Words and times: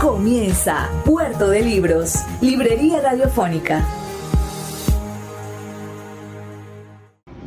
Comienza 0.00 0.88
Puerto 1.04 1.50
de 1.50 1.60
Libros, 1.60 2.24
Librería 2.40 3.02
Radiofónica. 3.02 3.84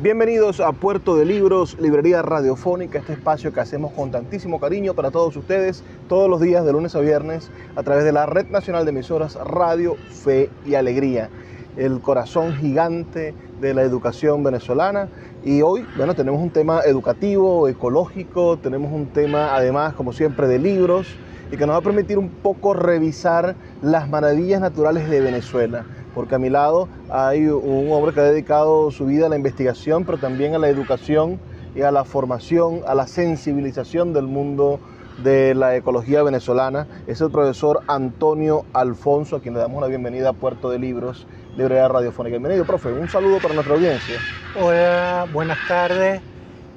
Bienvenidos 0.00 0.60
a 0.60 0.70
Puerto 0.70 1.16
de 1.16 1.24
Libros, 1.24 1.76
Librería 1.80 2.22
Radiofónica, 2.22 3.00
este 3.00 3.14
espacio 3.14 3.52
que 3.52 3.58
hacemos 3.58 3.90
con 3.90 4.12
tantísimo 4.12 4.60
cariño 4.60 4.94
para 4.94 5.10
todos 5.10 5.34
ustedes 5.34 5.82
todos 6.08 6.30
los 6.30 6.40
días 6.40 6.64
de 6.64 6.70
lunes 6.70 6.94
a 6.94 7.00
viernes 7.00 7.50
a 7.74 7.82
través 7.82 8.04
de 8.04 8.12
la 8.12 8.24
Red 8.24 8.46
Nacional 8.50 8.84
de 8.84 8.92
Emisoras 8.92 9.34
Radio, 9.34 9.96
Fe 10.22 10.48
y 10.64 10.76
Alegría, 10.76 11.30
el 11.76 12.00
corazón 12.00 12.54
gigante 12.54 13.34
de 13.60 13.74
la 13.74 13.82
educación 13.82 14.44
venezolana. 14.44 15.08
Y 15.44 15.62
hoy, 15.62 15.84
bueno, 15.96 16.14
tenemos 16.14 16.40
un 16.40 16.50
tema 16.50 16.82
educativo, 16.82 17.66
ecológico, 17.66 18.58
tenemos 18.58 18.92
un 18.92 19.06
tema 19.06 19.56
además, 19.56 19.94
como 19.94 20.12
siempre, 20.12 20.46
de 20.46 20.60
libros 20.60 21.16
y 21.50 21.56
que 21.56 21.66
nos 21.66 21.74
va 21.74 21.78
a 21.78 21.82
permitir 21.82 22.18
un 22.18 22.28
poco 22.28 22.74
revisar 22.74 23.56
las 23.82 24.08
maravillas 24.08 24.60
naturales 24.60 25.08
de 25.08 25.20
Venezuela. 25.20 25.84
Porque 26.14 26.36
a 26.36 26.38
mi 26.38 26.48
lado 26.48 26.88
hay 27.10 27.46
un 27.46 27.90
hombre 27.92 28.12
que 28.12 28.20
ha 28.20 28.24
dedicado 28.24 28.90
su 28.90 29.06
vida 29.06 29.26
a 29.26 29.28
la 29.28 29.36
investigación, 29.36 30.04
pero 30.04 30.18
también 30.18 30.54
a 30.54 30.58
la 30.58 30.68
educación 30.68 31.40
y 31.74 31.82
a 31.82 31.90
la 31.90 32.04
formación, 32.04 32.82
a 32.86 32.94
la 32.94 33.06
sensibilización 33.06 34.12
del 34.12 34.26
mundo 34.26 34.78
de 35.22 35.54
la 35.54 35.76
ecología 35.76 36.22
venezolana. 36.22 36.86
Es 37.06 37.20
el 37.20 37.30
profesor 37.30 37.80
Antonio 37.88 38.64
Alfonso, 38.72 39.36
a 39.36 39.40
quien 39.40 39.54
le 39.54 39.60
damos 39.60 39.80
la 39.80 39.88
bienvenida 39.88 40.30
a 40.30 40.32
Puerto 40.32 40.70
de 40.70 40.78
Libros, 40.78 41.26
Librería 41.56 41.88
Radiofónica. 41.88 42.36
Bienvenido, 42.36 42.64
profe. 42.64 42.92
Un 42.92 43.08
saludo 43.08 43.38
para 43.38 43.54
nuestra 43.54 43.74
audiencia. 43.74 44.16
Hola, 44.60 45.26
buenas 45.32 45.58
tardes, 45.68 46.20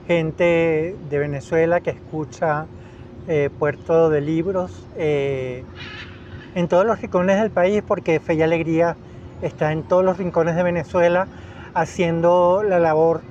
gente 0.07 0.95
de 1.09 1.19
Venezuela 1.19 1.81
que 1.81 1.91
escucha 1.91 2.65
eh, 3.27 3.49
Puerto 3.57 4.09
de 4.09 4.21
Libros 4.21 4.85
eh, 4.95 5.63
en 6.55 6.67
todos 6.67 6.85
los 6.85 7.01
rincones 7.01 7.39
del 7.41 7.51
país, 7.51 7.83
porque 7.85 8.19
Fe 8.19 8.35
y 8.35 8.41
Alegría 8.41 8.95
está 9.41 9.71
en 9.71 9.83
todos 9.83 10.03
los 10.03 10.17
rincones 10.17 10.55
de 10.55 10.63
Venezuela 10.63 11.27
haciendo 11.73 12.63
la 12.63 12.79
labor 12.79 13.21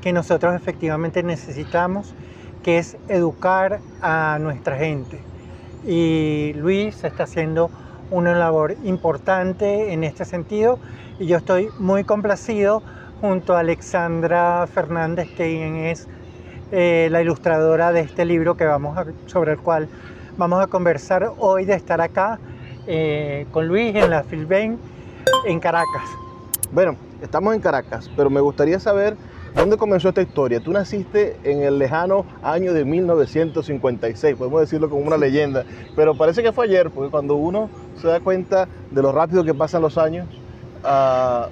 que 0.00 0.12
nosotros 0.12 0.54
efectivamente 0.54 1.22
necesitamos, 1.22 2.14
que 2.62 2.78
es 2.78 2.96
educar 3.08 3.80
a 4.00 4.38
nuestra 4.40 4.76
gente. 4.76 5.18
Y 5.86 6.52
Luis 6.54 7.04
está 7.04 7.24
haciendo 7.24 7.70
una 8.10 8.34
labor 8.34 8.76
importante 8.84 9.92
en 9.92 10.04
este 10.04 10.24
sentido 10.24 10.78
y 11.18 11.26
yo 11.26 11.38
estoy 11.38 11.68
muy 11.78 12.04
complacido 12.04 12.82
junto 13.20 13.56
a 13.56 13.60
Alexandra 13.60 14.66
Fernández, 14.66 15.28
quien 15.36 15.76
es 15.76 16.08
eh, 16.76 17.06
la 17.08 17.22
ilustradora 17.22 17.92
de 17.92 18.00
este 18.00 18.24
libro 18.24 18.56
que 18.56 18.64
vamos 18.64 18.98
sobre 19.26 19.52
el 19.52 19.58
cual 19.58 19.88
vamos 20.36 20.60
a 20.60 20.66
conversar 20.66 21.30
hoy 21.38 21.64
de 21.64 21.74
estar 21.74 22.00
acá 22.00 22.40
eh, 22.88 23.46
con 23.52 23.68
Luis 23.68 23.94
en 23.94 24.10
la 24.10 24.24
Filben 24.24 24.76
en 25.46 25.60
Caracas. 25.60 26.02
Bueno, 26.72 26.96
estamos 27.22 27.54
en 27.54 27.60
Caracas, 27.60 28.10
pero 28.16 28.28
me 28.28 28.40
gustaría 28.40 28.80
saber 28.80 29.16
dónde 29.54 29.76
comenzó 29.76 30.08
esta 30.08 30.22
historia. 30.22 30.58
Tú 30.58 30.72
naciste 30.72 31.36
en 31.44 31.62
el 31.62 31.78
lejano 31.78 32.26
año 32.42 32.72
de 32.72 32.84
1956, 32.84 34.34
podemos 34.34 34.60
decirlo 34.60 34.90
como 34.90 35.02
una 35.02 35.16
leyenda, 35.16 35.64
pero 35.94 36.16
parece 36.16 36.42
que 36.42 36.50
fue 36.50 36.64
ayer, 36.64 36.90
porque 36.90 37.08
cuando 37.08 37.36
uno 37.36 37.70
se 38.02 38.08
da 38.08 38.18
cuenta 38.18 38.66
de 38.90 39.00
lo 39.00 39.12
rápido 39.12 39.44
que 39.44 39.54
pasan 39.54 39.80
los 39.80 39.96
años, 39.96 40.26
uh, 40.82 41.46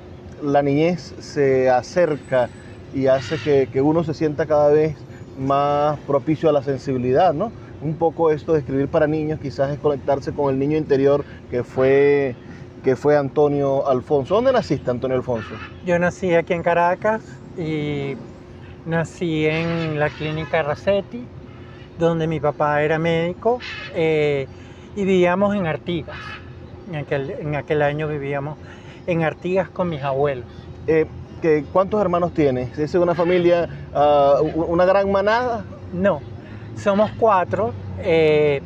la 0.44 0.62
niñez 0.64 1.14
se 1.20 1.70
acerca 1.70 2.48
y 2.92 3.06
hace 3.06 3.38
que, 3.38 3.68
que 3.72 3.80
uno 3.80 4.02
se 4.02 4.14
sienta 4.14 4.46
cada 4.46 4.68
vez 4.70 4.96
más 5.38 5.98
propicio 6.00 6.48
a 6.48 6.52
la 6.52 6.62
sensibilidad, 6.62 7.32
¿no? 7.32 7.52
Un 7.80 7.94
poco 7.94 8.30
esto 8.30 8.52
de 8.52 8.60
escribir 8.60 8.88
para 8.88 9.06
niños 9.06 9.40
quizás 9.40 9.70
es 9.70 9.78
conectarse 9.78 10.32
con 10.32 10.52
el 10.52 10.58
niño 10.58 10.76
interior 10.76 11.24
que 11.50 11.64
fue, 11.64 12.36
que 12.84 12.96
fue 12.96 13.16
Antonio 13.16 13.88
Alfonso. 13.88 14.36
¿Dónde 14.36 14.52
naciste, 14.52 14.90
Antonio 14.90 15.16
Alfonso? 15.16 15.50
Yo 15.84 15.98
nací 15.98 16.32
aquí 16.34 16.52
en 16.52 16.62
Caracas 16.62 17.22
y 17.58 18.16
nací 18.86 19.46
en 19.46 19.98
la 19.98 20.10
clínica 20.10 20.62
Racetti, 20.62 21.24
donde 21.98 22.26
mi 22.26 22.40
papá 22.40 22.82
era 22.82 22.98
médico 22.98 23.58
eh, 23.94 24.46
y 24.94 25.04
vivíamos 25.04 25.54
en 25.56 25.66
Artigas. 25.66 26.16
En 26.88 26.96
aquel, 26.96 27.30
en 27.30 27.56
aquel 27.56 27.82
año 27.82 28.06
vivíamos 28.06 28.58
en 29.06 29.22
Artigas 29.22 29.68
con 29.70 29.88
mis 29.88 30.02
abuelos. 30.02 30.46
Eh, 30.86 31.06
¿cuántos 31.72 32.00
hermanos 32.00 32.32
tienes? 32.32 32.78
¿Es 32.78 32.94
una 32.94 33.14
familia, 33.14 33.68
uh, 33.94 34.44
una 34.44 34.84
gran 34.84 35.10
manada? 35.10 35.64
No, 35.92 36.20
somos 36.76 37.10
cuatro, 37.18 37.72
eh, 38.00 38.62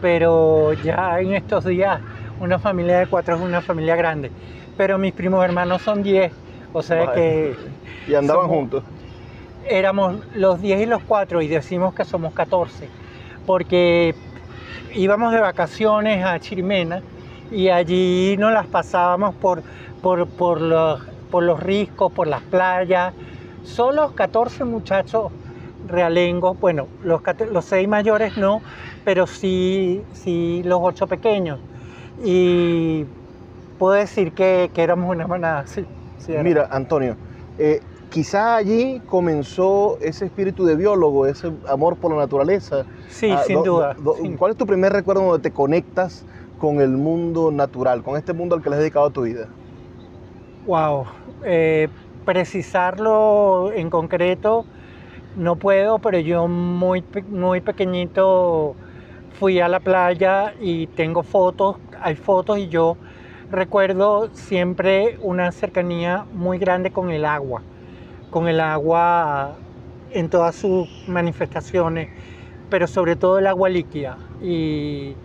pero 0.00 0.72
ya 0.72 1.20
en 1.20 1.34
estos 1.34 1.64
días 1.64 2.00
una 2.40 2.58
familia 2.58 2.98
de 2.98 3.06
cuatro 3.06 3.36
es 3.36 3.40
una 3.40 3.60
familia 3.60 3.96
grande. 3.96 4.30
Pero 4.76 4.98
mis 4.98 5.12
primos 5.12 5.44
hermanos 5.44 5.82
son 5.82 6.02
diez, 6.02 6.32
o 6.72 6.82
sea 6.82 7.12
que... 7.12 7.56
¿Y 8.06 8.14
andaban 8.14 8.44
somos- 8.46 8.56
juntos? 8.56 8.84
Éramos 9.68 10.16
los 10.34 10.60
diez 10.60 10.80
y 10.80 10.86
los 10.86 11.02
cuatro 11.02 11.40
y 11.40 11.46
decimos 11.48 11.94
que 11.94 12.04
somos 12.04 12.32
14, 12.34 12.88
porque 13.46 14.14
íbamos 14.94 15.32
de 15.32 15.40
vacaciones 15.40 16.24
a 16.24 16.38
Chirimena 16.40 17.00
y 17.50 17.68
allí 17.68 18.36
nos 18.38 18.52
las 18.52 18.66
pasábamos 18.66 19.34
por, 19.36 19.62
por, 20.02 20.26
por, 20.26 20.60
los, 20.60 21.00
por 21.32 21.42
los 21.44 21.58
riscos, 21.60 22.12
por 22.12 22.28
las 22.28 22.42
playas. 22.42 23.14
Solo 23.62 24.12
14 24.14 24.64
muchachos 24.64 25.32
realengos, 25.82 26.58
bueno, 26.60 26.88
los, 27.00 27.22
los 27.50 27.64
seis 27.64 27.88
mayores 27.88 28.36
no, 28.36 28.60
pero 29.02 29.26
sí, 29.26 30.04
sí 30.12 30.62
los 30.64 30.78
ocho 30.82 31.06
pequeños. 31.08 31.58
Y 32.22 33.06
puedo 33.78 33.94
decir 33.94 34.32
que, 34.34 34.70
que 34.74 34.82
éramos 34.82 35.10
una 35.10 35.26
manada, 35.26 35.66
sí. 35.66 35.86
Mira, 36.28 36.68
Antonio, 36.70 37.16
eh, 37.58 37.80
quizá 38.10 38.56
allí 38.56 39.00
comenzó 39.06 39.98
ese 40.00 40.26
espíritu 40.26 40.64
de 40.66 40.76
biólogo, 40.76 41.26
ese 41.26 41.50
amor 41.66 41.96
por 41.96 42.12
la 42.12 42.18
naturaleza. 42.18 42.86
Sí, 43.08 43.32
Ah, 43.32 43.42
sin 43.44 43.54
do- 43.56 43.64
duda. 43.64 43.96
do- 43.98 44.16
sin- 44.22 44.36
¿Cuál 44.36 44.52
es 44.52 44.56
tu 44.58 44.66
primer 44.66 44.92
recuerdo 44.92 45.22
donde 45.24 45.40
te 45.42 45.52
conectas 45.52 46.26
con 46.58 46.80
el 46.80 46.90
mundo 46.90 47.50
natural, 47.50 48.02
con 48.04 48.16
este 48.16 48.34
mundo 48.34 48.54
al 48.54 48.62
que 48.62 48.70
le 48.70 48.76
has 48.76 48.80
dedicado 48.80 49.10
tu 49.10 49.22
vida? 49.22 49.50
Wow. 50.66 51.06
Eh, 51.44 51.88
precisarlo 52.24 53.72
en 53.74 53.90
concreto 53.90 54.64
no 55.34 55.56
puedo, 55.56 55.98
pero 55.98 56.18
yo 56.20 56.46
muy, 56.46 57.04
muy 57.28 57.60
pequeñito 57.60 58.76
fui 59.30 59.60
a 59.60 59.68
la 59.68 59.80
playa 59.80 60.54
y 60.60 60.86
tengo 60.88 61.22
fotos, 61.24 61.78
hay 62.00 62.14
fotos 62.16 62.58
y 62.58 62.68
yo 62.68 62.96
recuerdo 63.50 64.30
siempre 64.34 65.16
una 65.20 65.50
cercanía 65.52 66.26
muy 66.32 66.58
grande 66.58 66.92
con 66.92 67.10
el 67.10 67.24
agua, 67.24 67.62
con 68.30 68.46
el 68.48 68.60
agua 68.60 69.56
en 70.12 70.28
todas 70.30 70.54
sus 70.56 70.88
manifestaciones, 71.08 72.08
pero 72.70 72.86
sobre 72.86 73.16
todo 73.16 73.38
el 73.38 73.46
agua 73.48 73.68
líquida. 73.68 74.18
Y, 74.42 75.16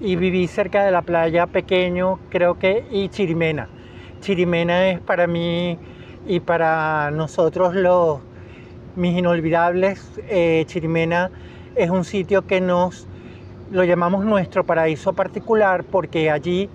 viví 0.00 0.46
cerca 0.48 0.84
de 0.84 0.90
la 0.90 1.02
playa 1.02 1.46
pequeño, 1.46 2.18
creo 2.30 2.58
que, 2.58 2.84
y 2.90 3.08
Chirimena. 3.08 3.73
Chirimena 4.24 4.88
es 4.88 5.00
para 5.00 5.26
mí 5.26 5.78
y 6.26 6.40
para 6.40 7.10
nosotros 7.10 7.74
los 7.74 8.20
mis 8.96 9.18
inolvidables. 9.18 10.02
Eh, 10.30 10.64
Chirimena 10.66 11.30
es 11.76 11.90
un 11.90 12.06
sitio 12.06 12.46
que 12.46 12.62
nos 12.62 13.06
lo 13.70 13.84
llamamos 13.84 14.24
nuestro 14.24 14.64
paraíso 14.64 15.12
particular 15.12 15.84
porque 15.84 16.30
allí 16.30 16.70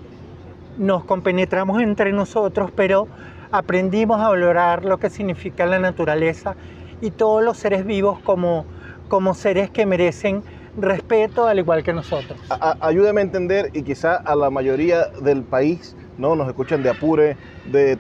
nos 0.77 1.03
compenetramos 1.05 1.81
entre 1.81 2.13
nosotros, 2.13 2.69
pero 2.75 3.07
aprendimos 3.51 4.21
a 4.21 4.29
valorar 4.29 4.85
lo 4.85 4.99
que 4.99 5.09
significa 5.09 5.65
la 5.65 5.79
naturaleza 5.79 6.55
y 7.01 7.09
todos 7.09 7.43
los 7.43 7.57
seres 7.57 7.83
vivos 7.83 8.19
como, 8.19 8.65
como 9.07 9.33
seres 9.33 9.71
que 9.71 9.87
merecen 9.87 10.43
respeto 10.77 11.47
al 11.47 11.57
igual 11.57 11.81
que 11.81 11.93
nosotros. 11.93 12.39
ayúdame 12.79 13.21
a 13.21 13.23
entender 13.23 13.71
y 13.73 13.81
quizá 13.81 14.17
a 14.17 14.35
la 14.35 14.51
mayoría 14.51 15.07
del 15.23 15.41
país, 15.41 15.95
¿no? 16.19 16.35
Nos 16.35 16.47
escuchan 16.47 16.83
de 16.83 16.89
Apure, 16.89 17.37
de, 17.71 17.97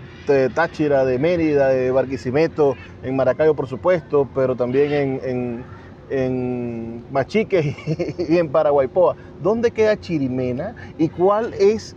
Táchira, 0.53 1.05
de 1.05 1.17
Mérida, 1.17 1.69
de 1.69 1.89
Barquisimeto, 1.89 2.75
en 3.01 3.15
Maracayo 3.15 3.55
por 3.55 3.67
supuesto, 3.67 4.27
pero 4.35 4.55
también 4.55 4.91
en, 4.91 5.21
en, 5.23 5.63
en 6.09 7.03
Machique 7.11 7.75
y 8.29 8.37
en 8.37 8.49
Paraguaypoa. 8.49 9.15
¿Dónde 9.41 9.71
queda 9.71 9.99
Chirimena 9.99 10.75
y 10.97 11.09
cuál 11.09 11.53
es 11.55 11.95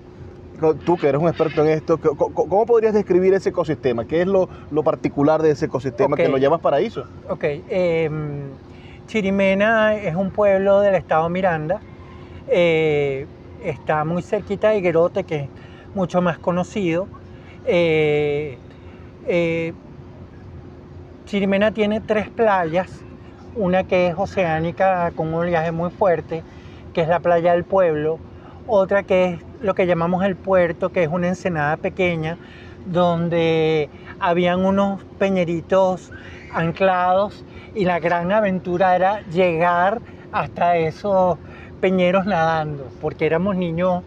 tú 0.85 0.97
que 0.97 1.09
eres 1.09 1.21
un 1.21 1.29
experto 1.29 1.65
en 1.65 1.71
esto, 1.71 1.99
¿cómo 1.99 2.67
podrías 2.67 2.95
describir 2.95 3.35
ese 3.35 3.49
ecosistema? 3.49 4.05
¿Qué 4.05 4.23
es 4.23 4.29
lo, 4.29 4.49
particular 4.85 5.43
de 5.43 5.51
ese 5.51 5.67
ecosistema 5.67 6.17
que 6.17 6.29
lo 6.29 6.39
llamas 6.39 6.61
paraíso? 6.61 7.05
Ok, 7.29 7.45
em, 7.69 8.51
Chirimena 9.07 9.97
es 9.97 10.15
un 10.15 10.31
pueblo 10.31 10.81
del 10.81 10.95
estado 10.95 11.29
Miranda, 11.29 11.81
eh, 12.49 13.27
está 13.65 14.05
muy 14.05 14.23
cerquita 14.23 14.71
de 14.71 14.79
Higuerote, 14.79 15.25
que 15.25 15.37
es 15.37 15.49
mucho 15.95 16.23
más 16.23 16.39
conocido. 16.39 17.07
Eh, 17.67 18.59
eh, 19.27 19.73
Chirimena 21.27 21.73
tiene 21.73 22.01
tres 22.01 22.29
playas, 22.29 22.91
una 23.55 23.85
que 23.85 24.09
es 24.09 24.15
oceánica 24.17 25.11
con 25.15 25.29
un 25.29 25.35
oleaje 25.35 25.73
muy 25.73 25.91
fuerte, 25.91 26.43
que 26.93 27.03
es 27.03 27.09
la 27.09 27.21
playa 27.21 27.53
del 27.53 27.65
pueblo, 27.65 28.19
otra 28.67 29.03
que 29.03 29.25
es 29.25 29.41
lo 29.61 29.75
que 29.75 29.87
llamamos 29.87 30.25
el 30.25 30.37
puerto, 30.37 30.91
que 30.91 31.05
es 31.05 31.09
una 31.09 31.29
ensenada 31.29 31.77
pequeña, 31.77 32.37
donde 32.87 33.89
habían 34.19 34.65
unos 34.65 35.03
peñeritos 35.19 36.11
anclados 36.53 37.45
y 37.75 37.85
la 37.85 38.01
gran 38.01 38.33
aventura 38.33 38.95
era 38.97 39.23
llegar 39.31 40.01
hasta 40.33 40.77
esos 40.77 41.39
peñeros 41.81 42.27
nadando, 42.27 42.89
porque 43.01 43.27
éramos 43.27 43.57
niños 43.57 44.03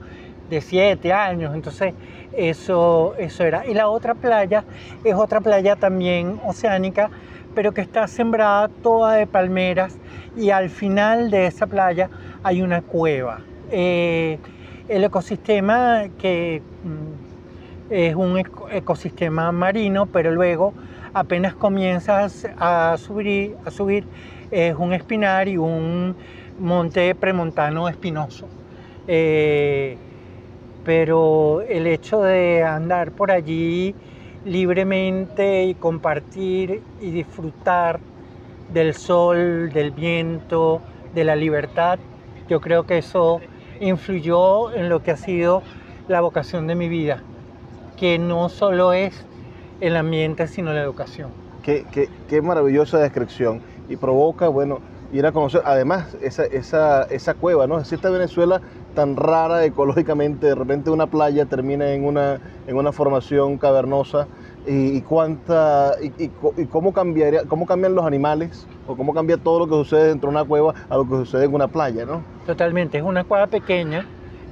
de 0.49 0.61
7 0.61 1.11
años, 1.13 1.53
entonces 1.55 1.93
eso, 2.33 3.15
eso 3.17 3.43
era. 3.43 3.65
Y 3.65 3.73
la 3.73 3.87
otra 3.87 4.13
playa 4.13 4.63
es 5.03 5.15
otra 5.15 5.41
playa 5.41 5.75
también 5.75 6.39
oceánica, 6.45 7.09
pero 7.53 7.73
que 7.73 7.81
está 7.81 8.07
sembrada 8.07 8.67
toda 8.83 9.13
de 9.13 9.27
palmeras 9.27 9.97
y 10.35 10.49
al 10.49 10.69
final 10.69 11.31
de 11.31 11.47
esa 11.47 11.67
playa 11.67 12.09
hay 12.43 12.61
una 12.61 12.81
cueva. 12.81 13.39
Eh, 13.71 14.37
el 14.87 15.03
ecosistema 15.03 16.03
que 16.19 16.61
mm, 16.83 17.93
es 17.93 18.15
un 18.15 18.43
ecosistema 18.71 19.51
marino, 19.51 20.05
pero 20.05 20.31
luego 20.31 20.73
apenas 21.13 21.55
comienzas 21.55 22.47
a 22.59 22.95
subir, 22.97 23.55
a 23.65 23.71
subir 23.71 24.05
es 24.51 24.75
un 24.75 24.93
espinar 24.93 25.47
y 25.47 25.57
un 25.57 26.15
monte 26.59 27.15
premontano 27.15 27.89
espinoso. 27.89 28.47
Eh, 29.07 29.97
pero 30.85 31.61
el 31.61 31.87
hecho 31.87 32.21
de 32.21 32.63
andar 32.63 33.11
por 33.11 33.31
allí 33.31 33.95
libremente 34.45 35.63
y 35.65 35.73
compartir 35.73 36.83
y 37.01 37.09
disfrutar 37.09 37.99
del 38.71 38.93
sol, 38.93 39.71
del 39.73 39.91
viento, 39.91 40.81
de 41.15 41.23
la 41.23 41.35
libertad, 41.35 41.97
yo 42.47 42.61
creo 42.61 42.85
que 42.85 42.99
eso 42.99 43.41
influyó 43.79 44.71
en 44.73 44.87
lo 44.87 45.01
que 45.01 45.11
ha 45.11 45.17
sido 45.17 45.63
la 46.07 46.21
vocación 46.21 46.67
de 46.67 46.75
mi 46.75 46.87
vida, 46.87 47.23
que 47.97 48.19
no 48.19 48.49
solo 48.49 48.93
es 48.93 49.25
el 49.81 49.95
ambiente, 49.97 50.47
sino 50.47 50.71
la 50.71 50.81
educación. 50.81 51.31
Qué, 51.63 51.83
qué, 52.29 52.41
maravillosa 52.43 52.99
descripción 52.99 53.61
y 53.89 53.95
provoca, 53.95 54.49
bueno, 54.49 54.81
ir 55.11 55.25
a 55.25 55.31
conocer, 55.31 55.63
además, 55.65 56.15
esa, 56.21 56.45
esa, 56.45 57.03
esa 57.03 57.33
cueva, 57.33 57.65
¿no? 57.65 57.79
Es 57.79 57.91
esta 57.91 58.11
Venezuela 58.11 58.61
tan 58.95 59.15
rara 59.15 59.63
ecológicamente, 59.65 60.47
de 60.47 60.55
repente 60.55 60.89
una 60.89 61.07
playa 61.07 61.45
termina 61.45 61.91
en 61.91 62.05
una, 62.05 62.39
en 62.65 62.75
una 62.75 62.91
formación 62.91 63.57
cavernosa 63.57 64.27
y, 64.65 65.01
cuánta 65.01 65.93
y, 66.01 66.29
cómo 66.65 66.91
cambiaría 66.91 67.43
cómo 67.47 67.67
cambian 67.67 67.93
los 67.93 68.05
animales 68.05 68.67
o 68.87 68.95
cómo 68.95 69.13
cambia 69.13 69.37
todo 69.37 69.59
lo 69.59 69.67
que 69.67 69.75
sucede 69.75 70.07
dentro 70.07 70.29
de 70.29 70.37
una 70.37 70.45
cueva 70.45 70.73
a 70.89 70.97
lo 70.97 71.03
que 71.03 71.17
sucede 71.17 71.45
en 71.45 71.53
una 71.53 71.67
playa, 71.67 72.05
¿no? 72.05 72.23
Totalmente, 72.47 72.97
es 72.97 73.03
una 73.03 73.23
cueva 73.23 73.45
pequeña, 73.45 74.07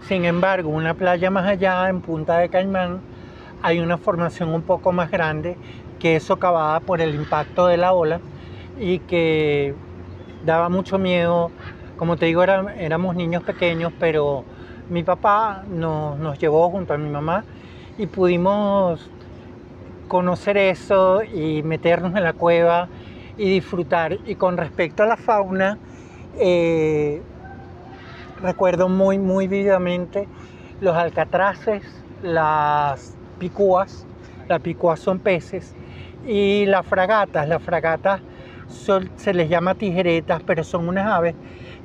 sin 0.08 0.26
embargo, 0.26 0.70
una 0.70 0.94
playa 0.94 1.32
más 1.32 1.48
allá, 1.48 1.90
en 1.90 2.02
Punta 2.02 2.38
de 2.38 2.50
Caimán, 2.50 3.00
hay 3.64 3.80
una 3.80 3.98
formación 3.98 4.50
un 4.54 4.62
poco 4.62 4.92
más 4.92 5.10
grande 5.10 5.58
que 6.00 6.18
es 6.18 6.24
socavada 6.24 6.82
por 6.82 7.00
el 7.00 7.16
impacto 7.16 7.66
de 7.66 7.78
la 7.78 7.94
ola 7.94 8.20
y 8.78 9.00
que 9.00 9.74
daba 10.46 10.68
mucho 10.68 11.00
miedo. 11.00 11.50
Como 11.98 12.18
te 12.18 12.26
digo, 12.26 12.44
éramos 12.44 13.16
niños 13.16 13.44
pequeños, 13.44 13.94
pero 14.00 14.44
mi 14.90 15.04
papá 15.04 15.64
nos, 15.70 16.18
nos 16.18 16.40
llevó 16.40 16.70
junto 16.70 16.94
a 16.94 16.98
mi 16.98 17.10
mamá 17.10 17.44
y 17.98 18.08
pudimos 18.08 19.10
conocer 20.08 20.58
eso 20.58 21.24
y 21.24 21.64
meternos 21.64 22.16
en 22.16 22.24
la 22.24 22.34
cueva 22.34 22.90
y 23.38 23.50
disfrutar. 23.50 24.18
Y 24.26 24.36
con 24.36 24.58
respecto 24.58 25.04
a 25.04 25.06
la 25.06 25.18
fauna, 25.18 25.78
eh, 26.40 27.22
recuerdo 28.42 28.90
muy, 28.90 29.20
muy 29.20 29.48
vividamente 29.48 30.28
los 30.82 30.96
alcatraces, 30.96 31.84
las 32.22 33.16
picúas, 33.40 34.06
las 34.48 34.62
picúas 34.62 35.00
son 35.00 35.20
peces, 35.20 35.76
y 36.26 36.66
las 36.66 36.86
fragatas. 36.86 37.48
Las 37.48 37.62
fragatas 37.62 38.22
se 39.18 39.34
les 39.34 39.50
llama 39.50 39.76
tijeretas, 39.76 40.42
pero 40.46 40.64
son 40.64 40.88
unas 40.88 41.08
aves 41.08 41.36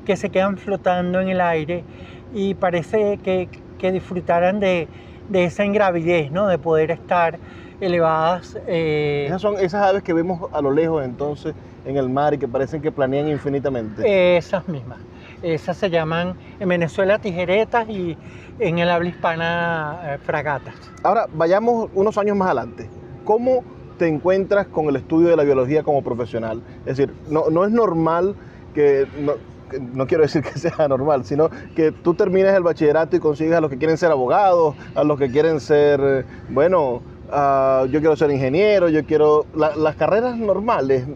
que 0.09 0.17
se 0.17 0.31
quedan 0.31 0.57
flotando 0.57 1.21
en 1.21 1.29
el 1.29 1.39
aire 1.43 1.85
y 2.33 2.55
parece 2.55 3.19
que, 3.19 3.47
que 3.79 3.93
disfrutaran 3.93 4.59
de, 4.59 4.89
de 5.29 5.45
esa 5.45 5.67
ingravidez, 5.67 6.33
¿no? 6.33 6.47
de 6.47 6.57
poder 6.57 6.91
estar 6.91 7.39
elevadas. 7.79 8.59
Eh, 8.67 9.25
esas 9.27 9.43
son 9.43 9.59
esas 9.59 9.87
aves 9.87 10.03
que 10.03 10.15
vemos 10.15 10.49
a 10.51 10.63
lo 10.63 10.71
lejos 10.71 11.05
entonces 11.05 11.55
en 11.85 11.99
el 11.99 12.09
mar 12.09 12.33
y 12.33 12.39
que 12.39 12.49
parecen 12.49 12.81
que 12.81 12.91
planean 12.91 13.29
infinitamente. 13.29 14.39
Esas 14.39 14.67
mismas. 14.67 14.97
Esas 15.43 15.77
se 15.77 15.91
llaman 15.91 16.37
en 16.59 16.71
Venezuela 16.71 17.19
tijeretas 17.19 17.87
y 17.91 18.17
en 18.61 18.79
el 18.79 18.89
habla 18.89 19.11
hispana 19.11 20.01
eh, 20.05 20.19
fragatas. 20.25 20.75
Ahora, 21.03 21.27
vayamos 21.35 21.91
unos 21.95 22.17
años 22.17 22.35
más 22.35 22.47
adelante. 22.47 22.89
¿Cómo 23.27 23.63
te 23.99 24.09
encuentras 24.09 24.69
con 24.69 24.87
el 24.87 24.97
estudio 24.97 25.29
de 25.29 25.37
la 25.37 25.45
biología 25.45 25.83
como 25.83 26.01
profesional? 26.01 26.63
Es 26.87 26.97
decir, 26.97 27.15
no, 27.29 27.51
no 27.51 27.67
es 27.67 27.71
normal 27.71 28.37
que... 28.73 29.07
No, 29.21 29.35
no 29.81 30.07
quiero 30.07 30.23
decir 30.23 30.43
que 30.43 30.59
sea 30.59 30.89
normal, 30.89 31.25
sino 31.25 31.51
que 31.75 31.93
tú 31.93 32.15
termines 32.15 32.55
el 32.55 32.63
bachillerato 32.63 33.17
y 33.17 33.21
consigues 33.21 33.55
a 33.55 33.61
los 33.61 33.71
que 33.71 33.79
quieren 33.79 33.97
ser 33.97 34.11
abogados, 34.11 34.75
a 34.95 35.05
los 35.05 35.19
que 35.19 35.31
quieren 35.31 35.61
ser, 35.61 36.27
bueno, 36.49 37.03
Ah, 37.31 37.87
yo 37.91 38.01
quiero 38.01 38.17
ser 38.17 38.31
ingeniero, 38.31 38.89
yo 38.89 39.05
quiero... 39.05 39.45
las 39.55 39.97
carreras 39.97 40.37
normales, 40.39 41.07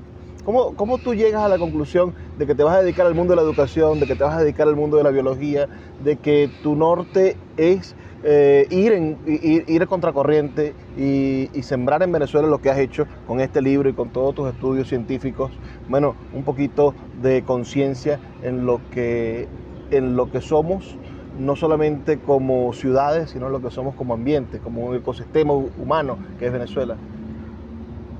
¿cómo, 0.44 0.74
¿cómo 0.76 0.98
tú 0.98 1.14
llegas 1.14 1.42
a 1.42 1.48
la 1.48 1.58
conclusión 1.58 2.14
de 2.38 2.46
que 2.46 2.54
te 2.54 2.62
vas 2.62 2.76
a 2.76 2.82
dedicar 2.82 3.06
al 3.06 3.14
mundo 3.14 3.32
de 3.32 3.36
la 3.36 3.42
educación, 3.42 3.98
de 3.98 4.06
que 4.06 4.14
te 4.14 4.22
vas 4.22 4.36
a 4.36 4.40
dedicar 4.40 4.68
al 4.68 4.76
mundo 4.76 4.98
de 4.98 5.04
la 5.04 5.10
biología, 5.10 5.68
de 6.04 6.16
que 6.16 6.50
tu 6.62 6.76
norte 6.76 7.36
es 7.56 7.94
eh, 8.24 8.66
ir, 8.70 8.92
en, 8.92 9.18
ir, 9.26 9.64
ir 9.66 9.86
contracorriente 9.86 10.74
y, 10.96 11.50
y, 11.52 11.62
sembrar 11.62 12.02
en 12.02 12.12
Venezuela 12.12 12.46
lo 12.46 12.58
que 12.58 12.70
has 12.70 12.78
hecho 12.78 13.06
con 13.26 13.40
este 13.40 13.60
libro 13.60 13.88
y 13.88 13.94
con 13.94 14.10
todos 14.10 14.34
tus 14.34 14.48
estudios 14.48 14.88
científicos, 14.88 15.50
bueno, 15.88 16.14
un 16.32 16.44
poquito 16.44 16.94
de 17.20 17.42
conciencia 17.42 18.20
en 18.42 18.64
lo 18.64 18.80
que 18.92 19.48
en 19.90 20.16
lo 20.16 20.30
que 20.30 20.40
somos 20.40 20.96
no 21.38 21.56
solamente 21.56 22.18
como 22.18 22.72
ciudades, 22.72 23.30
sino 23.30 23.48
lo 23.48 23.60
que 23.60 23.70
somos 23.70 23.94
como 23.94 24.14
ambiente, 24.14 24.58
como 24.58 24.86
un 24.86 24.96
ecosistema 24.96 25.52
humano 25.52 26.18
que 26.38 26.46
es 26.46 26.52
Venezuela. 26.52 26.96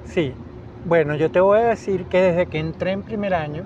Sí, 0.04 0.32
bueno, 0.84 1.14
yo 1.14 1.30
te 1.30 1.40
voy 1.40 1.58
a 1.58 1.64
decir 1.64 2.04
que 2.06 2.20
desde 2.20 2.46
que 2.46 2.58
entré 2.58 2.92
en 2.92 3.02
primer 3.02 3.34
año, 3.34 3.64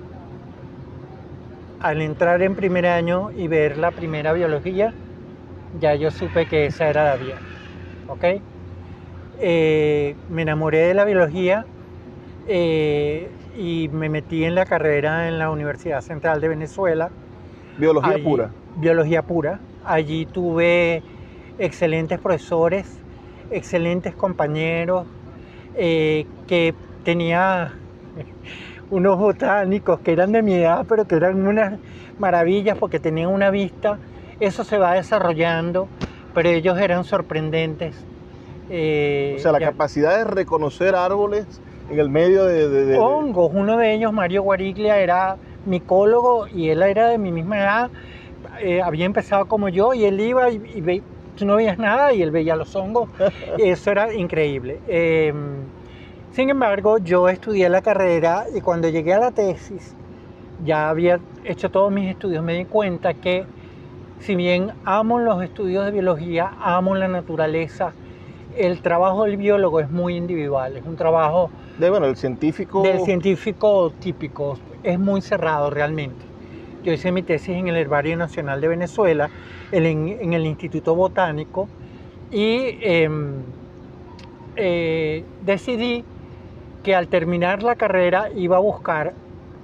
al 1.81 2.03
entrar 2.03 2.43
en 2.43 2.55
primer 2.55 2.87
año 2.87 3.31
y 3.31 3.49
ver 3.49 3.79
la 3.79 3.91
primera 3.91 4.33
biología, 4.33 4.93
ya 5.79 5.95
yo 5.95 6.11
supe 6.11 6.47
que 6.47 6.67
esa 6.67 6.89
era 6.89 7.05
la 7.05 7.17
vía. 7.17 7.45
¿Ok? 8.07 8.25
Eh, 9.39 10.17
me 10.27 10.43
enamoré 10.43 10.79
de 10.81 10.95
la 10.95 11.05
biología 11.05 11.67
eh, 12.47 13.37
y 13.55 13.89
me 13.91 14.09
metí 14.11 14.45
en 14.45 14.55
la 14.55 14.67
carrera 14.67 15.29
en 15.29 15.39
la 15.39 15.51
Universidad 15.51 16.03
Central 16.03 16.41
de 16.41 16.49
Venezuela. 16.49 17.13
Biología 17.77 18.19
Allí- 18.19 18.25
pura. 18.25 18.55
Biología 18.75 19.23
pura. 19.25 19.65
Allí 19.83 20.27
tuve 20.27 21.05
excelentes 21.59 22.21
profesores, 22.21 23.05
excelentes 23.51 24.17
compañeros, 24.17 25.09
eh, 25.75 26.27
que 26.47 26.77
tenía 27.03 27.81
unos 28.89 29.19
botánicos 29.19 30.01
que 30.03 30.13
eran 30.13 30.33
de 30.33 30.43
mi 30.43 30.55
edad, 30.55 30.87
pero 30.89 31.07
que 31.07 31.17
eran 31.17 31.47
unas 31.47 31.81
maravillas 32.19 32.77
porque 32.79 33.01
tenían 33.01 33.31
una 33.31 33.51
vista. 33.51 34.01
Eso 34.41 34.65
se 34.65 34.79
va 34.79 34.95
desarrollando, 34.95 35.89
pero 36.35 36.49
ellos 36.51 36.79
eran 36.79 37.05
sorprendentes. 37.05 37.97
Eh, 38.69 39.35
O 39.39 39.43
sea, 39.43 39.53
la 39.53 39.61
ya- 39.61 39.71
capacidad 39.71 40.17
de 40.19 40.25
reconocer 40.25 40.95
árboles 40.95 41.47
en 41.91 42.01
el 42.01 42.09
medio 42.11 42.45
de... 42.45 42.69
de- 42.69 42.69
de- 42.69 42.85
de- 42.87 42.99
hongos. 42.99 43.51
Uno 43.55 43.77
de 43.77 43.95
ellos, 43.95 44.13
Mario 44.13 44.43
Guariglia, 44.43 44.99
era 44.99 45.37
micólogo 45.65 46.47
y 46.49 46.69
él 46.71 46.83
era 46.83 47.09
de 47.09 47.19
mi 47.19 47.33
misma 47.33 47.59
edad. 47.59 47.91
eh, 48.63 48.81
había 48.83 49.05
empezado 49.05 49.47
como 49.47 49.69
yo 49.69 49.93
y 49.95 50.05
él 50.05 50.19
iba 50.21 50.49
y, 50.51 50.61
y 50.75 50.81
ve- 50.81 51.03
tú 51.37 51.45
no 51.45 51.57
veías 51.57 51.79
nada 51.79 52.13
y 52.13 52.23
él 52.23 52.31
veía 52.31 52.57
los 52.57 52.75
hongos. 52.75 53.11
Eso 53.59 53.91
era 53.91 54.13
increíble. 54.15 54.81
Eh, 54.89 55.33
sin 56.33 56.51
embargo, 56.51 56.99
yo 56.99 57.29
estudié 57.29 57.69
la 57.69 57.81
carrera 57.83 58.45
y 58.55 58.61
cuando 58.61 58.89
llegué 58.89 59.15
a 59.15 59.19
la 59.19 59.31
tesis, 59.31 59.95
ya 60.65 60.89
había 60.89 61.21
hecho 61.45 61.71
todos 61.71 61.93
mis 61.93 62.11
estudios, 62.11 62.43
me 62.43 62.55
di 62.55 62.65
cuenta 62.65 63.15
que 63.15 63.47
si 64.19 64.35
bien 64.37 64.73
amo 64.85 65.19
los 65.19 65.43
estudios 65.43 65.85
de 65.85 65.93
biología, 65.93 66.53
amo 66.61 66.95
la 66.95 67.09
naturaleza, 67.09 67.97
el 68.57 68.81
trabajo 68.81 69.25
del 69.25 69.37
biólogo 69.37 69.81
es 69.81 69.91
muy 69.91 70.17
individual, 70.17 70.77
es 70.77 70.85
un 70.85 70.97
trabajo 70.97 71.53
de, 71.77 71.91
bueno, 71.91 72.07
el 72.07 72.17
científico... 72.17 72.83
del 72.83 73.01
científico 73.01 73.95
típico. 73.99 74.59
Es 74.83 74.99
muy 74.99 75.21
cerrado 75.21 75.71
realmente. 75.71 76.25
Yo 76.83 76.93
hice 76.93 77.13
mi 77.13 77.23
tesis 77.23 77.57
en 77.57 77.69
el 77.69 77.77
Herbario 77.77 78.17
Nacional 78.17 78.61
de 78.61 78.69
Venezuela, 78.69 79.31
el- 79.71 79.87
en, 79.87 80.09
en 80.09 80.33
el 80.33 80.47
Instituto 80.47 80.95
Botánico, 80.95 81.69
y 82.31 82.77
em, 82.83 83.45
eh, 84.57 85.27
decidí 85.41 86.07
que 86.83 86.95
al 86.95 87.09
terminar 87.09 87.63
la 87.63 87.77
carrera 87.77 88.31
iba 88.35 88.57
a 88.57 88.61
buscar 88.61 89.17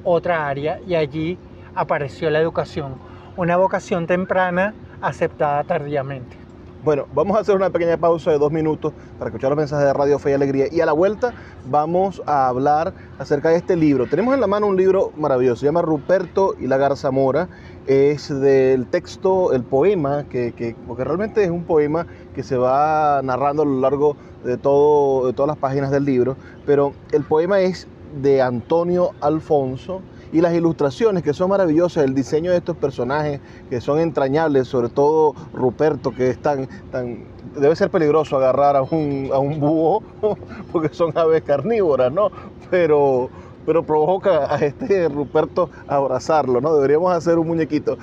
otra 0.02 0.48
área 0.48 0.80
y 0.82 0.94
allí 0.94 1.40
apareció 1.74 2.30
la 2.30 2.40
educación, 2.40 3.00
una 3.36 3.56
vocación 3.56 4.06
temprana 4.06 4.74
aceptada 5.00 5.64
tardíamente. 5.64 6.36
Bueno, 6.84 7.06
vamos 7.14 7.36
a 7.36 7.40
hacer 7.40 7.54
una 7.54 7.70
pequeña 7.70 7.96
pausa 7.96 8.32
de 8.32 8.38
dos 8.38 8.50
minutos 8.50 8.92
para 9.16 9.28
escuchar 9.28 9.50
los 9.50 9.56
mensajes 9.56 9.86
de 9.86 9.92
Radio 9.92 10.18
Fe 10.18 10.30
y 10.30 10.32
Alegría. 10.34 10.66
Y 10.68 10.80
a 10.80 10.86
la 10.86 10.92
vuelta 10.92 11.32
vamos 11.64 12.20
a 12.26 12.48
hablar 12.48 12.92
acerca 13.20 13.50
de 13.50 13.56
este 13.56 13.76
libro. 13.76 14.08
Tenemos 14.08 14.34
en 14.34 14.40
la 14.40 14.48
mano 14.48 14.66
un 14.66 14.76
libro 14.76 15.12
maravilloso, 15.16 15.60
se 15.60 15.66
llama 15.66 15.82
Ruperto 15.82 16.56
y 16.58 16.66
la 16.66 16.78
Garza 16.78 17.12
Mora. 17.12 17.48
Es 17.86 18.28
del 18.28 18.88
texto, 18.88 19.52
el 19.52 19.62
poema, 19.62 20.24
que, 20.28 20.54
que- 20.54 20.74
porque 20.84 21.04
realmente 21.04 21.44
es 21.44 21.50
un 21.50 21.64
poema 21.64 22.08
que 22.34 22.42
se 22.42 22.56
va 22.56 23.20
narrando 23.22 23.62
a 23.62 23.66
lo 23.66 23.78
largo 23.80 24.16
de, 24.42 24.56
todo, 24.56 25.26
de 25.28 25.34
todas 25.34 25.46
las 25.48 25.58
páginas 25.58 25.92
del 25.92 26.04
libro. 26.04 26.36
Pero 26.66 26.94
el 27.12 27.22
poema 27.22 27.60
es 27.60 27.86
de 28.20 28.42
Antonio 28.42 29.12
Alfonso 29.20 30.02
y 30.32 30.40
las 30.40 30.54
ilustraciones 30.54 31.22
que 31.22 31.34
son 31.34 31.50
maravillosas, 31.50 32.04
el 32.04 32.14
diseño 32.14 32.50
de 32.50 32.56
estos 32.56 32.76
personajes 32.76 33.40
que 33.68 33.80
son 33.80 34.00
entrañables, 34.00 34.66
sobre 34.66 34.88
todo 34.88 35.34
Ruperto, 35.52 36.10
que 36.10 36.30
es 36.30 36.38
tan, 36.38 36.66
tan 36.90 37.24
debe 37.54 37.76
ser 37.76 37.90
peligroso 37.90 38.36
agarrar 38.36 38.76
a 38.76 38.82
un, 38.82 39.30
a 39.32 39.38
un 39.38 39.60
búho 39.60 40.02
porque 40.72 40.88
son 40.94 41.12
aves 41.16 41.42
carnívoras, 41.42 42.10
¿no? 42.10 42.30
Pero, 42.70 43.28
pero 43.66 43.82
provoca 43.82 44.52
a 44.52 44.58
este 44.58 45.08
Ruperto 45.08 45.68
a 45.86 45.96
abrazarlo, 45.96 46.60
¿no? 46.60 46.74
Deberíamos 46.74 47.12
hacer 47.12 47.38
un 47.38 47.48
muñequito, 47.48 47.98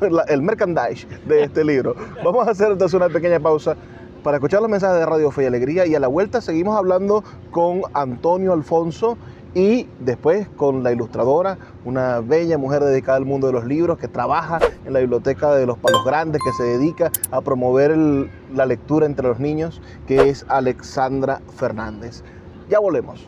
el 0.28 0.42
merchandise 0.42 1.06
de 1.26 1.44
este 1.44 1.64
libro. 1.64 1.96
Vamos 2.22 2.46
a 2.46 2.50
hacer 2.50 2.72
entonces 2.72 2.94
una 2.94 3.08
pequeña 3.08 3.40
pausa 3.40 3.74
para 4.22 4.36
escuchar 4.36 4.60
los 4.60 4.70
mensajes 4.70 4.98
de 4.98 5.06
Radio 5.06 5.30
Fe 5.30 5.44
y 5.44 5.46
Alegría 5.46 5.86
y 5.86 5.94
a 5.94 6.00
la 6.00 6.08
vuelta 6.08 6.40
seguimos 6.40 6.76
hablando 6.76 7.22
con 7.50 7.82
Antonio 7.94 8.52
Alfonso 8.52 9.16
y 9.58 9.88
después 9.98 10.46
con 10.56 10.84
la 10.84 10.92
ilustradora, 10.92 11.58
una 11.84 12.20
bella 12.20 12.56
mujer 12.58 12.84
dedicada 12.84 13.16
al 13.16 13.24
mundo 13.24 13.48
de 13.48 13.52
los 13.52 13.64
libros 13.64 13.98
que 13.98 14.06
trabaja 14.06 14.60
en 14.84 14.92
la 14.92 15.00
biblioteca 15.00 15.52
de 15.52 15.66
los 15.66 15.76
Palos 15.78 16.04
Grandes, 16.04 16.40
que 16.44 16.52
se 16.52 16.62
dedica 16.62 17.10
a 17.32 17.40
promover 17.40 17.96
la 18.54 18.66
lectura 18.66 19.04
entre 19.04 19.26
los 19.26 19.40
niños, 19.40 19.82
que 20.06 20.28
es 20.28 20.46
Alexandra 20.48 21.40
Fernández. 21.56 22.22
Ya 22.70 22.78
volvemos. 22.78 23.26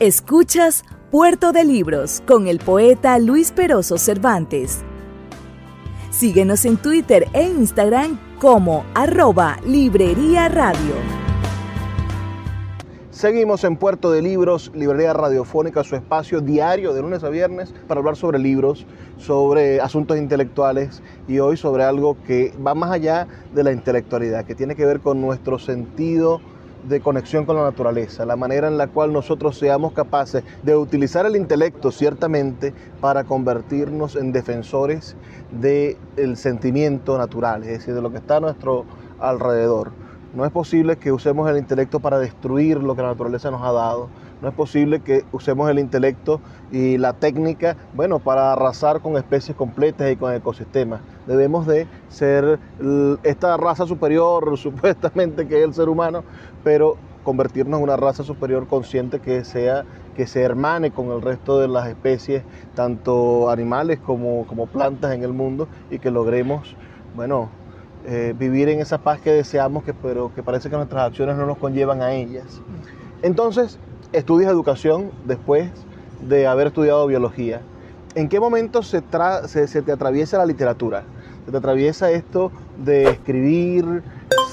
Escuchas 0.00 0.84
Puerto 1.10 1.52
de 1.52 1.64
Libros 1.64 2.22
con 2.26 2.46
el 2.46 2.58
poeta 2.58 3.18
Luis 3.18 3.52
Peroso 3.52 3.98
Cervantes. 3.98 4.78
Síguenos 6.08 6.64
en 6.64 6.78
Twitter 6.78 7.28
e 7.34 7.42
Instagram 7.42 8.18
como 8.40 8.86
arroba 8.94 9.58
Librería 9.66 10.48
Radio. 10.48 11.21
Seguimos 13.22 13.62
en 13.62 13.76
Puerto 13.76 14.10
de 14.10 14.20
Libros, 14.20 14.72
Librería 14.74 15.12
Radiofónica, 15.12 15.84
su 15.84 15.94
espacio 15.94 16.40
diario 16.40 16.92
de 16.92 17.02
lunes 17.02 17.22
a 17.22 17.28
viernes 17.28 17.72
para 17.86 18.00
hablar 18.00 18.16
sobre 18.16 18.40
libros, 18.40 18.84
sobre 19.16 19.80
asuntos 19.80 20.18
intelectuales 20.18 21.04
y 21.28 21.38
hoy 21.38 21.56
sobre 21.56 21.84
algo 21.84 22.16
que 22.26 22.52
va 22.66 22.74
más 22.74 22.90
allá 22.90 23.28
de 23.54 23.62
la 23.62 23.70
intelectualidad, 23.70 24.44
que 24.44 24.56
tiene 24.56 24.74
que 24.74 24.84
ver 24.84 24.98
con 24.98 25.20
nuestro 25.20 25.60
sentido 25.60 26.40
de 26.88 27.00
conexión 27.00 27.46
con 27.46 27.54
la 27.54 27.62
naturaleza, 27.62 28.26
la 28.26 28.34
manera 28.34 28.66
en 28.66 28.76
la 28.76 28.88
cual 28.88 29.12
nosotros 29.12 29.56
seamos 29.56 29.92
capaces 29.92 30.42
de 30.64 30.74
utilizar 30.74 31.24
el 31.24 31.36
intelecto 31.36 31.92
ciertamente 31.92 32.74
para 33.00 33.22
convertirnos 33.22 34.16
en 34.16 34.32
defensores 34.32 35.14
del 35.52 36.36
sentimiento 36.36 37.16
natural, 37.18 37.62
es 37.62 37.68
decir, 37.68 37.94
de 37.94 38.02
lo 38.02 38.10
que 38.10 38.18
está 38.18 38.38
a 38.38 38.40
nuestro 38.40 38.84
alrededor. 39.20 40.01
No 40.32 40.46
es 40.46 40.50
posible 40.50 40.96
que 40.96 41.12
usemos 41.12 41.48
el 41.50 41.58
intelecto 41.58 42.00
para 42.00 42.18
destruir 42.18 42.82
lo 42.82 42.96
que 42.96 43.02
la 43.02 43.08
naturaleza 43.08 43.50
nos 43.50 43.60
ha 43.62 43.72
dado. 43.72 44.08
No 44.40 44.48
es 44.48 44.54
posible 44.54 45.00
que 45.00 45.24
usemos 45.30 45.68
el 45.70 45.78
intelecto 45.78 46.40
y 46.70 46.96
la 46.96 47.12
técnica, 47.12 47.76
bueno, 47.92 48.18
para 48.18 48.52
arrasar 48.52 49.02
con 49.02 49.18
especies 49.18 49.54
completas 49.54 50.10
y 50.10 50.16
con 50.16 50.32
ecosistemas. 50.32 51.02
Debemos 51.26 51.66
de 51.66 51.86
ser 52.08 52.58
esta 53.24 53.58
raza 53.58 53.86
superior, 53.86 54.56
supuestamente 54.56 55.46
que 55.46 55.58
es 55.58 55.64
el 55.64 55.74
ser 55.74 55.90
humano, 55.90 56.24
pero 56.64 56.96
convertirnos 57.22 57.78
en 57.78 57.84
una 57.84 57.96
raza 57.98 58.24
superior 58.24 58.66
consciente 58.66 59.20
que 59.20 59.44
sea 59.44 59.84
que 60.14 60.26
se 60.26 60.42
hermane 60.42 60.92
con 60.92 61.10
el 61.10 61.20
resto 61.20 61.60
de 61.60 61.68
las 61.68 61.88
especies, 61.88 62.44
tanto 62.74 63.50
animales 63.50 64.00
como, 64.00 64.46
como 64.46 64.66
plantas 64.66 65.14
en 65.14 65.24
el 65.24 65.32
mundo, 65.34 65.68
y 65.90 65.98
que 65.98 66.10
logremos, 66.10 66.74
bueno, 67.14 67.50
eh, 68.06 68.34
vivir 68.36 68.68
en 68.68 68.80
esa 68.80 68.98
paz 68.98 69.20
que 69.20 69.30
deseamos, 69.30 69.84
que, 69.84 69.94
pero 69.94 70.34
que 70.34 70.42
parece 70.42 70.68
que 70.68 70.76
nuestras 70.76 71.06
acciones 71.08 71.36
no 71.36 71.46
nos 71.46 71.58
conllevan 71.58 72.02
a 72.02 72.12
ellas. 72.12 72.60
Entonces, 73.22 73.78
estudias 74.12 74.50
educación 74.50 75.10
después 75.24 75.70
de 76.20 76.46
haber 76.46 76.68
estudiado 76.68 77.06
biología. 77.06 77.60
¿En 78.14 78.28
qué 78.28 78.40
momento 78.40 78.82
se, 78.82 79.02
se 79.46 79.82
te 79.82 79.92
atraviesa 79.92 80.38
la 80.38 80.46
literatura? 80.46 81.04
Se 81.46 81.50
te 81.50 81.56
atraviesa 81.56 82.10
esto 82.10 82.52
de 82.84 83.04
escribir, 83.04 84.02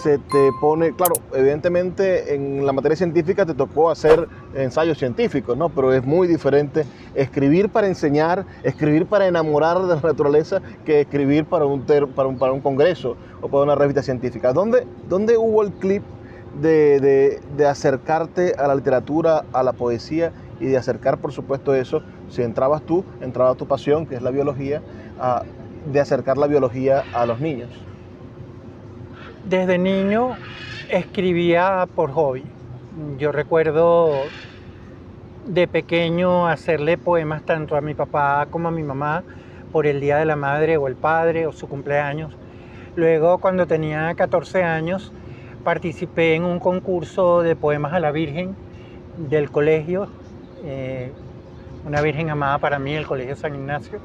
se 0.02 0.18
te 0.18 0.52
pone, 0.62 0.94
claro, 0.94 1.14
evidentemente 1.34 2.34
en 2.34 2.66
la 2.66 2.72
materia 2.72 2.96
científica 2.96 3.46
te 3.46 3.54
tocó 3.54 3.90
hacer 3.90 4.28
ensayos 4.56 4.98
científicos, 4.98 5.58
¿no? 5.58 5.70
Pero 5.70 5.94
es 5.94 6.04
muy 6.06 6.28
diferente 6.28 6.86
escribir 7.16 7.70
para 7.70 7.88
enseñar, 7.88 8.46
escribir 8.64 9.06
para 9.08 9.28
enamorar 9.28 9.82
de 9.82 9.96
la 9.96 10.02
naturaleza 10.02 10.62
que 10.86 11.02
escribir 11.02 11.46
para 11.46 11.66
un, 11.66 11.86
ter- 11.86 12.08
para 12.08 12.30
un, 12.30 12.38
para 12.38 12.54
un 12.54 12.62
congreso 12.62 13.18
o 13.42 13.50
para 13.50 13.64
una 13.64 13.76
revista 13.76 14.02
científica. 14.02 14.54
¿Dónde, 14.54 14.88
dónde 15.10 15.38
hubo 15.38 15.64
el 15.64 15.72
clip 15.74 16.04
de, 16.62 17.00
de- 17.00 17.42
de 17.58 17.66
acercarte 17.68 18.56
a 18.58 18.68
la 18.68 18.76
literatura, 18.76 19.44
a 19.52 19.64
la 19.64 19.74
poesía 19.74 20.32
y 20.62 20.66
de 20.68 20.78
acercar, 20.78 21.18
por 21.18 21.32
supuesto, 21.34 21.76
eso, 21.76 22.02
si 22.30 22.42
entrabas 22.42 22.84
tú, 22.84 23.04
entraba 23.22 23.56
tu 23.56 23.66
pasión, 23.68 24.06
que 24.06 24.16
es 24.16 24.22
la 24.22 24.32
biología, 24.32 24.82
a- 25.20 25.44
de 25.86 26.00
acercar 26.00 26.38
la 26.38 26.48
biología 26.48 27.04
a 27.14 27.26
los 27.26 27.40
niños? 27.40 27.70
Desde 29.46 29.78
niño 29.78 30.36
escribía 30.90 31.88
por 31.96 32.12
hobby. 32.12 32.44
Yo 33.18 33.32
recuerdo 33.32 34.24
de 35.48 35.68
pequeño 35.68 36.48
hacerle 36.48 36.98
poemas 36.98 37.44
tanto 37.44 37.76
a 37.76 37.82
mi 37.82 37.94
papá 37.94 38.48
como 38.52 38.68
a 38.68 38.72
mi 38.72 38.84
mamá 38.84 39.24
por 39.72 39.88
el 39.88 40.02
Día 40.02 40.18
de 40.18 40.26
la 40.26 40.36
Madre 40.36 40.78
o 40.78 40.88
el 40.88 40.96
Padre 40.96 41.48
o 41.48 41.54
su 41.54 41.68
cumpleaños. 41.68 42.36
Luego, 42.96 43.38
cuando 43.38 43.66
tenía 43.66 44.14
14 44.14 44.64
años, 44.64 45.14
participé 45.64 46.36
en 46.36 46.44
un 46.44 46.60
concurso 46.60 47.42
de 47.42 47.56
poemas 47.56 47.94
a 47.94 48.00
la 48.00 48.12
Virgen 48.12 48.56
del 49.30 49.50
colegio, 49.50 50.10
eh, 50.66 51.12
una 51.86 52.02
Virgen 52.02 52.30
amada 52.30 52.58
para 52.58 52.78
mí, 52.78 52.94
el 52.94 53.08
Colegio 53.08 53.36
San 53.38 53.56
Ignacio, 53.56 54.00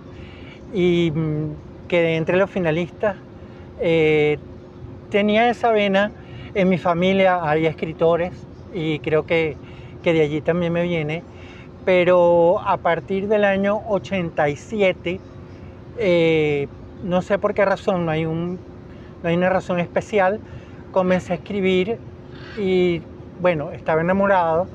y 0.73 1.11
mm, 1.15 1.89
quedé 1.89 2.17
entre 2.17 2.37
los 2.37 2.51
finalistas 2.51 3.17
eh, 3.81 4.39
tenía 5.15 5.49
esa 5.49 5.71
vena. 5.71 6.11
En 6.57 6.69
mi 6.69 6.77
familia 6.77 7.49
hay 7.49 7.67
escritores 7.67 8.33
y 8.75 8.99
creo 8.99 9.25
que, 9.25 9.57
que 10.03 10.13
de 10.13 10.23
allí 10.23 10.41
también 10.41 10.73
me 10.73 10.83
viene. 10.83 11.23
Pero 11.85 12.59
a 12.59 12.79
partir 12.79 13.29
del 13.29 13.45
año 13.45 13.81
87, 13.87 15.21
eh, 15.99 16.67
no 17.05 17.23
sé 17.23 17.39
por 17.39 17.55
qué 17.55 17.65
razón, 17.65 18.07
no 18.07 18.11
hay, 18.11 18.27
un, 18.27 18.59
no 19.23 19.29
hay 19.29 19.37
una 19.37 19.51
razón 19.51 19.79
especial, 19.79 20.41
comencé 20.91 21.35
a 21.35 21.37
escribir 21.37 21.97
y 22.59 23.01
bueno, 23.41 23.71
estaba 23.71 24.01
enamorado. 24.01 24.67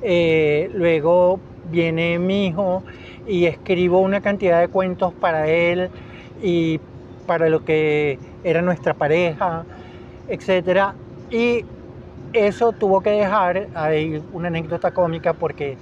Eh, 0.00 0.70
luego 0.72 1.38
viene 1.70 2.18
mi 2.18 2.46
hijo 2.46 2.82
y 3.28 3.44
escribo 3.44 4.00
una 4.00 4.22
cantidad 4.22 4.58
de 4.58 4.68
cuentos 4.68 5.12
para 5.12 5.48
él 5.48 5.90
y 6.42 6.80
para 7.26 7.50
lo 7.50 7.62
que 7.62 8.18
era 8.42 8.62
nuestra 8.62 8.94
pareja, 8.94 9.64
etc. 10.28 10.94
Y 11.30 11.64
eso 12.32 12.72
tuvo 12.72 13.02
que 13.02 13.10
dejar, 13.10 13.68
hay 13.74 14.22
una 14.32 14.48
anécdota 14.48 14.92
cómica 14.92 15.34
porque 15.34 15.76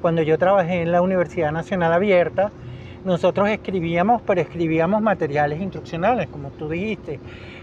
cuando 0.00 0.22
yo 0.22 0.38
trabajé 0.38 0.82
en 0.82 0.92
la 0.92 1.02
Universidad 1.02 1.52
Nacional 1.52 1.92
Abierta, 1.92 2.52
nosotros 3.06 3.48
escribíamos, 3.48 4.20
pero 4.26 4.40
escribíamos 4.40 5.00
materiales 5.00 5.60
instruccionales, 5.60 6.26
como 6.26 6.50
tú 6.50 6.68
dijiste, 6.68 7.20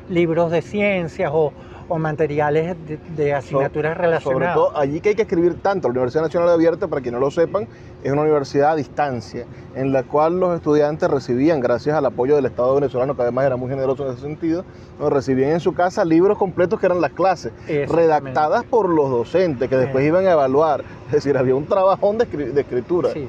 libros 0.10 0.50
de 0.50 0.62
ciencias 0.62 1.30
o, 1.34 1.52
o 1.90 2.00
materiales 2.00 2.78
de, 3.18 3.34
asignaturas 3.34 3.98
relacionadas. 3.98 4.24
Sobre 4.24 4.70
todo 4.72 4.78
allí 4.78 5.02
que 5.02 5.10
hay 5.10 5.16
que 5.16 5.24
escribir 5.24 5.62
tanto. 5.62 5.90
La 5.90 5.92
Universidad 5.92 6.24
Nacional 6.24 6.50
Abierta, 6.50 6.88
para 6.88 7.02
quienes 7.02 7.20
no 7.20 7.26
lo 7.26 7.32
sepan, 7.32 7.68
es 8.04 8.12
una 8.12 8.22
universidad 8.22 8.72
a 8.72 8.76
distancia, 8.78 9.46
en 9.76 9.92
la 9.92 10.04
cual 10.04 10.40
los 10.40 10.56
estudiantes 10.56 11.10
recibían, 11.12 11.60
gracias 11.60 11.94
al 11.94 12.06
apoyo 12.06 12.38
del 12.38 12.46
Estado 12.46 12.76
venezolano, 12.76 13.14
que 13.14 13.24
además 13.24 13.46
era 13.46 13.58
muy 13.58 13.70
generoso 13.70 14.06
en 14.06 14.14
ese 14.14 14.22
sentido, 14.22 14.64
recibían 14.98 15.52
en 15.52 15.60
su 15.60 15.74
casa 15.74 16.06
libros 16.06 16.38
completos 16.38 16.80
que 16.80 16.86
eran 16.86 17.02
las 17.02 17.12
clases, 17.12 17.52
redactadas 17.68 18.64
por 18.64 18.88
los 18.88 19.10
docentes, 19.10 19.70
que 19.70 19.76
después 19.76 20.06
iban 20.06 20.26
a 20.26 20.32
evaluar. 20.32 20.86
Es 21.08 21.16
decir, 21.16 21.38
había 21.38 21.54
un 21.54 21.66
trabajón 21.66 22.18
de, 22.18 22.26
de 22.26 22.62
escritura. 22.62 23.12
Sí. 23.12 23.28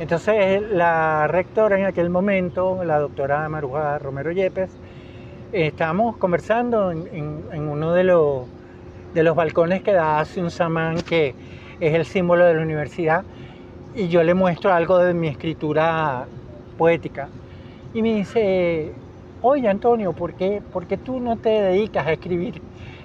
Entonces, 0.00 0.60
la 0.72 1.28
rectora 1.28 1.78
en 1.78 1.86
aquel 1.86 2.10
momento, 2.10 2.82
la 2.82 2.98
doctora 2.98 3.48
Maruja 3.48 3.98
Romero 4.00 4.32
Yepes, 4.32 4.70
estábamos 5.52 6.16
conversando 6.16 6.90
en, 6.90 7.68
uno 7.68 7.92
de 7.92 8.02
los, 8.02 8.46
balcones 9.36 9.82
que 9.82 9.92
da 9.92 10.18
hacia 10.18 10.42
un 10.42 10.50
samán, 10.50 11.00
que 11.02 11.36
es 11.78 11.94
el 11.94 12.06
símbolo 12.06 12.44
de 12.44 12.54
la 12.54 12.62
universidad, 12.62 13.22
y 13.94 14.08
yo 14.08 14.24
le 14.24 14.34
muestro 14.34 14.72
algo 14.72 14.98
de 14.98 15.14
mi 15.14 15.28
escritura 15.28 16.26
poética. 16.76 17.28
Y 17.92 18.02
me 18.02 18.16
dice, 18.16 18.92
oye 19.42 19.68
Antonio, 19.68 20.12
¿por 20.12 20.34
qué, 20.34 20.60
¿por 20.72 20.86
tú 20.86 21.20
no 21.20 21.36
te 21.36 21.50
dedicas 21.50 22.04
a 22.04 22.12
escribir? 22.12 22.60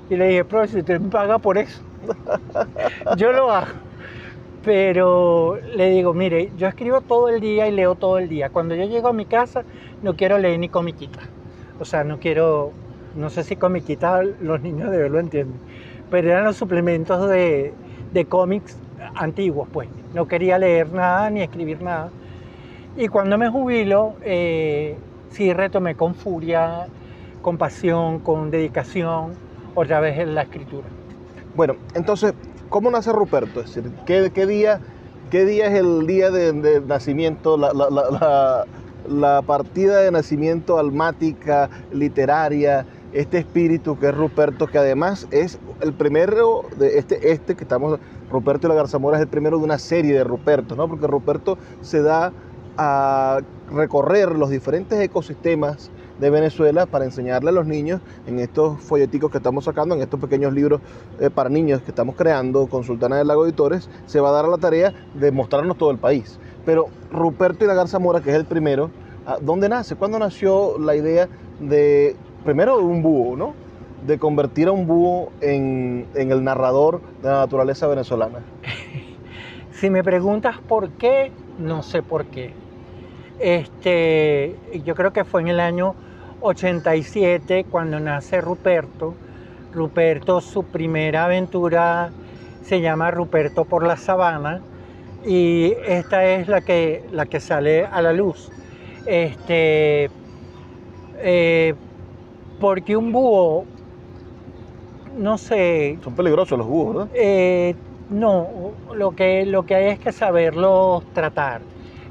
Y 0.10 0.16
le 0.16 0.30
dije, 0.30 0.44
profesor, 0.44 0.80
si 0.80 0.84
te 0.84 1.00
paga 1.00 1.38
por 1.38 1.60
eso. 1.60 1.84
yo 3.16 3.32
lo 3.32 3.52
hago. 3.52 3.89
Pero 4.64 5.58
le 5.76 5.90
digo, 5.90 6.14
mire, 6.14 6.52
yo 6.58 6.68
escribo 6.68 7.02
todo 7.02 7.30
el 7.30 7.40
día 7.40 7.68
y 7.68 7.72
leo 7.72 7.96
todo 7.96 8.18
el 8.18 8.28
día. 8.28 8.50
Cuando 8.50 8.76
yo 8.76 8.86
llego 8.86 9.08
a 9.08 9.14
mi 9.14 9.26
casa, 9.26 9.64
no 10.02 10.16
quiero 10.16 10.38
leer 10.38 10.60
ni 10.60 10.70
comiquita. 10.70 11.20
O 11.80 11.86
sea, 11.86 12.04
no 12.04 12.20
quiero, 12.20 12.72
no 13.16 13.30
sé 13.30 13.44
si 13.44 13.56
comiquita 13.56 14.22
los 14.22 14.62
niños 14.62 14.92
de 14.92 14.98
ver 14.98 15.12
lo 15.12 15.20
entienden, 15.20 15.58
pero 16.12 16.30
eran 16.30 16.44
los 16.44 16.58
suplementos 16.58 17.30
de, 17.30 17.74
de 18.12 18.26
cómics 18.26 18.78
antiguos, 19.16 19.68
pues. 19.72 19.88
No 20.14 20.28
quería 20.28 20.58
leer 20.58 20.92
nada 20.92 21.30
ni 21.30 21.42
escribir 21.42 21.82
nada. 21.82 22.10
Y 22.98 23.08
cuando 23.08 23.38
me 23.38 23.50
jubilo, 23.50 24.16
eh, 24.24 24.98
sí 25.30 25.54
retomé 25.54 25.96
con 25.96 26.16
furia, 26.16 26.88
con 27.42 27.58
pasión, 27.58 28.20
con 28.20 28.52
dedicación, 28.52 29.34
otra 29.76 30.00
vez 30.00 30.20
en 30.20 30.36
la 30.36 30.42
escritura. 30.42 30.88
Bueno, 31.56 31.76
entonces, 31.94 32.34
¿cómo 32.70 32.92
nace 32.92 33.12
Ruperto? 33.12 33.62
Es 33.62 33.76
decir, 33.76 33.92
¿qué, 34.06 34.46
día, 34.46 34.80
qué 35.30 35.46
día 35.46 35.68
es 35.68 35.76
el 35.76 36.08
día 36.08 36.32
de, 36.32 36.82
nacimiento, 36.82 37.58
la, 37.58 39.42
partida 39.46 40.02
de 40.02 40.12
nacimiento 40.12 40.78
almática, 40.80 41.70
literaria, 41.92 42.86
este 43.12 43.40
espíritu 43.40 43.98
que 43.98 44.10
es 44.10 44.16
Ruperto, 44.16 44.68
que 44.68 44.78
además 44.78 45.28
es 45.32 45.60
el 45.82 45.94
primero 45.94 46.64
de 46.78 47.00
este, 47.00 47.32
este 47.32 47.56
que 47.56 47.64
estamos, 47.64 48.00
Ruperto 48.32 48.68
y 48.68 48.70
la 48.70 48.76
Garzamora 48.76 49.18
es 49.18 49.24
el 49.24 49.30
primero 49.30 49.58
de 49.58 49.64
una 49.64 49.80
serie 49.80 50.14
de 50.14 50.24
Rupertos, 50.24 50.78
¿no? 50.78 50.88
Porque 50.88 51.08
Ruperto 51.08 51.58
se 51.82 52.04
da 52.04 52.32
a 52.78 53.40
recorrer 53.72 54.32
los 54.32 54.50
diferentes 54.52 55.00
ecosistemas 55.00 55.90
de 56.20 56.30
Venezuela 56.30 56.86
para 56.86 57.06
enseñarle 57.06 57.50
a 57.50 57.54
los 57.54 57.66
niños 57.66 58.02
en 58.28 58.40
estos 58.40 58.80
folleticos 58.82 59.32
que 59.32 59.38
estamos 59.38 59.66
sacando, 59.66 59.96
en 59.96 60.02
estos 60.02 60.20
pequeños 60.20 60.54
libros 60.54 60.82
eh, 61.20 61.30
para 61.30 61.50
niños 61.50 61.82
que 61.82 61.92
estamos 61.92 62.16
creando 62.16 62.68
con 62.68 62.84
Sultana 62.84 63.18
del 63.18 63.28
Lago 63.28 63.46
Editores, 63.46 63.90
se 64.06 64.20
va 64.20 64.30
a 64.30 64.34
dar 64.34 64.46
a 64.46 64.50
la 64.50 64.58
tarea 64.58 64.94
de 65.14 65.32
mostrarnos 65.32 65.78
todo 65.78 65.92
el 65.92 65.98
país. 65.98 66.40
Pero 66.66 66.88
Ruperto 67.12 67.64
y 67.64 67.68
la 67.68 67.74
Garza 67.74 68.00
Mora, 68.00 68.22
que 68.22 68.30
es 68.30 68.36
el 68.36 68.46
primero, 68.46 68.92
ah, 69.26 69.38
¿dónde 69.42 69.70
nace? 69.70 69.96
¿Cuándo 69.96 70.20
nació 70.20 70.78
la 70.78 70.96
idea 70.96 71.30
de, 71.60 72.16
primero, 72.44 72.80
un 72.80 73.02
búho, 73.02 73.36
¿no? 73.36 73.54
De 74.06 74.18
convertir 74.18 74.68
a 74.68 74.72
un 74.72 74.88
búho 74.88 75.32
en, 75.42 76.08
el 76.14 76.44
narrador 76.44 77.02
de 77.22 77.30
la 77.30 77.40
naturaleza 77.40 77.88
venezolana. 77.88 78.40
si 79.72 79.90
me 79.90 80.04
preguntas 80.04 80.58
por 80.68 80.90
qué, 80.92 81.32
no 81.58 81.84
sé 81.84 82.04
por 82.04 82.26
qué. 82.26 82.54
Este, 83.40 84.56
yo 84.84 84.96
creo 84.96 85.14
que 85.14 85.24
fue 85.24 85.42
en 85.42 85.48
el 85.48 85.60
año 85.60 85.96
87 86.42 87.66
cuando 87.70 88.00
nace 88.00 88.42
Ruperto. 88.42 89.14
Ruperto, 89.74 90.42
su 90.42 90.64
primera 90.64 91.26
aventura 91.26 92.10
se 92.64 92.82
llama 92.82 93.12
Ruperto 93.12 93.66
por 93.66 93.86
la 93.86 93.98
Sabana 93.98 94.62
y 95.26 95.74
esta 95.86 96.26
es 96.26 96.48
la 96.48 96.62
que, 96.62 97.04
la 97.12 97.26
que 97.26 97.40
sale 97.40 97.86
a 97.86 98.02
la 98.02 98.14
luz. 98.14 98.52
Este, 99.06 100.10
eh, 101.18 101.74
porque 102.60 102.96
un 102.96 103.12
búho, 103.12 103.66
no 105.18 105.38
sé... 105.38 105.98
Son 106.04 106.16
peligrosos 106.16 106.58
los 106.58 106.68
búhos, 106.68 106.96
¿verdad? 106.96 107.10
Eh, 107.14 107.76
no, 108.10 108.72
lo 108.96 109.16
que, 109.16 109.46
lo 109.46 109.66
que 109.66 109.76
hay 109.76 109.86
es 109.88 110.00
que 110.00 110.12
saberlos 110.12 111.04
tratar. 111.14 111.62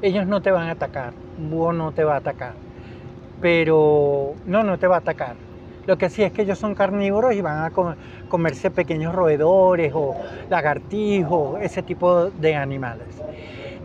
Ellos 0.00 0.26
no 0.26 0.40
te 0.40 0.50
van 0.50 0.68
a 0.68 0.72
atacar, 0.72 1.12
un 1.38 1.50
búho 1.50 1.72
no 1.72 1.92
te 1.92 2.04
va 2.04 2.14
a 2.14 2.18
atacar, 2.18 2.54
pero 3.40 4.34
no, 4.46 4.62
no 4.62 4.78
te 4.78 4.86
va 4.86 4.96
a 4.96 4.98
atacar 4.98 5.48
lo 5.88 5.96
que 5.96 6.10
sí 6.10 6.22
es 6.22 6.32
que 6.32 6.42
ellos 6.42 6.58
son 6.58 6.74
carnívoros 6.74 7.32
y 7.32 7.40
van 7.40 7.64
a 7.64 7.72
comerse 8.28 8.70
pequeños 8.70 9.14
roedores 9.14 9.90
o 9.94 10.14
lagartijos, 10.50 11.62
ese 11.62 11.82
tipo 11.82 12.26
de 12.26 12.54
animales. 12.54 13.06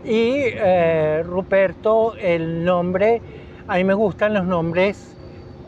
Y 0.04 0.34
eh, 0.36 1.22
Ruperto, 1.24 2.14
el 2.16 2.62
nombre, 2.62 3.22
a 3.66 3.76
mí 3.76 3.84
me 3.84 3.94
gustan 3.94 4.34
los 4.34 4.44
nombres 4.44 5.16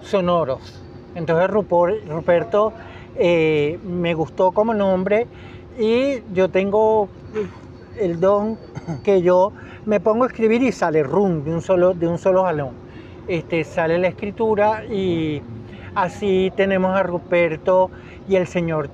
sonoros. 0.03 0.85
Entonces 1.15 1.49
Ruperto 1.49 2.75
eh, 3.17 3.79
me 3.83 4.13
gustó 4.13 4.53
como 4.53 4.75
nombre 4.75 5.27
y 5.79 6.23
yo 6.35 6.51
tengo 6.51 7.09
el 7.99 8.21
don 8.21 8.59
que 9.03 9.23
yo 9.23 9.55
me 9.87 10.01
pongo 10.01 10.25
a 10.25 10.27
escribir 10.27 10.63
y 10.63 10.71
sale 10.71 11.03
rum 11.03 11.45
de 11.45 11.55
un 11.55 11.63
solo, 11.63 11.95
de 11.95 12.07
un 12.07 12.19
solo 12.19 12.45
jalón. 12.45 12.86
Este, 13.29 13.65
sale 13.65 13.99
la 13.99 14.09
escritura 14.09 14.85
y 14.85 15.43
Así 15.97 16.53
tenemos 16.55 16.95
a 16.95 17.03
Ruperto 17.03 17.91
y 18.29 18.37
el 18.37 18.47
señor, 18.47 18.91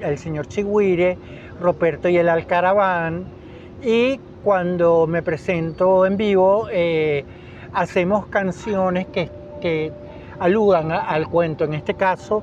el 0.00 0.18
señor 0.18 0.48
Chigüire, 0.48 1.16
Ruperto 1.60 2.08
y 2.08 2.16
el 2.16 2.28
Alcaraván. 2.28 3.24
Y 3.84 4.18
cuando 4.42 5.06
me 5.06 5.22
presento 5.22 6.04
en 6.06 6.16
vivo, 6.16 6.66
eh, 6.72 7.24
hacemos 7.72 8.26
canciones 8.26 9.06
que, 9.06 9.30
que 9.60 9.92
aludan 10.40 10.90
al 10.90 11.28
cuento. 11.28 11.62
En 11.62 11.74
este 11.74 11.94
caso, 11.94 12.42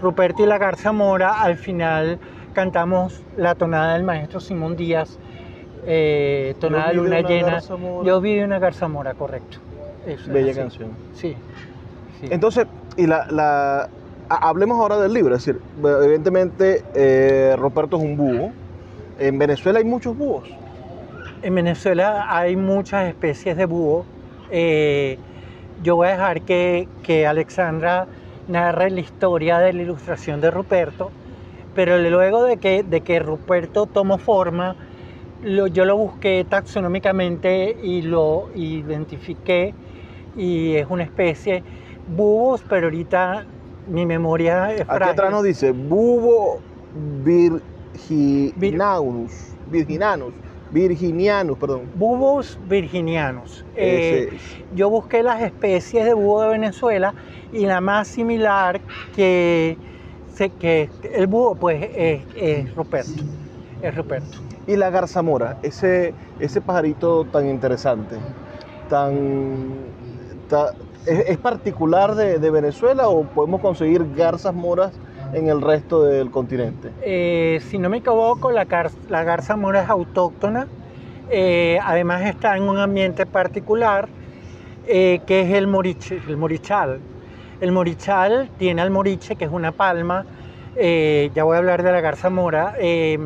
Ruperto 0.00 0.44
y 0.44 0.46
la 0.46 0.58
Garza 0.58 0.92
Mora, 0.92 1.42
al 1.42 1.56
final 1.56 2.20
cantamos 2.52 3.20
la 3.36 3.56
tonada 3.56 3.94
del 3.94 4.04
maestro 4.04 4.38
Simón 4.38 4.76
Díaz, 4.76 5.18
eh, 5.86 6.54
tonada 6.60 6.90
de 6.90 6.94
luna 6.94 7.20
llena. 7.22 7.58
Yo 8.04 8.20
vi 8.20 8.38
una 8.38 8.60
Garza 8.60 8.86
Mora, 8.86 9.14
Bella 10.28 10.54
canción. 10.54 10.90
Sí. 11.14 11.36
Entonces, 12.22 12.66
y 12.96 13.06
la, 13.06 13.88
hablemos 14.28 14.78
ahora 14.78 14.98
del 14.98 15.12
libro, 15.12 15.34
es 15.34 15.44
decir, 15.44 15.60
evidentemente 15.82 16.84
eh, 16.94 17.56
Roberto 17.58 17.96
es 17.96 18.02
un 18.02 18.16
búho. 18.16 18.52
En 19.18 19.38
Venezuela 19.38 19.78
hay 19.78 19.84
muchos 19.84 20.16
búhos. 20.16 20.48
En 21.42 21.54
Venezuela 21.54 22.26
hay 22.28 22.56
muchas 22.56 23.08
especies 23.08 23.56
de 23.56 23.66
búho. 23.66 24.04
Eh, 24.50 25.18
yo 25.82 25.96
voy 25.96 26.08
a 26.08 26.12
dejar 26.12 26.42
que, 26.42 26.88
que, 27.02 27.26
Alexandra 27.26 28.06
narre 28.48 28.90
la 28.90 29.00
historia 29.00 29.58
de 29.58 29.72
la 29.72 29.82
ilustración 29.82 30.40
de 30.40 30.50
Ruperto, 30.50 31.10
pero 31.74 31.98
luego 31.98 32.44
de 32.44 32.58
que, 32.58 32.82
de 32.82 33.00
que 33.00 33.18
Ruperto 33.20 33.86
tomó 33.86 34.18
forma, 34.18 34.76
yo 35.42 35.84
lo 35.84 35.96
busqué 35.96 36.44
taxonómicamente 36.48 37.76
y 37.82 38.02
lo 38.02 38.48
identifiqué 38.54 39.74
y 40.36 40.74
es 40.74 40.86
una 40.88 41.04
especie 41.04 41.62
bubos, 42.16 42.64
pero 42.68 42.86
ahorita 42.86 43.44
mi 43.88 44.06
memoria 44.06 44.72
es 44.72 44.82
Aquí 44.82 44.90
frágil. 44.96 45.12
atrás 45.12 45.30
nos 45.30 45.44
dice 45.44 45.72
bubo 45.72 46.60
virginanus, 47.24 49.32
virginanus, 49.70 50.32
virginianus, 50.70 51.58
perdón. 51.58 51.82
Bubos 51.94 52.58
virginianos. 52.68 53.64
Eh, 53.76 54.30
yo 54.74 54.90
busqué 54.90 55.22
las 55.22 55.42
especies 55.42 56.04
de 56.04 56.14
búho 56.14 56.42
de 56.42 56.48
Venezuela 56.50 57.14
y 57.52 57.66
la 57.66 57.80
más 57.80 58.08
similar 58.08 58.80
que, 59.14 59.76
que 60.58 60.88
el 61.14 61.26
búho 61.26 61.54
pues 61.54 61.88
es, 61.94 62.22
es 62.36 62.74
Ruperto. 62.74 63.22
Es 63.82 63.94
Ruperto. 63.94 64.38
Y 64.66 64.76
la 64.76 64.90
garzamora, 64.90 65.58
ese, 65.62 66.14
ese 66.38 66.60
pajarito 66.60 67.24
tan 67.26 67.48
interesante, 67.48 68.16
tan, 68.88 69.92
ta- 70.48 70.72
¿es, 71.06 71.38
particular 71.38 72.14
de, 72.14 72.38
Venezuela 72.50 73.08
o 73.08 73.24
podemos 73.24 73.60
conseguir 73.60 74.04
garzas 74.14 74.54
moras 74.54 75.00
en 75.32 75.48
el 75.48 75.60
resto 75.60 76.02
del 76.04 76.30
continente? 76.30 76.92
Eh, 77.04 77.60
si 77.68 77.78
no 77.78 77.88
me 77.88 77.98
equivoco, 77.98 78.50
la, 78.50 78.66
gar- 78.66 78.92
la 79.08 79.24
garza 79.24 79.56
mora 79.56 79.82
es 79.82 79.88
autóctona. 79.88 80.68
Eh, 81.32 81.78
además 81.84 82.22
está 82.22 82.56
en 82.56 82.64
un 82.64 82.78
ambiente 82.78 83.24
particular 83.24 84.08
eh, 84.86 85.20
que 85.26 85.42
es 85.42 85.52
el, 85.54 85.68
morich- 85.68 86.20
el 86.28 86.36
morichal. 86.36 87.00
El 87.60 87.72
morichal 87.72 88.50
tiene 88.58 88.82
al 88.82 88.90
moriche, 88.90 89.36
que 89.36 89.44
es 89.44 89.50
una 89.50 89.72
palma. 89.72 90.26
ya 90.76 91.44
voy 91.44 91.54
a 91.56 91.58
hablar 91.58 91.82
de 91.82 91.92
la 91.92 92.00
garza 92.00 92.30
mora, 92.30 92.74
eh, 92.80 93.18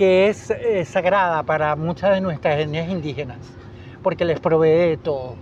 que 0.00 0.30
es 0.30 0.48
eh, 0.48 0.86
sagrada 0.86 1.42
para 1.42 1.76
muchas 1.76 2.14
de 2.14 2.22
nuestras 2.22 2.58
etnias 2.58 2.88
indígenas, 2.88 3.36
porque 4.02 4.24
les 4.24 4.40
provee 4.40 4.70
de 4.70 4.96
todo. 4.96 5.34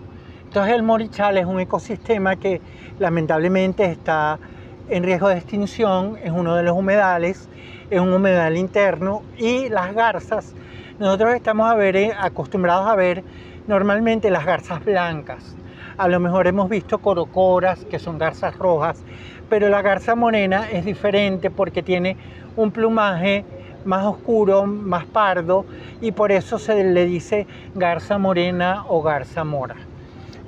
Entonces 0.43 0.75
el 0.75 0.83
morichal 0.83 1.39
es 1.39 1.47
un 1.47 1.61
ecosistema 1.61 2.35
que 2.35 2.61
lamentablemente 2.99 3.85
está 3.85 4.41
en 4.89 5.05
riesgo 5.05 5.29
de 5.29 5.37
extinción, 5.37 6.19
es 6.25 6.33
uno 6.33 6.57
de 6.57 6.65
los 6.65 6.77
humedales, 6.77 7.49
es 7.89 8.01
un 8.01 8.13
humedal 8.13 8.57
interno 8.57 9.23
y 9.37 9.69
las 9.69 9.95
garzas, 9.95 10.57
nosotros 10.99 11.35
estamos 11.37 11.71
a 11.71 11.77
ver, 11.77 11.95
eh, 11.95 12.13
acostumbrados 12.19 12.89
a 12.89 12.97
ver 12.97 13.23
normalmente 13.69 14.29
las 14.29 14.45
garzas 14.45 14.85
blancas. 14.85 15.55
A 15.99 16.09
lo 16.09 16.19
mejor 16.19 16.49
hemos 16.49 16.69
visto 16.69 16.99
corocoras, 16.99 17.85
que 17.85 18.01
son 18.01 18.19
garzas 18.19 18.59
rojas, 18.59 19.05
pero 19.49 19.69
la 19.69 19.83
garza 19.83 20.17
morena 20.17 20.69
es 20.69 20.85
diferente 20.85 21.49
porque 21.49 21.85
tiene 21.85 22.17
un 22.57 22.73
plumaje 22.73 23.45
más 23.85 24.05
oscuro, 24.07 24.67
más 24.67 25.07
pardo, 25.07 25.65
y 26.01 26.13
por 26.13 26.33
eso 26.33 26.59
se 26.59 26.85
le 26.85 27.07
dice 27.07 27.47
garza 27.75 28.19
morena 28.19 28.85
o 28.89 29.03
garza 29.03 29.45
mora. 29.45 29.77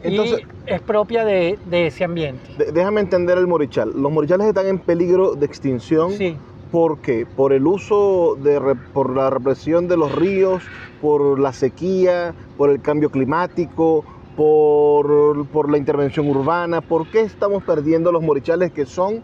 Entonces- 0.02 0.40
y 0.66 0.72
es 0.72 0.80
propia 0.80 1.24
de, 1.24 1.58
de 1.66 1.86
ese 1.88 2.04
ambiente. 2.04 2.42
De- 2.56 2.72
déjame 2.72 3.00
entender 3.00 3.36
el 3.38 3.46
morichal. 3.46 3.92
Los 3.94 4.10
morichales 4.10 4.46
están 4.46 4.66
en 4.66 4.78
peligro 4.78 5.34
de 5.34 5.46
extinción. 5.46 6.12
Sí. 6.12 6.36
¿Por 6.70 6.98
qué? 6.98 7.26
Por 7.26 7.52
el 7.52 7.66
uso, 7.66 8.36
de, 8.36 8.76
por 8.94 9.14
la 9.14 9.28
represión 9.28 9.88
de 9.88 9.96
los 9.96 10.14
ríos, 10.14 10.62
por 11.02 11.38
la 11.40 11.52
sequía, 11.52 12.32
por 12.56 12.70
el 12.70 12.80
cambio 12.80 13.10
climático, 13.10 14.04
por, 14.36 15.46
por 15.48 15.70
la 15.70 15.78
intervención 15.78 16.28
urbana. 16.28 16.80
¿Por 16.80 17.08
qué 17.10 17.20
estamos 17.22 17.62
perdiendo 17.64 18.12
los 18.12 18.22
morichales 18.22 18.70
que 18.72 18.86
son, 18.86 19.20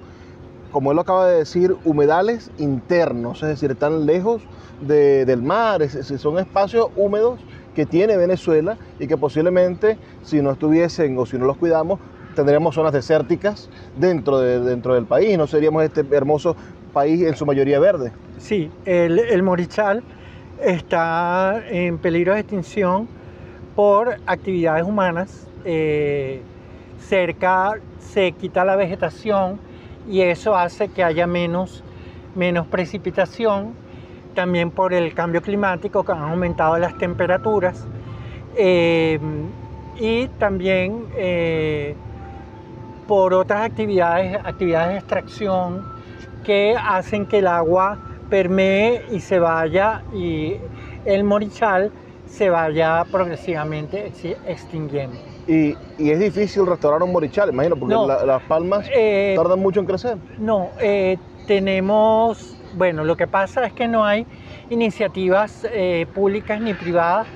como 0.70 0.90
él 0.90 0.96
lo 0.96 1.02
acaba 1.02 1.26
de 1.28 1.38
decir, 1.38 1.74
humedales 1.84 2.50
internos? 2.58 3.42
Es 3.42 3.48
decir, 3.48 3.70
están 3.70 4.06
lejos 4.06 4.42
de- 4.80 5.24
del 5.24 5.42
mar, 5.42 5.88
son 5.88 6.38
espacios 6.38 6.88
húmedos 6.96 7.40
que 7.74 7.86
tiene 7.86 8.16
Venezuela 8.16 8.78
y 8.98 9.06
que 9.06 9.16
posiblemente 9.16 9.98
si 10.22 10.42
no 10.42 10.50
estuviesen 10.52 11.18
o 11.18 11.26
si 11.26 11.38
no 11.38 11.46
los 11.46 11.56
cuidamos, 11.56 12.00
tendríamos 12.34 12.74
zonas 12.74 12.92
desérticas 12.92 13.70
dentro, 13.94 14.38
de- 14.38 14.60
dentro 14.60 14.94
del 14.94 15.06
país, 15.06 15.38
no 15.38 15.46
seríamos 15.46 15.82
este 15.84 16.04
hermoso 16.10 16.56
país 16.92 17.22
en 17.22 17.36
su 17.36 17.46
mayoría 17.46 17.78
verde. 17.78 18.12
Sí, 18.38 18.70
el, 18.84 19.18
el 19.18 19.42
morichal 19.42 20.02
está 20.62 21.62
en 21.70 21.98
peligro 21.98 22.34
de 22.34 22.40
extinción 22.40 23.08
por 23.74 24.16
actividades 24.26 24.84
humanas. 24.84 25.46
Eh, 25.64 26.42
cerca 26.98 27.74
se 27.98 28.32
quita 28.32 28.64
la 28.64 28.76
vegetación 28.76 29.60
y 30.08 30.22
eso 30.22 30.56
hace 30.56 30.88
que 30.88 31.02
haya 31.02 31.26
menos, 31.26 31.82
menos 32.34 32.66
precipitación. 32.66 33.74
También 34.34 34.70
por 34.70 34.92
el 34.92 35.14
cambio 35.14 35.40
climático 35.40 36.04
que 36.04 36.12
han 36.12 36.22
aumentado 36.22 36.78
las 36.78 36.96
temperaturas. 36.98 37.86
Eh, 38.56 39.18
y 39.98 40.28
también 40.38 41.06
eh, 41.16 41.94
por 43.06 43.32
otras 43.32 43.62
actividades, 43.62 44.36
actividades 44.44 44.88
de 44.90 44.98
extracción 44.98 45.84
que 46.44 46.76
hacen 46.78 47.26
que 47.26 47.38
el 47.38 47.46
agua 47.46 47.98
permee 48.28 49.02
y 49.10 49.20
se 49.20 49.38
vaya 49.38 50.02
y 50.12 50.56
el 51.04 51.24
morichal 51.24 51.90
se 52.26 52.50
vaya 52.50 53.04
progresivamente 53.10 54.12
extinguiendo. 54.46 55.35
Y, 55.46 55.78
y 55.96 56.10
es 56.10 56.18
difícil 56.18 56.66
restaurar 56.66 57.02
un 57.02 57.12
morichal, 57.12 57.48
imagino, 57.50 57.78
porque 57.78 57.94
No. 57.94 58.06
la- 58.06 58.24
las 58.26 58.42
palmas 58.42 58.86
Eh, 58.96 59.34
tardan 59.36 59.60
mucho 59.60 59.80
en 59.80 59.86
crecer. 59.86 60.18
No, 60.38 60.72
eh, 60.80 61.18
tenemos, 61.46 62.56
bueno, 62.72 63.04
lo 63.04 63.16
que 63.16 63.28
pasa 63.28 63.64
es 63.64 63.72
que 63.72 63.86
no 63.86 64.04
hay 64.04 64.26
iniciativas 64.68 65.66
eh, 65.72 66.06
públicas 66.12 66.60
ni 66.60 66.74
privadas 66.74 67.28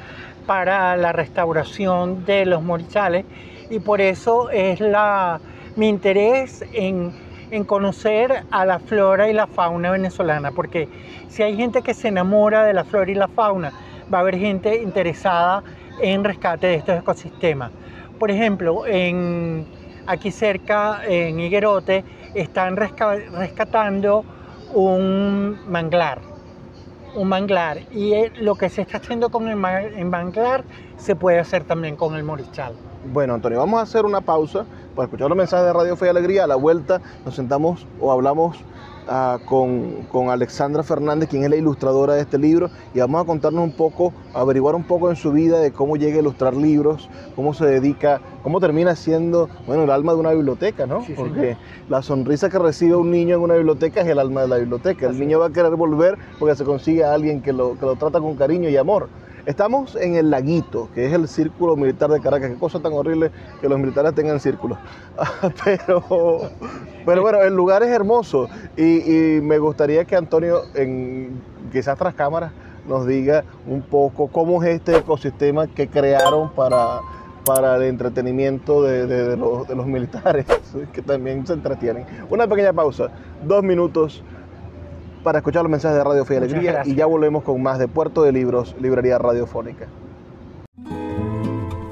para 0.47 0.97
la 0.97 1.13
restauración 1.13 2.25
de 2.25 2.45
los 2.47 2.63
morichales 2.63 3.25
y 3.69 3.79
por 3.79 4.01
eso 4.01 4.51
es 4.51 4.81
la, 4.81 5.41
mi 5.77 5.89
interés 5.89 6.65
en, 6.73 7.15
en 7.51 7.65
conocer 7.65 8.43
a 8.51 8.65
la 8.67 8.81
flora 8.81 9.29
y 9.29 9.33
la 9.33 9.47
fauna 9.47 9.93
venezolana, 9.93 10.51
porque 10.51 10.89
si 11.29 11.43
hay 11.45 11.57
gente 11.57 11.83
que 11.83 11.95
se 11.95 12.09
enamora 12.09 12.65
de 12.65 12.73
la 12.75 12.85
flora 12.85 13.11
y 13.11 13.15
la 13.15 13.29
fauna, 13.29 13.73
va 14.13 14.19
a 14.19 14.21
haber 14.23 14.37
gente 14.39 14.83
interesada 14.83 15.63
en 15.97 16.25
rescate 16.25 16.67
de 16.67 16.75
estos 16.75 16.99
ecosistemas. 16.99 17.73
Por 18.21 18.31
ejemplo, 18.31 18.85
en, 18.87 19.67
aquí 20.07 20.31
cerca, 20.31 21.01
en 21.07 21.41
Higuerote, 21.41 22.05
están 22.35 22.77
resca- 22.77 23.17
rescatando 23.31 24.27
un 24.75 25.59
manglar, 25.67 26.21
un 27.15 27.27
manglar. 27.27 27.79
Y 27.91 28.13
eh, 28.13 28.31
lo 28.37 28.57
que 28.57 28.69
se 28.69 28.83
está 28.83 28.99
haciendo 28.99 29.31
con 29.31 29.49
el 29.49 29.57
manglar 29.57 30.67
se 30.99 31.17
puede 31.17 31.39
hacer 31.39 31.65
también 31.65 31.97
con 31.97 32.15
el 32.15 32.23
morichal. 32.23 32.77
Bueno, 33.11 33.33
Antonio, 33.33 33.59
vamos 33.59 33.81
a 33.81 33.85
hacer 33.85 34.05
una 34.05 34.21
pausa 34.21 34.67
para 34.95 35.07
escuchar 35.07 35.31
los 35.31 35.39
mensajes 35.39 35.65
de 35.65 35.73
Radio 35.73 35.97
Fe 35.97 36.05
y 36.05 36.09
Alegría. 36.11 36.45
A 36.45 36.47
la 36.47 36.57
vuelta 36.57 37.01
nos 37.25 37.35
sentamos 37.35 37.87
o 38.03 38.13
hablamos 38.13 38.59
ah, 39.09 39.39
con, 39.45 40.03
con 40.11 40.31
Alexandra 40.31 40.83
Fernández, 40.83 41.29
quien 41.29 41.45
es 41.45 41.51
la 41.51 41.57
ilustradora 41.57 42.15
de 42.15 42.23
este 42.23 42.39
libro, 42.39 42.71
y 42.95 43.01
vamos 43.01 43.23
a 43.23 43.25
contarnos 43.25 43.63
un 43.63 43.73
poco, 43.73 44.13
averiguar 44.35 44.75
un 44.75 44.85
poco 44.85 45.11
en 45.11 45.17
su 45.17 45.33
vida 45.33 45.61
de 45.61 45.73
cómo 45.73 45.97
llega 45.97 46.17
a 46.17 46.21
ilustrar 46.21 46.55
libros, 46.55 47.09
cómo 47.37 47.55
se 47.55 47.67
dedica, 47.67 48.21
cómo 48.43 48.61
termina 48.61 48.97
siendo, 48.97 49.49
bueno, 49.67 49.85
el 49.85 49.91
alma 49.91 50.13
de 50.13 50.19
una 50.19 50.33
biblioteca, 50.33 50.87
¿no? 50.87 51.05
Sí, 51.05 51.15
porque 51.17 51.57
la 51.89 52.03
sonrisa 52.03 52.49
que 52.49 52.59
recibe 52.59 52.97
un 52.97 53.11
niño 53.11 53.37
en 53.37 53.43
una 53.43 53.55
biblioteca 53.55 54.01
es 54.01 54.09
el 54.09 54.19
alma 54.19 54.43
de 54.43 54.49
la 54.49 54.57
biblioteca. 54.57 55.07
El 55.07 55.13
Así 55.13 55.21
niño 55.21 55.39
va 55.39 55.47
a 55.47 55.51
querer 55.51 55.75
volver 55.77 56.19
porque 56.39 56.55
se 56.57 56.65
consigue 56.65 57.05
a 57.05 57.15
alguien 57.15 57.43
que 57.43 57.53
lo, 57.53 57.79
que 57.79 57.87
lo 57.87 57.97
trata 57.97 58.21
con 58.21 58.37
cariño 58.37 58.69
y 58.69 58.77
amor. 58.77 59.09
Estamos 59.51 59.97
en 59.97 60.15
el 60.15 60.31
laguito, 60.31 60.89
que 60.95 61.07
es 61.07 61.13
el 61.13 61.27
círculo 61.27 61.75
militar 61.75 62.09
de 62.09 62.21
Caracas. 62.21 62.51
Qué 62.53 62.57
cosa 62.57 62.79
tan 62.79 62.93
horrible 62.93 63.33
que 63.61 63.69
los 63.69 63.81
militares 63.81 64.15
tengan 64.15 64.39
círculos. 64.39 64.79
pero, 65.65 66.53
pero 67.05 67.23
bueno, 67.23 67.43
el 67.43 67.57
lugar 67.57 67.83
es 67.83 67.89
hermoso 67.89 68.49
y, 68.77 69.41
me 69.43 69.59
gustaría 69.59 70.05
que 70.05 70.15
Antonio, 70.15 70.63
en, 70.77 71.43
quizás 71.73 71.99
tras 71.99 72.15
cámaras, 72.15 72.53
nos 72.87 73.09
diga 73.09 73.43
un 73.67 73.83
poco 73.83 74.29
cómo 74.29 74.63
es 74.63 74.77
este 74.77 74.99
ecosistema 74.99 75.67
que 75.67 75.89
crearon 75.89 76.51
para, 76.51 77.01
para 77.45 77.75
el 77.75 77.83
entretenimiento 77.83 78.85
de, 78.85 79.09
de 79.09 79.37
los 79.37 79.85
militares, 79.85 80.47
que 80.93 81.03
también 81.03 81.45
se 81.45 81.55
entretienen. 81.55 82.07
Una 82.31 82.47
pequeña 82.47 82.73
pausa, 82.73 83.09
dos 83.45 83.65
minutos 83.65 84.23
para 85.23 85.39
escuchar 85.39 85.63
los 85.63 85.71
mensajes 85.71 85.99
de 85.99 86.05
Radio 86.05 86.25
Fe 86.25 86.35
y 86.35 86.37
Alegría 86.39 86.83
y 86.85 86.95
ya 86.95 87.07
volvemos 87.07 87.45
con 87.45 87.63
más 87.63 87.79
de 87.79 87.89
Puerto 87.89 88.23
de 88.23 88.33
Libros, 88.33 88.75
Librería 88.81 89.19
Radiofónica. 89.19 89.87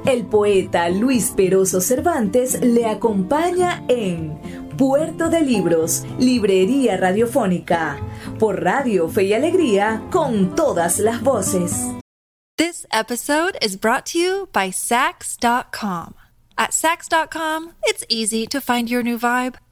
El 0.06 0.24
poeta 0.24 0.88
Luis 0.88 1.32
Peroso 1.36 1.82
Cervantes 1.82 2.62
le 2.62 2.86
acompaña 2.86 3.84
en 3.88 4.38
Puerto 4.78 5.28
de 5.28 5.42
Libros, 5.42 6.04
Librería 6.18 6.96
Radiofónica, 6.96 7.98
por 8.38 8.62
Radio 8.62 9.08
Fe 9.08 9.24
y 9.24 9.34
Alegría, 9.34 10.02
con 10.10 10.54
todas 10.54 10.98
las 10.98 11.22
voces. 11.22 11.88
This 12.56 12.86
episode 12.90 13.58
is 13.60 13.76
brought 13.76 14.06
to 14.06 14.18
you 14.18 14.48
by 14.52 14.70
Sax.com. 14.70 16.14
At 16.56 16.72
Sax.com, 16.72 17.74
it's 17.84 18.04
easy 18.08 18.46
to 18.46 18.60
find 18.60 18.88
your 18.88 19.02
new 19.02 19.18
vibe. 19.18 19.56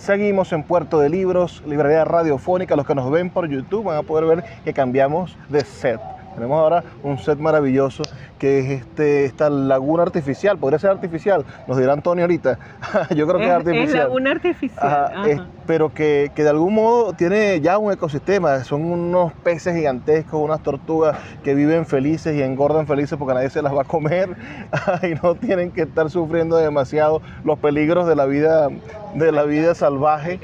Seguimos 0.00 0.50
en 0.54 0.62
Puerto 0.62 0.98
de 0.98 1.10
Libros, 1.10 1.62
librería 1.66 2.06
radiofónica. 2.06 2.74
Los 2.74 2.86
que 2.86 2.94
nos 2.94 3.10
ven 3.10 3.28
por 3.28 3.46
YouTube 3.46 3.84
van 3.84 3.98
a 3.98 4.02
poder 4.02 4.24
ver 4.24 4.44
que 4.64 4.72
cambiamos 4.72 5.36
de 5.50 5.62
set. 5.62 6.00
Tenemos 6.34 6.58
ahora 6.58 6.84
un 7.02 7.18
set 7.18 7.38
maravilloso 7.38 8.02
que 8.38 8.60
es 8.60 8.80
este, 8.80 9.24
esta 9.24 9.50
laguna 9.50 10.04
artificial. 10.04 10.56
Podría 10.58 10.78
ser 10.78 10.90
artificial, 10.90 11.44
nos 11.66 11.76
dirá 11.76 11.92
Antonio 11.92 12.24
ahorita. 12.24 12.58
Yo 13.14 13.26
creo 13.26 13.38
que 13.38 13.46
es, 13.46 13.52
artificial. 13.52 13.88
Es 13.88 13.94
laguna 13.94 14.30
artificial. 14.30 14.86
Ajá, 14.86 15.28
es, 15.28 15.40
pero 15.66 15.92
que, 15.92 16.30
que, 16.34 16.42
de 16.42 16.50
algún 16.50 16.74
modo 16.74 17.12
tiene 17.12 17.60
ya 17.60 17.78
un 17.78 17.92
ecosistema. 17.92 18.62
Son 18.64 18.84
unos 18.84 19.32
peces 19.32 19.76
gigantescos, 19.76 20.40
unas 20.40 20.62
tortugas 20.62 21.18
que 21.42 21.54
viven 21.54 21.84
felices 21.84 22.34
y 22.36 22.42
engordan 22.42 22.86
felices 22.86 23.18
porque 23.18 23.34
nadie 23.34 23.50
se 23.50 23.62
las 23.62 23.74
va 23.74 23.82
a 23.82 23.84
comer 23.84 24.36
y 25.02 25.14
no 25.22 25.34
tienen 25.34 25.70
que 25.70 25.82
estar 25.82 26.10
sufriendo 26.10 26.56
demasiado 26.56 27.20
los 27.44 27.58
peligros 27.58 28.06
de 28.06 28.16
la 28.16 28.26
vida, 28.26 28.68
de 29.14 29.32
la 29.32 29.42
vida 29.42 29.74
salvaje. 29.74 30.40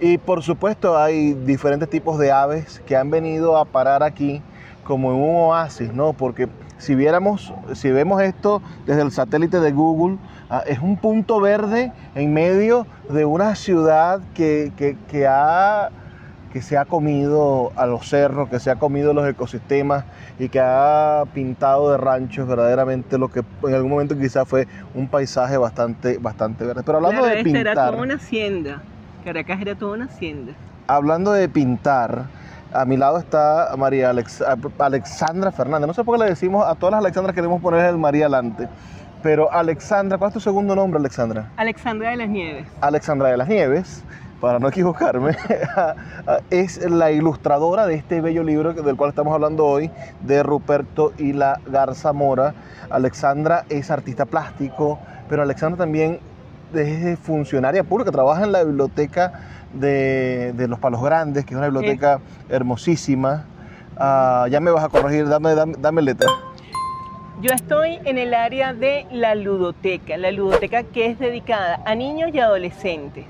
Y 0.00 0.18
por 0.18 0.42
supuesto 0.42 0.98
hay 0.98 1.34
diferentes 1.34 1.88
tipos 1.88 2.18
de 2.18 2.32
aves 2.32 2.82
que 2.86 2.96
han 2.96 3.10
venido 3.10 3.56
a 3.56 3.64
parar 3.64 4.02
aquí 4.02 4.42
como 4.84 5.10
en 5.10 5.16
un 5.16 5.36
oasis, 5.48 5.92
¿no? 5.92 6.12
Porque 6.12 6.48
si 6.78 6.94
viéramos, 6.94 7.52
si 7.74 7.90
vemos 7.90 8.22
esto 8.22 8.62
desde 8.86 9.02
el 9.02 9.10
satélite 9.10 9.60
de 9.60 9.72
Google, 9.72 10.18
ah, 10.50 10.62
es 10.66 10.78
un 10.78 10.96
punto 10.96 11.40
verde 11.40 11.92
en 12.14 12.32
medio 12.32 12.86
de 13.08 13.24
una 13.24 13.54
ciudad 13.54 14.20
que, 14.34 14.72
que, 14.76 14.96
que, 15.10 15.26
ha, 15.26 15.90
que 16.52 16.62
se 16.62 16.76
ha 16.76 16.84
comido 16.84 17.72
a 17.76 17.86
los 17.86 18.08
cerros, 18.08 18.48
que 18.48 18.60
se 18.60 18.70
ha 18.70 18.76
comido 18.76 19.14
los 19.14 19.26
ecosistemas 19.28 20.04
y 20.38 20.48
que 20.48 20.60
ha 20.60 21.24
pintado 21.32 21.92
de 21.92 21.96
ranchos 21.96 22.46
verdaderamente 22.46 23.18
lo 23.18 23.28
que 23.28 23.42
en 23.62 23.74
algún 23.74 23.90
momento 23.90 24.18
quizás 24.18 24.46
fue 24.46 24.66
un 24.94 25.08
paisaje 25.08 25.56
bastante, 25.56 26.18
bastante 26.18 26.64
verde. 26.64 26.82
Pero 26.84 26.98
hablando 26.98 27.22
claro, 27.22 27.36
de 27.36 27.44
pintar... 27.44 27.60
Era 27.62 27.74
toda 27.74 28.02
una 28.02 28.14
hacienda. 28.14 28.82
Caracas 29.24 29.60
era 29.60 29.74
toda 29.74 29.94
una 29.94 30.04
hacienda. 30.04 30.52
Hablando 30.86 31.32
de 31.32 31.48
pintar, 31.48 32.26
a 32.74 32.84
mi 32.84 32.96
lado 32.96 33.18
está 33.18 33.74
María 33.78 34.10
Alex, 34.10 34.42
Alexandra 34.78 35.52
Fernández. 35.52 35.86
No 35.86 35.94
sé 35.94 36.04
por 36.04 36.18
qué 36.18 36.24
le 36.24 36.30
decimos 36.30 36.66
a 36.66 36.74
todas 36.74 36.92
las 36.92 37.00
Alexandras 37.00 37.34
queremos 37.34 37.62
poner 37.62 37.84
el 37.86 37.98
María 37.98 38.26
adelante. 38.26 38.68
Pero 39.22 39.50
Alexandra, 39.50 40.18
¿cuál 40.18 40.28
es 40.28 40.34
tu 40.34 40.40
segundo 40.40 40.74
nombre, 40.74 40.98
Alexandra? 40.98 41.50
Alexandra 41.56 42.10
de 42.10 42.16
las 42.16 42.28
Nieves. 42.28 42.66
Alexandra 42.80 43.28
de 43.28 43.36
las 43.38 43.48
Nieves, 43.48 44.04
para 44.40 44.58
no 44.58 44.68
equivocarme, 44.68 45.34
es 46.50 46.84
la 46.90 47.10
ilustradora 47.10 47.86
de 47.86 47.94
este 47.94 48.20
bello 48.20 48.42
libro 48.42 48.74
del 48.74 48.96
cual 48.96 49.10
estamos 49.10 49.32
hablando 49.32 49.64
hoy, 49.64 49.90
de 50.20 50.42
Ruperto 50.42 51.14
y 51.16 51.32
la 51.32 51.58
Garza 51.66 52.12
Mora. 52.12 52.54
Alexandra 52.90 53.64
es 53.70 53.90
artista 53.90 54.26
plástico, 54.26 54.98
pero 55.28 55.42
Alexandra 55.42 55.78
también 55.78 56.18
es 56.74 57.18
funcionaria 57.20 57.84
pública, 57.84 58.10
trabaja 58.10 58.44
en 58.44 58.52
la 58.52 58.62
biblioteca 58.64 59.32
de, 59.74 60.52
de, 60.54 60.68
Los 60.68 60.78
Palos 60.78 61.02
Grandes, 61.02 61.44
que 61.44 61.54
es 61.54 61.58
una 61.58 61.68
biblioteca 61.68 62.18
sí. 62.18 62.54
hermosísima. 62.54 63.46
Uh, 63.96 64.48
ya 64.48 64.60
me 64.60 64.70
vas 64.70 64.84
a 64.84 64.88
corregir, 64.88 65.28
dame, 65.28 65.54
dame, 65.54 65.74
dame, 65.78 66.02
letra. 66.02 66.28
Yo 67.40 67.50
estoy 67.52 67.98
en 68.04 68.18
el 68.18 68.34
área 68.34 68.72
de 68.72 69.06
la 69.10 69.34
ludoteca, 69.34 70.16
la 70.16 70.30
ludoteca 70.30 70.82
que 70.82 71.06
es 71.06 71.18
dedicada 71.18 71.80
a 71.84 71.94
niños 71.94 72.30
y 72.32 72.40
adolescentes, 72.40 73.26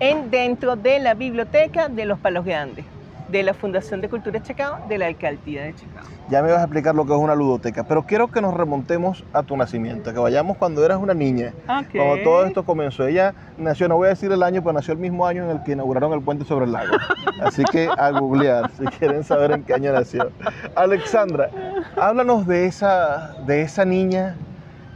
en, 0.00 0.30
dentro 0.30 0.76
de 0.76 0.98
la 0.98 1.14
biblioteca 1.14 1.88
de 1.88 2.04
Los 2.04 2.18
Palos 2.18 2.44
Grandes, 2.44 2.84
de 3.28 3.42
la 3.42 3.54
Fundación 3.54 4.00
de 4.00 4.08
Cultura 4.08 4.38
de 4.38 4.46
Chacao, 4.46 4.86
de 4.88 4.98
la 4.98 5.06
Alcaldía 5.06 5.64
de 5.64 5.74
Chacao. 5.74 6.15
Ya 6.28 6.42
me 6.42 6.50
vas 6.50 6.58
a 6.58 6.62
explicar 6.62 6.94
lo 6.94 7.06
que 7.06 7.12
es 7.12 7.18
una 7.18 7.36
ludoteca, 7.36 7.84
pero 7.84 8.02
quiero 8.02 8.28
que 8.28 8.40
nos 8.40 8.52
remontemos 8.52 9.24
a 9.32 9.44
tu 9.44 9.56
nacimiento, 9.56 10.12
que 10.12 10.18
vayamos 10.18 10.56
cuando 10.56 10.84
eras 10.84 10.98
una 10.98 11.14
niña, 11.14 11.52
okay. 11.64 12.00
cuando 12.00 12.24
todo 12.24 12.44
esto 12.44 12.64
comenzó. 12.64 13.06
Ella 13.06 13.32
nació, 13.58 13.86
no 13.86 13.96
voy 13.96 14.06
a 14.06 14.10
decir 14.10 14.32
el 14.32 14.42
año, 14.42 14.60
pero 14.60 14.72
nació 14.72 14.94
el 14.94 14.98
mismo 14.98 15.24
año 15.24 15.44
en 15.44 15.50
el 15.50 15.62
que 15.62 15.72
inauguraron 15.72 16.12
el 16.12 16.22
puente 16.22 16.44
sobre 16.44 16.64
el 16.64 16.72
lago. 16.72 16.96
Así 17.40 17.62
que 17.70 17.88
a 17.96 18.10
googlear 18.10 18.70
si 18.72 18.84
quieren 18.86 19.22
saber 19.22 19.52
en 19.52 19.62
qué 19.62 19.74
año 19.74 19.92
nació. 19.92 20.30
Alexandra, 20.74 21.50
háblanos 21.96 22.46
de 22.46 22.66
esa, 22.66 23.36
de 23.46 23.62
esa 23.62 23.84
niña, 23.84 24.34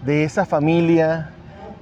de 0.05 0.25
esa 0.25 0.45
familia, 0.45 1.31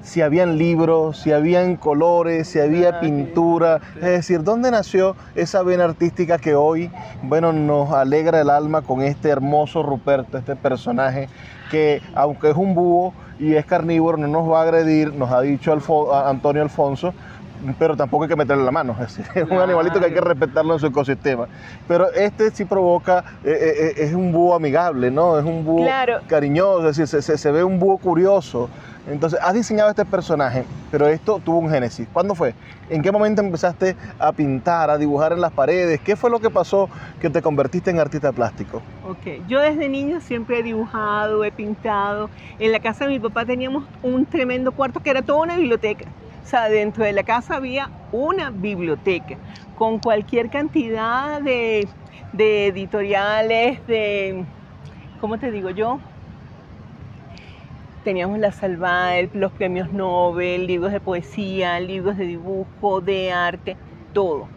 si 0.09 0.23
habían 0.23 0.57
libros, 0.57 1.19
si 1.19 1.33
habían 1.33 1.77
colores, 1.77 2.49
si 2.49 2.59
había 2.59 2.99
pintura, 2.99 3.81
es 3.97 4.03
decir, 4.03 4.43
¿dónde 4.43 4.71
nació 4.71 5.15
esa 5.35 5.63
vena 5.63 5.85
artística 5.85 6.39
que 6.39 6.55
hoy, 6.55 6.91
bueno, 7.23 7.53
nos 7.53 7.93
alegra 7.93 8.41
el 8.41 8.49
alma 8.49 8.81
con 8.81 9.03
este 9.03 9.29
hermoso 9.29 9.83
Ruperto, 9.83 10.39
este 10.39 10.57
personaje 10.57 11.29
que 11.71 12.01
aunque 12.15 12.49
es 12.49 12.57
un 12.57 12.75
búho 12.75 13.13
y 13.39 13.55
es 13.55 13.67
carnívoro, 13.67 14.17
no 14.17 14.29
nos 14.29 14.51
va 14.51 14.61
a 14.61 14.63
agredir, 14.63 15.13
nos 15.13 15.31
ha 15.31 15.43
dicho 15.43 15.73
Alfo 15.73 16.17
Antonio 16.17 16.63
Alfonso, 16.63 17.13
pero 17.79 17.95
tampoco 17.95 18.25
hay 18.25 18.31
que 18.31 18.37
meterle 18.37 18.65
la 18.65 18.71
mano, 18.71 18.97
es, 19.01 19.17
decir, 19.17 19.27
es 19.35 19.51
un 19.51 19.59
animalito 19.59 20.01
que 20.01 20.07
hay 20.07 20.15
que 20.15 20.23
respetarlo 20.23 20.73
en 20.73 20.81
su 20.81 20.87
ecosistema. 20.87 21.47
Pero 21.87 22.11
este 22.13 22.51
sí 22.51 22.65
provoca, 22.65 23.25
eh, 23.45 23.93
eh, 23.99 24.05
es 24.05 24.15
un 24.15 24.33
búho 24.33 24.55
amigable, 24.55 25.11
¿no? 25.11 25.39
Es 25.39 25.45
un 25.45 25.65
búho 25.65 25.85
claro. 25.85 26.21
cariñoso, 26.27 26.89
es 26.89 26.97
decir, 26.97 27.07
se, 27.07 27.21
se, 27.21 27.37
se 27.37 27.53
ve 27.53 27.63
un 27.63 27.79
búho 27.79 27.99
curioso. 27.99 28.71
Entonces, 29.07 29.39
has 29.43 29.55
diseñado 29.55 29.91
este 29.91 30.05
personaje, 30.05 30.65
pero 30.91 31.07
esto 31.07 31.41
tuvo 31.43 31.59
un 31.59 31.71
génesis. 31.71 32.07
¿Cuándo 32.13 32.35
fue? 32.35 32.55
¿En 32.91 33.03
qué 33.03 33.11
momento 33.11 33.41
empezaste 33.41 33.97
a 34.19 34.33
pintar, 34.33 34.91
a 34.91 34.99
dibujar 34.99 35.33
en 35.33 35.41
las 35.41 35.53
paredes? 35.53 36.01
¿Qué 36.01 36.17
fue 36.17 36.31
lo 36.31 36.41
que 36.41 36.51
pasó 36.51 36.91
que 37.21 37.31
te 37.31 37.41
convertiste 37.41 37.91
en 37.91 38.01
artista 38.01 38.33
plástico? 38.33 38.83
Ok, 39.07 39.47
yo 39.47 39.61
desde 39.61 39.89
niña 39.89 40.21
siempre 40.21 40.59
he 40.59 40.63
dibujado, 40.63 41.45
he 41.45 41.53
pintado. 41.53 42.31
En 42.59 42.73
la 42.73 42.81
casa 42.81 43.07
de 43.07 43.13
mi 43.13 43.19
papá 43.19 43.47
teníamos 43.47 43.85
un 44.03 44.27
tremendo 44.27 44.73
cuarto 44.73 45.01
que 45.01 45.11
era 45.11 45.23
toda 45.23 45.41
una 45.43 45.57
biblioteca. 45.57 46.05
O 46.43 46.47
sea, 46.51 46.69
dentro 46.69 47.05
de 47.05 47.13
la 47.13 47.23
casa 47.23 47.57
había 47.57 47.91
una 48.11 48.51
biblioteca 48.51 49.37
con 49.75 49.99
cualquier 49.99 50.51
cantidad 50.51 51.41
de, 51.43 51.89
de 52.33 52.67
editoriales, 52.69 53.87
de, 53.87 54.45
¿cómo 55.21 55.39
te 55.39 55.51
digo 55.51 55.71
yo? 55.71 56.01
Teníamos 58.05 58.39
la 58.39 58.53
Salvae, 58.53 59.31
los 59.35 59.53
premios 59.53 59.93
Nobel, 59.93 60.67
libros 60.67 60.93
de 60.93 61.01
poesía, 61.01 61.79
libros 61.81 62.17
de 62.17 62.25
dibujo, 62.25 63.01
de 63.01 63.33
arte, 63.33 63.77
todo. 64.13 64.49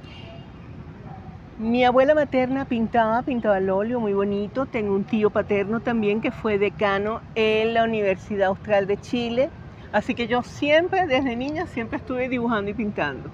Mi 1.60 1.86
abuela 1.86 2.16
materna 2.16 2.66
pintaba, 2.66 3.22
pintaba 3.22 3.58
al 3.58 3.70
óleo 3.70 4.00
muy 4.00 4.14
bonito. 4.14 4.66
Tengo 4.66 4.96
un 4.96 5.04
tío 5.04 5.30
paterno 5.30 5.80
también 5.80 6.20
que 6.20 6.32
fue 6.32 6.58
decano 6.58 7.22
en 7.36 7.76
la 7.76 7.84
Universidad 7.84 8.48
Austral 8.48 8.88
de 8.88 8.98
Chile. 8.98 9.50
Así 9.92 10.16
que 10.16 10.28
yo 10.28 10.42
siempre, 10.42 11.06
desde 11.06 11.36
niña, 11.36 11.68
siempre 11.68 11.98
estuve 11.98 12.30
dibujando 12.30 12.72
y 12.72 12.74
pintando. 12.74 13.30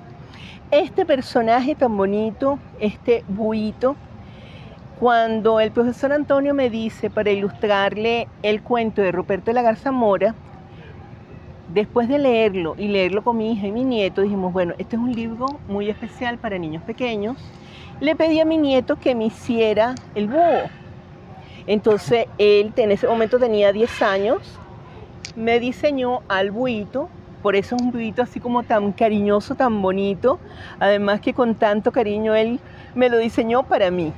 Este 0.71 1.05
personaje 1.05 1.75
tan 1.75 1.95
bonito, 1.95 2.59
este 2.81 3.23
buito, 3.29 3.95
cuando 4.99 5.59
el 5.59 5.71
profesor 5.71 6.11
Antonio 6.11 6.55
me 6.55 6.71
dice 6.71 7.11
para 7.11 7.29
ilustrarle 7.29 8.27
el 8.41 8.63
cuento 8.63 9.01
de 9.03 9.11
Ruperto 9.11 9.45
de 9.45 9.53
la 9.53 9.61
Garza 9.61 9.91
Mora, 9.91 10.33
después 11.71 12.07
de 12.07 12.17
leerlo 12.17 12.73
y 12.77 12.87
leerlo 12.87 13.23
con 13.23 13.37
mi 13.37 13.51
hija 13.51 13.67
y 13.67 13.71
mi 13.71 13.83
nieto, 13.83 14.21
dijimos, 14.21 14.51
bueno, 14.53 14.73
este 14.79 14.95
es 14.95 15.01
un 15.01 15.13
libro 15.13 15.59
muy 15.67 15.89
especial 15.89 16.39
para 16.39 16.57
niños 16.57 16.81
pequeños. 16.81 17.37
Le 17.99 18.15
pedí 18.15 18.39
a 18.39 18.45
mi 18.45 18.57
nieto 18.57 18.95
que 18.95 19.13
me 19.13 19.25
hiciera 19.25 19.93
el 20.15 20.29
búho. 20.29 20.63
Entonces 21.67 22.25
él 22.39 22.73
en 22.75 22.91
ese 22.91 23.07
momento 23.07 23.37
tenía 23.37 23.71
10 23.71 24.01
años, 24.01 24.59
me 25.35 25.59
diseñó 25.59 26.21
al 26.27 26.49
buito, 26.49 27.09
por 27.43 27.55
eso 27.55 27.75
es 27.75 27.81
un 27.83 27.91
buito 27.91 28.23
así 28.23 28.39
como 28.39 28.63
tan 28.63 28.93
cariñoso, 28.93 29.53
tan 29.53 29.79
bonito, 29.79 30.39
además 30.79 31.21
que 31.21 31.33
con 31.33 31.53
tanto 31.53 31.91
cariño 31.91 32.33
él 32.33 32.59
me 32.95 33.09
lo 33.09 33.17
diseñó 33.17 33.61
para 33.61 33.91
mí. 33.91 34.11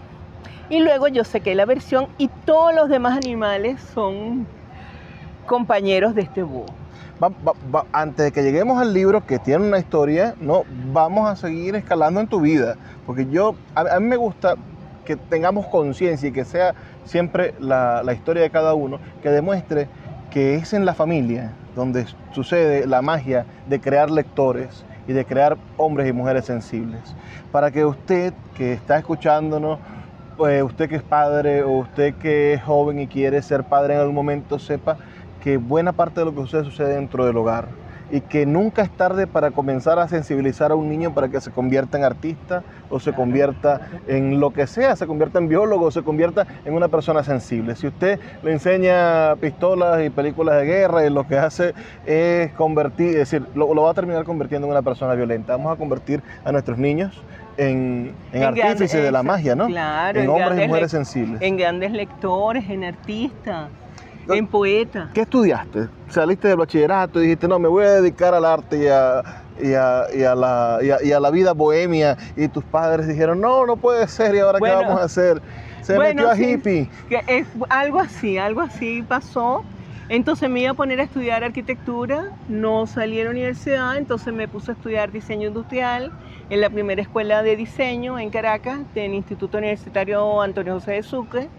Y 0.70 0.80
luego 0.80 1.08
yo 1.08 1.24
saqué 1.24 1.56
la 1.56 1.66
versión 1.66 2.08
y 2.18 2.28
todos 2.46 2.74
los 2.76 2.90
demás 2.90 3.18
animales 3.18 3.82
son 3.94 4.46
compañeros 5.48 6.14
de 6.14 6.22
este 6.22 6.44
búho. 6.44 6.66
Antes 7.92 8.26
de 8.26 8.32
que 8.32 8.44
lleguemos 8.44 8.80
al 8.80 8.94
libro 8.94 9.26
que 9.26 9.40
tiene 9.40 9.68
una 9.68 9.80
historia, 9.80 10.36
no, 10.40 10.64
vamos 10.94 11.28
a 11.28 11.36
seguir 11.36 11.76
escalando 11.76 12.22
en 12.22 12.28
tu 12.28 12.40
vida, 12.40 12.76
porque 13.06 13.26
yo, 13.26 13.56
a, 13.76 13.82
a 13.96 14.00
mí 14.00 14.08
me 14.08 14.16
gusta 14.16 14.56
que 15.04 15.16
tengamos 15.16 15.66
conciencia 15.66 16.30
y 16.30 16.32
que 16.32 16.46
sea 16.46 16.76
siempre 17.04 17.56
la, 17.60 18.04
la 18.04 18.14
historia 18.14 18.44
de 18.44 18.52
cada 18.52 18.74
uno, 18.76 19.00
que 19.24 19.30
demuestre 19.30 19.88
que 20.30 20.56
es 20.56 20.74
en 20.74 20.86
la 20.86 20.94
familia 20.94 21.52
donde 21.76 22.06
sucede 22.34 22.86
la 22.86 23.02
magia 23.02 23.46
de 23.68 23.82
crear 23.82 24.12
lectores 24.12 24.86
y 25.08 25.14
de 25.14 25.26
crear 25.26 25.58
hombres 25.78 26.08
y 26.08 26.14
mujeres 26.14 26.46
sensibles. 26.46 27.02
Para 27.52 27.72
que 27.72 27.84
usted 27.86 28.34
que 28.56 28.74
está 28.74 28.98
escuchándonos, 29.00 29.80
pues 30.40 30.64
usted 30.64 30.88
que 30.88 30.96
es 30.96 31.04
padre 31.04 31.64
o 31.64 31.72
usted 31.72 32.14
que 32.16 32.54
es 32.54 32.64
joven 32.64 32.98
y 33.02 33.08
quiere 33.08 33.42
ser 33.42 33.66
padre 33.66 33.96
en 33.96 34.00
algún 34.00 34.16
momento 34.16 34.58
sepa 34.58 34.96
que 35.44 35.58
buena 35.58 35.92
parte 35.92 36.22
de 36.22 36.26
lo 36.28 36.34
que 36.34 36.40
sucede 36.44 36.64
sucede 36.64 36.96
dentro 36.96 37.26
del 37.26 37.36
hogar 37.36 37.68
y 38.10 38.22
que 38.22 38.46
nunca 38.46 38.84
es 38.84 38.90
tarde 38.90 39.28
para 39.28 39.52
comenzar 39.52 40.00
a 40.00 40.08
sensibilizar 40.08 40.72
a 40.72 40.76
un 40.76 40.88
niño 40.88 41.14
para 41.14 41.28
que 41.28 41.42
se 41.42 41.52
convierta 41.52 41.98
en 41.98 42.06
artista 42.06 42.64
o 42.90 43.02
se 43.02 43.12
convierta 43.12 43.82
en 44.08 44.40
lo 44.40 44.52
que 44.52 44.66
sea, 44.66 44.96
se 44.96 45.08
convierta 45.08 45.40
en 45.40 45.50
biólogo 45.50 45.88
o 45.88 45.92
se 45.92 46.04
convierta 46.04 46.48
en 46.64 46.74
una 46.74 46.88
persona 46.88 47.22
sensible. 47.22 47.76
Si 47.76 47.88
usted 47.88 48.18
le 48.42 48.54
enseña 48.54 49.36
pistolas 49.42 50.02
y 50.06 50.10
películas 50.10 50.56
de 50.56 50.66
guerra 50.66 51.06
y 51.06 51.10
lo 51.10 51.28
que 51.28 51.38
hace 51.38 51.74
es 52.06 52.54
convertir, 52.54 53.10
es 53.10 53.30
decir, 53.30 53.46
lo, 53.56 53.76
va 53.76 53.92
a 53.92 53.94
terminar 53.94 54.24
convirtiendo 54.24 54.68
en 54.68 54.72
una 54.72 54.84
persona 54.84 55.16
violenta. 55.16 55.58
Vamos 55.58 55.74
a 55.74 55.76
convertir 55.76 56.24
a 56.46 56.54
nuestros 56.54 56.78
niños 56.78 57.22
en, 57.60 58.16
artífices 58.44 59.04
de 59.04 59.12
la 59.12 59.22
magia, 59.22 59.56
¿no? 59.56 59.68
Claro, 59.68 60.20
en, 60.20 60.30
hombres 60.30 60.66
y 60.66 60.68
mujeres 60.68 60.92
sensibles. 60.92 61.42
En 61.42 61.58
grandes 61.58 61.92
lectores, 61.92 62.70
en 62.70 62.84
artistas 62.84 63.70
en 64.36 64.48
poeta. 64.48 65.10
¿Qué 65.14 65.22
estudiaste? 65.22 65.88
Saliste 66.10 66.48
del 66.48 66.58
bachillerato 66.58 67.20
y 67.20 67.24
dijiste, 67.24 67.48
no, 67.48 67.60
me 67.60 67.68
voy 67.68 67.86
a 67.86 67.94
dedicar 67.94 68.34
al 68.34 68.46
arte 68.46 68.78
y 68.78 68.88
a, 68.88 69.24
y 69.60 69.74
a, 69.74 70.36
la, 70.36 70.80
y 70.82 71.12
a, 71.12 71.20
la, 71.20 71.32
vida 71.32 71.54
bohemia. 71.54 72.18
Y 72.36 72.48
tus 72.48 72.64
padres 72.64 73.08
dijeron, 73.08 73.42
no, 73.42 73.66
no 73.66 73.78
puede 73.78 74.08
ser, 74.08 74.36
¿y 74.36 74.40
ahora 74.40 74.60
qué 74.60 74.72
vamos 74.72 75.02
a 75.02 75.04
hacer? 75.04 75.42
Se 75.82 75.98
metió 75.98 76.30
a 76.30 76.38
hippie. 76.38 76.90
es, 77.28 77.48
algo 77.70 78.00
así, 78.00 78.38
algo 78.38 78.62
así 78.62 79.04
pasó. 79.08 79.64
Entonces 80.10 80.50
me 80.50 80.62
iba 80.62 80.72
a 80.72 80.74
poner 80.74 81.00
a 81.00 81.04
estudiar 81.04 81.44
arquitectura, 81.44 82.24
no 82.48 82.88
salí 82.88 83.22
a 83.22 83.26
la 83.26 83.30
universidad, 83.30 83.96
entonces 83.96 84.34
me 84.34 84.48
puse 84.48 84.72
a 84.72 84.74
estudiar 84.74 85.12
diseño 85.12 85.48
industrial 85.50 86.12
en 86.50 86.62
la 86.62 86.70
primera 86.72 87.02
escuela 87.02 87.44
de 87.44 87.56
diseño 87.56 88.18
en 88.18 88.32
Caracas, 88.32 88.92
del 88.94 89.14
Instituto 89.14 89.60
Universitario 89.60 90.42
Antonio 90.42 90.74
José 90.74 90.94
de 90.94 91.04
Sucre. 91.04 91.52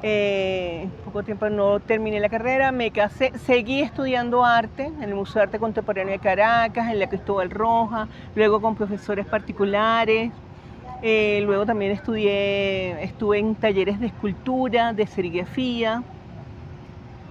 Eh, 0.00 0.92
poco 1.02 1.24
tiempo 1.24 1.50
no 1.50 1.80
terminé 1.80 2.20
la 2.20 2.28
carrera, 2.28 2.70
me 2.70 2.92
casé, 2.92 3.32
seguí 3.34 3.80
estudiando 3.80 4.44
arte 4.44 4.86
en 4.86 5.02
el 5.02 5.14
Museo 5.16 5.40
de 5.40 5.44
Arte 5.44 5.58
Contemporáneo 5.58 6.12
de 6.12 6.20
Caracas, 6.20 6.88
en 6.92 7.00
la 7.00 7.08
Cristóbal 7.08 7.50
Roja, 7.50 8.08
luego 8.34 8.60
con 8.60 8.76
profesores 8.76 9.26
particulares, 9.26 10.34
eh, 11.00 11.40
luego 11.44 11.66
también 11.66 11.92
estudié, 11.92 13.02
estuve 13.02 13.38
en 13.38 13.56
talleres 13.56 13.98
de 14.00 14.06
escultura, 14.06 14.92
de 14.92 15.06
serigrafía, 15.08 16.04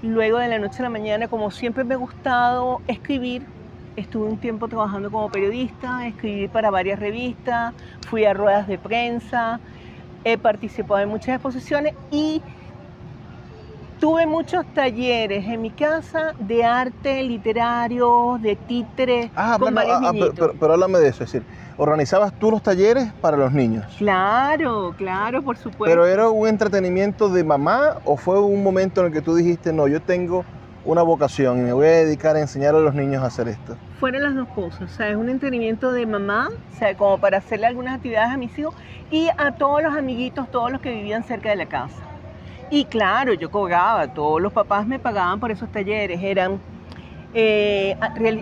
luego 0.02 0.38
de 0.38 0.48
la 0.48 0.60
noche 0.60 0.78
a 0.80 0.84
la 0.84 0.90
mañana, 0.90 1.28
como 1.28 1.52
siempre 1.52 1.84
me 1.84 1.96
ha 1.96 1.98
gustado 1.98 2.82
escribir, 2.88 3.48
estuve 3.96 4.28
un 4.28 4.40
tiempo 4.40 4.68
trabajando 4.68 5.10
como 5.10 5.30
periodista, 5.30 6.08
escribí 6.08 6.48
para 6.48 6.70
varias 6.70 7.00
revistas, 7.00 7.74
fui 8.08 8.26
a 8.26 8.34
ruedas 8.34 8.68
de 8.68 8.78
prensa, 8.78 9.60
he 10.24 10.38
participado 10.38 11.02
en 11.02 11.10
muchas 11.10 11.36
exposiciones 11.36 11.94
y 12.12 12.42
Tuve 14.00 14.28
muchos 14.28 14.64
talleres 14.74 15.44
en 15.48 15.60
mi 15.60 15.72
casa 15.72 16.36
de 16.38 16.64
arte 16.64 17.24
literario, 17.24 18.38
de 18.40 18.56
títeres, 18.56 19.32
ah, 19.36 19.58
con 19.60 19.74
varios 19.74 19.98
ah, 20.04 20.10
ah, 20.10 20.30
pero, 20.36 20.54
pero, 20.60 20.74
háblame 20.74 21.00
de 21.00 21.08
eso, 21.08 21.24
es 21.24 21.32
decir, 21.32 21.48
¿organizabas 21.78 22.34
tú 22.38 22.52
los 22.52 22.62
talleres 22.62 23.12
para 23.22 23.38
los 23.38 23.54
niños? 23.54 23.86
Claro, 23.98 24.94
claro, 24.98 25.42
por 25.42 25.58
supuesto. 25.58 25.86
¿Pero 25.86 26.06
era 26.06 26.30
un 26.30 26.48
entretenimiento 26.48 27.30
de 27.30 27.44
mamá 27.44 27.98
o 28.06 28.18
fue 28.18 28.40
un 28.42 28.64
momento 28.64 29.02
en 29.02 29.08
el 29.08 29.14
que 29.14 29.22
tú 29.22 29.36
dijiste, 29.36 29.72
no, 29.72 29.88
yo 29.88 30.02
tengo 30.02 30.44
una 30.88 31.02
vocación 31.02 31.60
y 31.60 31.62
me 31.64 31.74
voy 31.74 31.86
a 31.86 31.92
dedicar 31.92 32.36
a 32.38 32.40
enseñar 32.40 32.74
a 32.74 32.80
los 32.80 32.96
niños 32.96 33.22
a 33.22 33.28
hacer 33.28 33.50
esto? 33.50 33.76
Fueron 34.00 34.24
las 34.24 34.36
dos 34.36 34.48
cosas, 34.50 34.82
o 34.84 34.88
sea, 34.88 35.10
es 35.10 35.18
un 35.18 35.30
entretenimiento 35.30 35.92
de 35.92 36.06
mamá, 36.06 36.50
o 36.50 36.78
sea, 36.78 36.96
como 36.96 37.18
para 37.18 37.40
hacerle 37.40 37.68
algunas 37.68 37.96
actividades 37.96 38.32
a 38.32 38.38
mis 38.38 38.58
hijos 38.58 38.74
y 39.12 39.28
a 39.38 39.52
todos 39.52 39.84
los 39.84 39.96
amiguitos, 39.96 40.50
todos 40.50 40.72
los 40.72 40.80
que 40.80 40.92
vivían 40.92 41.24
cerca 41.24 41.50
de 41.50 41.58
la 41.58 41.66
casa. 41.66 42.02
Y 42.70 42.86
claro, 42.86 43.34
yo 43.34 43.52
cobraba, 43.52 44.08
todos 44.14 44.42
los 44.42 44.54
papás 44.54 44.88
me 44.88 44.98
pagaban 44.98 45.40
por 45.40 45.52
esos 45.52 45.70
talleres, 45.72 46.22
eran, 46.24 46.60
eh, 47.40 47.96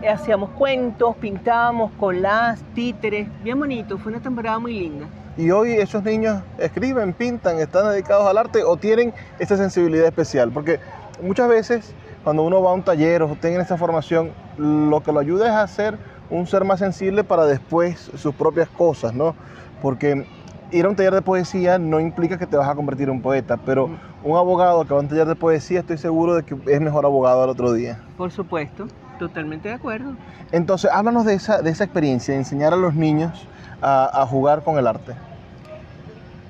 hacíamos 0.09 0.51
cuentos, 0.51 1.17
pintábamos 1.17 1.91
colas, 1.99 2.63
títeres, 2.73 3.27
bien 3.43 3.59
bonito, 3.59 3.97
fue 3.97 4.13
una 4.13 4.21
temporada 4.21 4.57
muy 4.57 4.73
linda. 4.73 5.05
Y 5.35 5.51
hoy 5.51 5.73
esos 5.73 6.01
niños 6.01 6.41
escriben, 6.57 7.11
pintan, 7.11 7.59
están 7.59 7.89
dedicados 7.89 8.25
al 8.25 8.37
arte 8.37 8.63
o 8.63 8.77
tienen 8.77 9.13
esa 9.37 9.57
sensibilidad 9.57 10.05
especial, 10.05 10.49
porque 10.49 10.79
muchas 11.21 11.49
veces 11.49 11.93
cuando 12.23 12.43
uno 12.43 12.61
va 12.61 12.71
a 12.71 12.73
un 12.73 12.83
taller 12.83 13.21
o 13.23 13.35
tiene 13.35 13.59
esa 13.59 13.75
formación, 13.75 14.31
lo 14.57 15.03
que 15.03 15.11
lo 15.11 15.19
ayuda 15.19 15.47
es 15.47 15.53
a 15.55 15.67
ser 15.67 15.97
un 16.29 16.47
ser 16.47 16.63
más 16.63 16.79
sensible 16.79 17.25
para 17.25 17.45
después 17.45 18.09
sus 18.15 18.33
propias 18.33 18.69
cosas, 18.69 19.13
¿no? 19.13 19.35
Porque 19.81 20.25
ir 20.75 20.85
a 20.85 20.89
un 20.89 20.95
taller 20.95 21.13
de 21.13 21.21
poesía 21.21 21.79
no 21.79 21.99
implica 21.99 22.37
que 22.37 22.45
te 22.45 22.57
vas 22.57 22.67
a 22.67 22.75
convertir 22.75 23.07
en 23.07 23.15
un 23.15 23.21
poeta, 23.21 23.57
pero 23.57 23.89
un 24.23 24.37
abogado 24.37 24.83
que 24.85 24.93
va 24.93 24.99
a 24.99 25.03
un 25.03 25.07
taller 25.07 25.27
de 25.27 25.35
poesía 25.35 25.79
estoy 25.79 25.97
seguro 25.97 26.35
de 26.35 26.43
que 26.43 26.55
es 26.67 26.81
mejor 26.81 27.05
abogado 27.05 27.43
al 27.43 27.49
otro 27.49 27.71
día. 27.73 27.99
Por 28.17 28.31
supuesto, 28.31 28.87
totalmente 29.17 29.69
de 29.69 29.75
acuerdo. 29.75 30.13
Entonces, 30.51 30.91
háblanos 30.93 31.25
de 31.25 31.35
esa, 31.35 31.61
de 31.61 31.69
esa 31.69 31.85
experiencia, 31.85 32.33
de 32.33 32.41
enseñar 32.41 32.73
a 32.73 32.75
los 32.75 32.93
niños 32.93 33.47
a, 33.81 34.25
jugar 34.27 34.63
con 34.63 34.77
el 34.77 34.87
arte. 34.87 35.13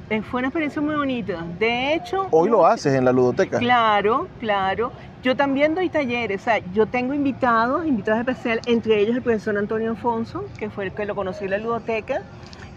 Eh, 0.10 0.22
fue 0.22 0.40
una 0.40 0.48
experiencia 0.48 0.82
muy 0.82 0.96
bonita. 0.96 1.44
De 1.60 1.96
hecho... 1.96 2.28
Hoy 2.32 2.50
lo 2.50 2.66
haces 2.66 2.94
en 2.94 3.06
la 3.06 3.12
ludoteca. 3.12 3.60
Claro, 3.60 4.28
claro. 4.40 4.92
Yo 5.22 5.36
también 5.36 5.74
doy 5.74 5.90
talleres, 5.90 6.42
o 6.42 6.44
sea, 6.44 6.60
yo 6.72 6.86
tengo 6.86 7.14
invitados, 7.14 7.86
invitados 7.88 8.20
especiales, 8.20 8.64
entre 8.68 9.00
ellos 9.00 9.16
el 9.16 9.24
profesor 9.24 9.58
Antonio 9.58 9.90
Alfonso, 9.90 10.46
que 10.60 10.70
fue 10.70 10.86
el 10.86 10.92
que 10.92 11.04
lo 11.06 11.16
conocí 11.16 11.46
en 11.46 11.52
la 11.52 11.58
ludoteca, 11.58 12.22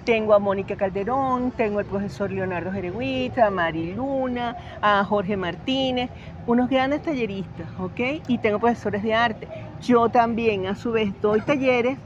tengo 0.09 0.33
a 0.33 0.39
Mónica 0.39 0.75
Calderón, 0.75 1.53
tengo 1.53 1.81
al 1.81 1.85
profesor 1.85 2.33
Leonardo 2.33 2.73
Jerewita, 2.73 3.47
a 3.49 3.51
Mari 3.51 3.93
Luna, 3.93 4.57
a 4.81 5.05
Jorge 5.05 5.37
Martínez, 5.37 6.11
unos 6.47 6.71
grandes 6.71 7.03
talleristas, 7.03 7.71
¿ok? 7.79 8.01
Y 8.27 8.39
tengo 8.39 8.59
profesores 8.59 9.03
de 9.03 9.13
arte. 9.13 9.51
Yo 9.79 10.09
también, 10.09 10.67
a 10.67 10.77
su 10.77 10.93
vez, 10.93 11.13
doy 11.21 11.43
talleres 11.43 11.99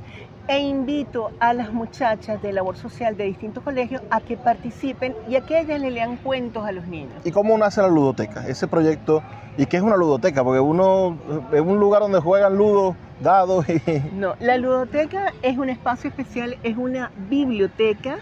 e 0.49 0.59
invito 0.59 1.31
a 1.41 1.53
las 1.55 1.73
muchachas 1.73 2.43
de 2.43 2.53
labor 2.53 2.77
social 2.77 3.17
de 3.17 3.25
distintos 3.25 3.63
colegios 3.63 4.03
a 4.11 4.21
que 4.21 4.37
participen 4.37 5.15
y 5.29 5.37
a 5.37 5.41
que 5.41 5.61
ellas 5.61 5.81
le 5.81 5.91
lean 5.91 6.17
cuentos 6.17 6.65
a 6.65 6.73
los 6.73 6.87
niños. 6.87 7.15
¿Y 7.25 7.31
cómo 7.31 7.57
nace 7.57 7.81
la 7.81 7.89
ludoteca? 7.89 8.47
Ese 8.47 8.67
proyecto, 8.67 9.23
¿y 9.57 9.67
qué 9.67 9.77
es 9.77 9.83
una 9.83 9.97
ludoteca? 9.97 10.43
Porque 10.43 10.61
uno 10.61 11.17
es 11.53 11.61
un 11.61 11.79
lugar 11.79 12.03
donde 12.03 12.21
juegan 12.21 12.57
ludo 12.57 12.97
dados 13.21 13.69
y... 13.69 13.81
No, 14.13 14.35
la 14.41 14.59
ludoteca 14.59 15.33
es 15.43 15.57
un 15.59 15.71
espacio 15.71 16.11
especial, 16.11 16.59
es 16.63 16.77
una 16.77 17.13
biblioteca, 17.15 18.17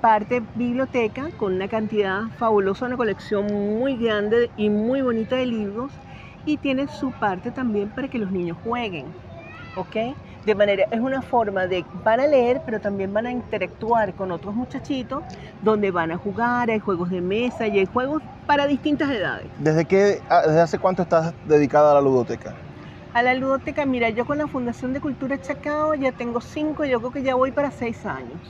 parte 0.00 0.42
biblioteca 0.54 1.30
con 1.36 1.54
una 1.54 1.68
cantidad 1.68 2.22
fabulosa, 2.38 2.86
una 2.86 2.96
colección 2.96 3.46
muy 3.78 3.96
grande 3.96 4.50
y 4.56 4.70
muy 4.70 5.02
bonita 5.02 5.36
de 5.36 5.46
libros 5.46 5.92
y 6.44 6.56
tiene 6.56 6.86
su 6.88 7.12
parte 7.12 7.50
también 7.50 7.90
para 7.90 8.08
que 8.08 8.18
los 8.18 8.30
niños 8.30 8.56
jueguen, 8.62 9.14
¿ok? 9.74 9.96
De 10.48 10.54
manera, 10.54 10.86
es 10.90 10.98
una 10.98 11.20
forma 11.20 11.66
de, 11.66 11.84
van 12.02 12.20
a 12.20 12.26
leer, 12.26 12.62
pero 12.64 12.80
también 12.80 13.12
van 13.12 13.26
a 13.26 13.30
interactuar 13.30 14.14
con 14.14 14.32
otros 14.32 14.54
muchachitos, 14.54 15.22
donde 15.60 15.90
van 15.90 16.10
a 16.10 16.16
jugar, 16.16 16.70
hay 16.70 16.78
juegos 16.78 17.10
de 17.10 17.20
mesa 17.20 17.66
y 17.66 17.80
hay 17.80 17.84
juegos 17.84 18.22
para 18.46 18.66
distintas 18.66 19.10
edades. 19.10 19.46
¿Desde, 19.58 19.84
qué, 19.84 20.22
ah, 20.30 20.40
desde 20.46 20.62
hace 20.62 20.78
cuánto 20.78 21.02
estás 21.02 21.34
dedicada 21.46 21.90
a 21.90 21.94
la 21.96 22.00
ludoteca? 22.00 22.54
A 23.12 23.22
la 23.22 23.34
ludoteca, 23.34 23.84
mira, 23.84 24.08
yo 24.08 24.24
con 24.24 24.38
la 24.38 24.46
Fundación 24.46 24.94
de 24.94 25.02
Cultura 25.02 25.38
Chacao 25.38 25.94
ya 25.94 26.12
tengo 26.12 26.40
cinco, 26.40 26.86
yo 26.86 26.98
creo 27.00 27.12
que 27.12 27.22
ya 27.22 27.34
voy 27.34 27.52
para 27.52 27.70
seis 27.70 28.06
años. 28.06 28.40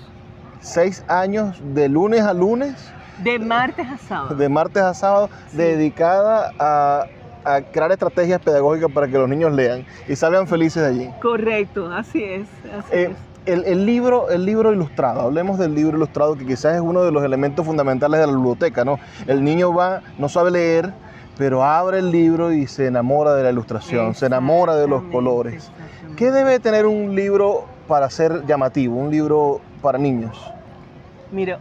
¿Seis 0.61 1.04
años 1.08 1.61
de 1.74 1.88
lunes 1.88 2.22
a 2.22 2.32
lunes? 2.32 2.76
De 3.24 3.40
martes 3.40 3.88
a 3.88 3.98
sábado. 3.98 4.37
De 4.37 4.48
martes 4.48 4.84
a 4.84 4.94
sábado, 4.94 5.30
dedicada 5.52 6.52
a, 6.61 7.06
crear 7.72 7.90
estrategias 7.92 8.40
pedagógicas 8.40 8.90
para 8.92 9.09
que 9.09 9.18
los 9.18 9.29
niños 9.29 9.53
lean 9.53 9.85
y 10.09 10.16
salgan 10.16 10.46
felices 10.46 10.83
de 10.83 10.88
allí. 10.88 11.11
Correcto, 11.20 11.90
así 11.90 12.22
es. 12.22 12.46
Eh, 12.90 13.14
el, 13.46 13.64
el, 13.64 13.87
libro, 13.87 14.31
el 14.31 14.44
libro 14.44 14.72
ilustrado, 14.72 15.22
hablemos 15.22 15.59
del 15.59 15.74
libro 15.74 15.96
ilustrado 15.96 16.37
que 16.37 16.44
quizás 16.44 16.74
es 16.74 16.81
uno 16.81 17.03
de 17.03 17.12
los 17.12 17.24
elementos 17.24 17.64
fundamentales 17.64 18.20
de 18.20 18.27
la 18.27 18.33
biblioteca, 18.33 18.85
¿no? 18.85 18.98
El 19.27 19.42
niño 19.42 19.72
va, 19.72 20.03
no 20.18 20.29
sabe 20.29 20.51
leer, 20.51 20.92
pero 21.38 21.62
abre 21.62 22.01
el 22.01 22.11
libro 22.11 22.53
y 22.53 22.66
se 22.66 22.87
enamora 22.87 23.35
de 23.35 23.44
la 23.44 23.51
ilustración, 23.51 24.14
se 24.14 24.27
enamora 24.27 24.74
de 24.74 24.88
los 24.88 25.05
colores. 25.05 25.70
¿Qué 26.16 26.33
debe 26.33 26.59
tener 26.59 26.85
un 26.85 27.14
libro 27.14 27.64
para 27.87 28.11
ser 28.11 28.45
llamativo, 28.45 28.97
un 28.97 29.11
libro 29.11 29.61
para 29.80 29.99
niños? 29.99 30.53
Mira, 31.30 31.61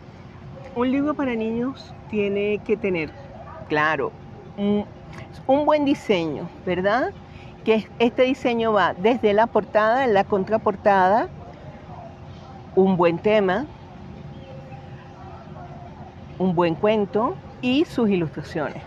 un 0.75 0.91
libro 0.91 1.13
para 1.13 1.35
niños 1.35 1.93
tiene 2.09 2.59
que 2.65 2.75
tener, 2.75 3.11
claro, 3.69 4.11
un, 4.57 4.85
buen 5.47 5.85
diseño, 5.85 6.49
¿verdad? 6.65 7.11
Que 7.63 7.87
este 7.99 8.23
diseño 8.23 8.73
va 8.73 8.93
desde 8.93 9.33
la 9.33 9.47
portada, 9.47 10.05
la 10.07 10.23
contraportada, 10.23 11.27
un 12.75 12.97
buen 12.97 13.17
tema, 13.17 13.65
un 16.37 16.53
buen 16.53 16.75
cuento 16.75 17.35
y 17.61 17.85
sus 17.85 18.09
ilustraciones. 18.09 18.83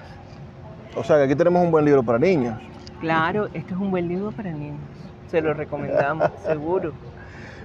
O 0.96 1.04
sea 1.04 1.16
que 1.16 1.24
aquí 1.24 1.34
tenemos 1.34 1.62
un 1.62 1.70
buen 1.70 1.84
libro 1.84 2.02
para 2.02 2.18
niños. 2.18 2.58
Claro, 3.00 3.46
este 3.54 3.72
es 3.72 3.80
un 3.80 3.90
buen 3.90 4.08
libro 4.08 4.30
para 4.30 4.50
niños. 4.50 4.78
Se 5.28 5.40
lo 5.40 5.54
recomendamos, 5.54 6.30
seguro. 6.46 6.92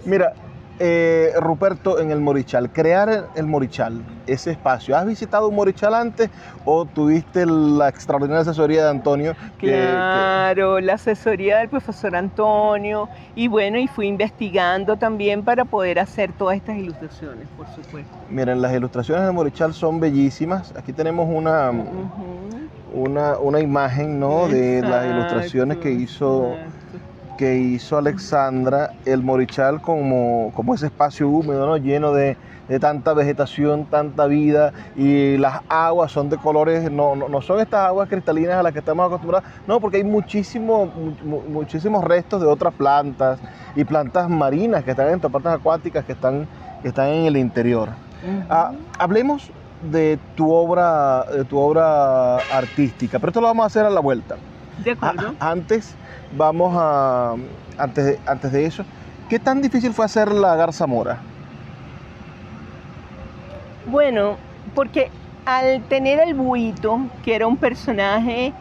Mira, 0.06 0.34
eh, 0.80 1.32
Ruperto, 1.40 2.00
en 2.00 2.12
el 2.12 2.20
Morichal, 2.20 2.72
crear 2.72 3.30
el 3.36 3.46
Morichal, 3.46 4.04
ese 4.28 4.52
espacio. 4.52 4.98
¿Has 4.98 5.06
visitado 5.06 5.48
un 5.48 5.56
Morichal 5.56 5.94
antes 5.94 6.30
o 6.66 6.86
tuviste 6.86 7.46
la 7.46 7.88
extraordinaria 7.88 8.42
asesoría 8.42 8.84
de 8.84 8.90
Antonio? 8.90 9.36
Claro, 9.58 10.80
la 10.80 10.94
asesoría 10.94 11.60
del 11.60 11.70
profesor 11.70 12.16
Antonio. 12.16 13.08
Y 13.36 13.48
bueno, 13.48 13.78
y 13.78 13.88
fui 13.88 14.08
investigando 14.08 14.98
también 14.98 15.44
para 15.44 15.66
poder 15.66 16.00
hacer 16.00 16.34
todas 16.34 16.58
estas 16.58 16.78
ilustraciones, 16.78 17.48
por 17.56 17.68
supuesto. 17.68 18.12
Miren, 18.30 18.62
las 18.62 18.74
ilustraciones 18.74 19.24
del 19.24 19.34
Morichal 19.34 19.74
son 19.74 20.00
bellísimas. 20.00 20.74
Aquí 20.76 20.92
tenemos 20.92 21.28
una, 21.30 21.72
una, 22.94 23.38
una, 23.38 23.60
imagen 23.60 24.20
¿no? 24.20 24.48
de 24.48 24.82
las 24.82 25.06
ilustraciones 25.06 25.78
que 25.78 25.92
hizo 25.92 26.56
que 27.38 27.58
hizo 27.58 27.98
Alexandra, 27.98 28.92
el 29.06 29.22
Morichal 29.22 29.82
como, 29.82 30.52
como 30.56 30.74
ese 30.74 30.88
espacio 30.88 31.28
húmedo, 31.30 31.66
¿no? 31.66 31.78
lleno 31.78 32.14
de, 32.14 32.38
tanta 32.80 33.14
vegetación, 33.14 33.86
tanta 33.86 34.26
vida, 34.26 34.74
y 34.96 35.38
las 35.38 35.62
aguas 35.70 36.12
son 36.12 36.30
de 36.30 36.38
colores, 36.38 36.90
no, 36.92 37.16
no, 37.16 37.42
son 37.42 37.60
estas 37.60 37.88
aguas 37.88 38.10
cristalinas 38.10 38.58
a 38.58 38.64
las 38.64 38.74
que 38.74 38.80
estamos 38.80 39.06
acostumbrados, 39.06 39.48
no, 39.68 39.80
porque 39.80 39.98
hay 39.98 40.04
muchísimo, 40.04 40.92
muchísimos 41.48 42.04
restos 42.04 42.42
de 42.42 42.48
otras 42.48 42.74
plantas 42.74 43.40
y 43.76 43.84
plantas 43.84 44.30
marinas 44.30 44.84
que 44.84 44.92
están 44.92 45.10
en 45.10 45.20
plantas 45.20 45.56
acuáticas 45.56 46.06
que 46.06 46.14
están, 46.14 46.48
que 46.82 46.88
están 46.88 47.10
en 47.10 47.26
el 47.26 47.38
interior. 47.38 47.90
Ah, 48.50 48.72
hablemos 48.98 49.52
de 49.92 50.18
tu 50.36 50.52
obra, 50.52 51.24
de 51.26 51.46
tu 51.46 51.60
obra 51.60 52.38
artística, 52.38 53.20
pero 53.20 53.30
esto 53.30 53.42
lo 53.42 53.48
vamos 53.48 53.64
a 53.66 53.68
hacer 53.68 53.86
a 53.86 53.90
la 53.90 54.00
vuelta. 54.00 54.36
De 54.84 54.92
acuerdo. 54.92 55.36
antes, 55.40 55.96
vamos 56.36 56.76
a, 56.78 57.36
antes 57.78 58.06
de, 58.06 58.20
antes 58.26 58.52
de 58.52 58.66
eso, 58.66 58.84
¿qué 59.30 59.40
tan 59.40 59.62
difícil 59.62 59.94
fue 59.94 60.06
hacer 60.06 60.32
la 60.32 60.56
Garza 60.56 60.86
Mora? 60.88 61.20
Bueno, 63.88 64.38
porque 64.74 65.10
al 65.46 65.84
tener 65.84 66.20
el 66.20 66.34
buito, 66.34 67.00
que 67.24 67.36
era 67.36 67.48
un 67.48 67.58
personaje, 67.58 68.54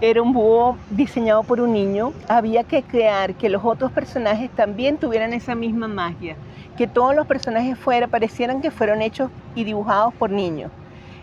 era 0.00 0.22
un 0.22 0.32
búho 0.32 0.76
diseñado 0.90 1.42
por 1.42 1.60
un 1.60 1.72
niño, 1.72 2.12
había 2.28 2.64
que 2.64 2.82
crear 2.82 3.34
que 3.34 3.48
los 3.48 3.64
otros 3.64 3.90
personajes 3.92 4.50
también 4.50 4.96
tuvieran 4.96 5.32
esa 5.32 5.54
misma 5.54 5.88
magia, 5.88 6.36
que 6.76 6.86
todos 6.86 7.14
los 7.14 7.26
personajes 7.26 7.78
fuera, 7.78 8.06
parecieran 8.06 8.60
que 8.60 8.70
fueron 8.70 9.02
hechos 9.02 9.30
y 9.54 9.64
dibujados 9.64 10.14
por 10.14 10.30
niños. 10.30 10.70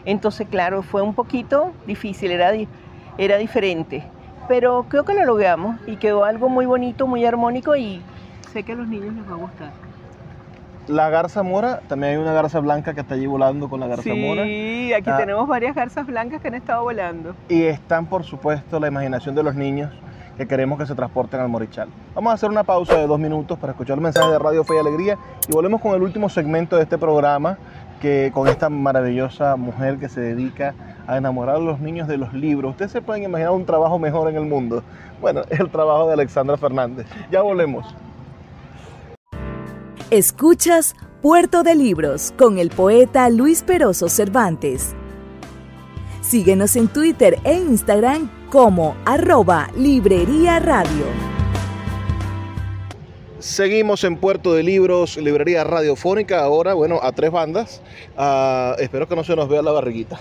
Entonces, 0.05 0.47
claro, 0.49 0.83
fue 0.83 1.01
un 1.01 1.13
poquito 1.13 1.71
difícil, 1.86 2.31
era, 2.31 2.51
era 3.17 3.38
diferente 3.38 4.03
pero 4.47 4.85
creo 4.89 5.05
que 5.05 5.13
lo 5.13 5.25
logramos 5.25 5.77
y 5.87 5.97
quedó 5.97 6.23
algo 6.23 6.49
muy 6.49 6.65
bonito, 6.65 7.07
muy 7.07 7.25
armónico 7.25 7.75
y 7.75 8.01
sé 8.51 8.63
que 8.63 8.73
a 8.73 8.75
los 8.75 8.87
niños 8.87 9.13
les 9.13 9.29
va 9.29 9.33
a 9.33 9.37
gustar. 9.37 9.71
La 10.87 11.09
garza 11.09 11.41
mora, 11.41 11.79
también 11.87 12.13
hay 12.13 12.17
una 12.17 12.31
garza 12.31 12.59
blanca 12.59 12.93
que 12.93 13.01
está 13.01 13.15
allí 13.15 13.25
volando 13.25 13.69
con 13.69 13.79
la 13.79 13.87
garza 13.87 14.13
mora. 14.13 14.43
Sí, 14.43 14.93
aquí 14.93 15.09
ah. 15.09 15.17
tenemos 15.17 15.47
varias 15.47 15.75
garzas 15.75 16.05
blancas 16.05 16.41
que 16.41 16.47
han 16.49 16.53
estado 16.53 16.83
volando. 16.83 17.35
Y 17.49 17.63
están, 17.63 18.05
por 18.05 18.23
supuesto, 18.23 18.79
la 18.79 18.87
imaginación 18.87 19.33
de 19.33 19.41
los 19.41 19.55
niños 19.55 19.91
que 20.37 20.47
queremos 20.47 20.77
que 20.77 20.85
se 20.85 20.93
transporten 20.93 21.39
al 21.39 21.49
Morichal. 21.49 21.87
Vamos 22.13 22.31
a 22.31 22.33
hacer 22.35 22.49
una 22.49 22.63
pausa 22.63 22.97
de 22.97 23.07
dos 23.07 23.19
minutos 23.19 23.57
para 23.57 23.71
escuchar 23.71 23.97
el 23.97 24.03
mensaje 24.03 24.29
de 24.29 24.37
Radio 24.37 24.63
Fe 24.63 24.75
y 24.75 24.79
Alegría 24.79 25.17
y 25.47 25.53
volvemos 25.53 25.81
con 25.81 25.95
el 25.95 26.03
último 26.03 26.29
segmento 26.29 26.75
de 26.75 26.83
este 26.83 26.97
programa 26.97 27.57
que 28.01 28.31
con 28.33 28.47
esta 28.47 28.69
maravillosa 28.69 29.55
mujer 29.55 29.97
que 29.97 30.09
se 30.09 30.19
dedica 30.19 30.75
a 31.08 31.18
enamorar 31.18 31.58
a 31.58 31.60
los 31.60 31.80
niños 31.80 32.08
de 32.08 32.18
los 32.18 32.34
libros. 32.34 32.72
Ustedes 32.72 32.91
se 32.91 33.01
pueden 33.01 33.24
imaginar 33.24 33.51
un 33.51 33.66
trabajo 33.66 33.99
mejor 33.99 34.30
en 34.30 34.38
el 34.38 34.45
mundo. 34.45 34.84
Bueno, 35.22 35.41
es 35.49 35.60
el 35.60 35.70
trabajo 35.70 36.08
de 36.08 36.14
Alexandra 36.14 36.58
Fernández. 36.58 37.08
Ya 37.32 37.41
volvemos. 37.41 37.86
Escuchas 40.12 40.95
Puerto 41.22 41.64
de 41.64 41.76
Libros 41.76 42.34
con 42.38 42.60
el 42.60 42.70
poeta 42.70 43.30
Luis 43.30 43.64
Peroso 43.64 44.10
Cervantes. 44.10 44.95
Síguenos 46.22 46.76
en 46.76 46.88
Twitter 46.88 47.39
e 47.43 47.56
Instagram 47.56 48.30
como 48.51 48.95
arroba 49.06 49.70
Librería 49.76 50.60
Radio. 50.60 51.24
Seguimos 53.45 54.03
en 54.03 54.17
Puerto 54.17 54.55
de 54.55 54.63
Libros, 54.63 55.17
librería 55.17 55.63
radiofónica, 55.63 56.41
ahora, 56.41 56.73
bueno, 56.73 56.99
a 57.03 57.11
tres 57.11 57.29
bandas. 57.29 57.79
Ah, 58.17 58.75
espero 58.79 59.07
que 59.07 59.15
no 59.15 59.23
se 59.23 59.35
nos 59.35 59.47
vea 59.47 59.61
la 59.61 59.71
barriguita. 59.71 60.19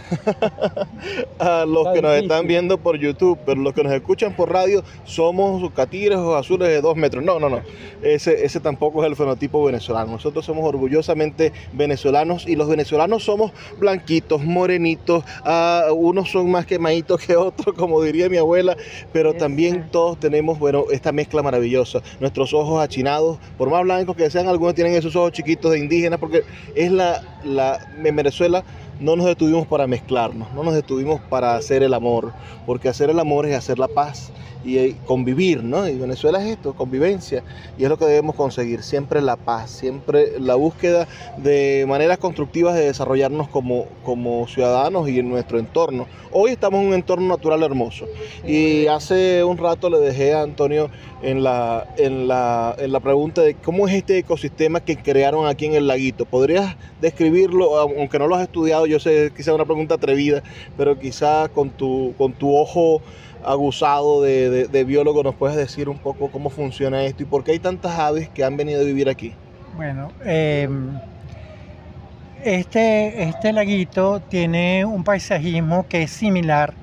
a 1.38 1.64
los 1.64 1.88
que 1.94 2.02
nos 2.02 2.16
están 2.16 2.46
viendo 2.46 2.76
por 2.76 2.98
YouTube, 2.98 3.38
pero 3.46 3.62
los 3.62 3.72
que 3.72 3.82
nos 3.82 3.94
escuchan 3.94 4.36
por 4.36 4.52
radio, 4.52 4.84
somos 5.04 5.72
catires 5.72 6.18
o 6.18 6.36
azules 6.36 6.68
de 6.68 6.82
dos 6.82 6.96
metros. 6.96 7.24
No, 7.24 7.40
no, 7.40 7.48
no. 7.48 7.62
Ese, 8.02 8.44
ese 8.44 8.60
tampoco 8.60 9.02
es 9.02 9.08
el 9.08 9.16
fenotipo 9.16 9.64
venezolano. 9.64 10.12
Nosotros 10.12 10.44
somos 10.44 10.62
orgullosamente 10.66 11.54
venezolanos 11.72 12.46
y 12.46 12.56
los 12.56 12.68
venezolanos 12.68 13.24
somos 13.24 13.52
blanquitos, 13.78 14.44
morenitos. 14.44 15.24
Uh, 15.46 15.94
unos 15.94 16.30
son 16.30 16.50
más 16.50 16.66
quemaditos 16.66 17.22
que 17.22 17.36
otros, 17.36 17.74
como 17.78 18.02
diría 18.02 18.28
mi 18.28 18.36
abuela, 18.36 18.76
pero 19.14 19.32
también 19.32 19.88
todos 19.90 20.20
tenemos, 20.20 20.58
bueno, 20.58 20.84
esta 20.92 21.10
mezcla 21.10 21.42
maravillosa. 21.42 22.02
Nuestros 22.20 22.52
ojos 22.52 22.84
achinados 22.84 23.13
por 23.56 23.70
más 23.70 23.82
blancos 23.82 24.16
que 24.16 24.30
sean, 24.30 24.48
algunos 24.48 24.74
tienen 24.74 24.94
esos 24.94 25.14
ojos 25.16 25.32
chiquitos 25.32 25.72
de 25.72 25.78
indígenas, 25.78 26.18
porque 26.18 26.44
es 26.74 26.90
la, 26.90 27.22
la, 27.44 27.78
en 28.02 28.16
Venezuela 28.16 28.64
no 29.00 29.16
nos 29.16 29.26
detuvimos 29.26 29.66
para 29.66 29.86
mezclarnos, 29.86 30.52
no 30.54 30.62
nos 30.62 30.74
detuvimos 30.74 31.20
para 31.20 31.56
hacer 31.56 31.82
el 31.82 31.94
amor, 31.94 32.32
porque 32.66 32.88
hacer 32.88 33.10
el 33.10 33.18
amor 33.18 33.46
es 33.46 33.56
hacer 33.56 33.78
la 33.78 33.88
paz 33.88 34.30
y 34.64 34.78
eh, 34.78 34.96
convivir, 35.04 35.62
¿no? 35.62 35.86
Y 35.86 35.96
Venezuela 35.96 36.42
es 36.42 36.52
esto, 36.52 36.74
convivencia, 36.74 37.42
y 37.76 37.84
es 37.84 37.90
lo 37.90 37.98
que 37.98 38.06
debemos 38.06 38.34
conseguir, 38.34 38.82
siempre 38.82 39.20
la 39.20 39.36
paz, 39.36 39.70
siempre 39.70 40.38
la 40.40 40.54
búsqueda 40.54 41.06
de 41.36 41.84
maneras 41.86 42.18
constructivas 42.18 42.74
de 42.74 42.86
desarrollarnos 42.86 43.48
como, 43.48 43.86
como 44.04 44.46
ciudadanos 44.48 45.08
y 45.08 45.18
en 45.18 45.28
nuestro 45.28 45.58
entorno. 45.58 46.06
Hoy 46.32 46.52
estamos 46.52 46.80
en 46.80 46.88
un 46.88 46.94
entorno 46.94 47.28
natural 47.28 47.62
hermoso, 47.62 48.06
y 48.46 48.86
hace 48.86 49.44
un 49.44 49.58
rato 49.58 49.90
le 49.90 49.98
dejé 49.98 50.32
a 50.32 50.42
Antonio 50.42 50.88
en 51.22 51.42
la, 51.42 51.86
en 51.98 52.26
la, 52.26 52.74
en 52.78 52.92
la 52.92 53.00
pregunta 53.00 53.42
de 53.42 53.54
cómo 53.54 53.86
es 53.86 53.94
este 53.94 54.18
ecosistema 54.18 54.80
que 54.80 54.96
crearon 54.96 55.46
aquí 55.46 55.66
en 55.66 55.74
el 55.74 55.86
laguito. 55.86 56.24
¿Podrías 56.24 56.76
aunque 57.78 58.18
no 58.18 58.26
lo 58.26 58.36
has 58.36 58.42
estudiado? 58.42 58.86
Yo 58.86 58.98
sé 58.98 59.32
que 59.34 59.42
sea 59.42 59.54
una 59.54 59.64
pregunta 59.64 59.96
atrevida, 59.96 60.42
pero 60.76 60.98
quizá 60.98 61.48
con 61.48 61.70
tu, 61.70 62.14
con 62.16 62.32
tu 62.32 62.54
ojo 62.56 63.02
aguzado 63.44 64.22
de, 64.22 64.84
biólogo 64.86 65.22
nos 65.22 65.34
puedes 65.34 65.56
decir 65.56 65.88
un 65.88 65.98
poco 65.98 66.30
cómo 66.30 66.50
funciona 66.50 67.04
esto 67.04 67.22
y 67.22 67.26
por 67.26 67.44
qué 67.44 67.52
hay 67.52 67.58
tantas 67.58 67.98
aves 67.98 68.28
que 68.28 68.44
han 68.44 68.56
venido 68.56 68.80
a 68.80 68.84
vivir 68.84 69.08
aquí. 69.08 69.34
Bueno, 69.76 70.10
em, 70.24 70.98
este, 72.42 73.24
este 73.24 73.52
laguito 73.52 74.20
tiene 74.20 74.84
un 74.84 75.04
paisajismo 75.04 75.86
que 75.88 76.02
es 76.02 76.10
similar 76.10 76.74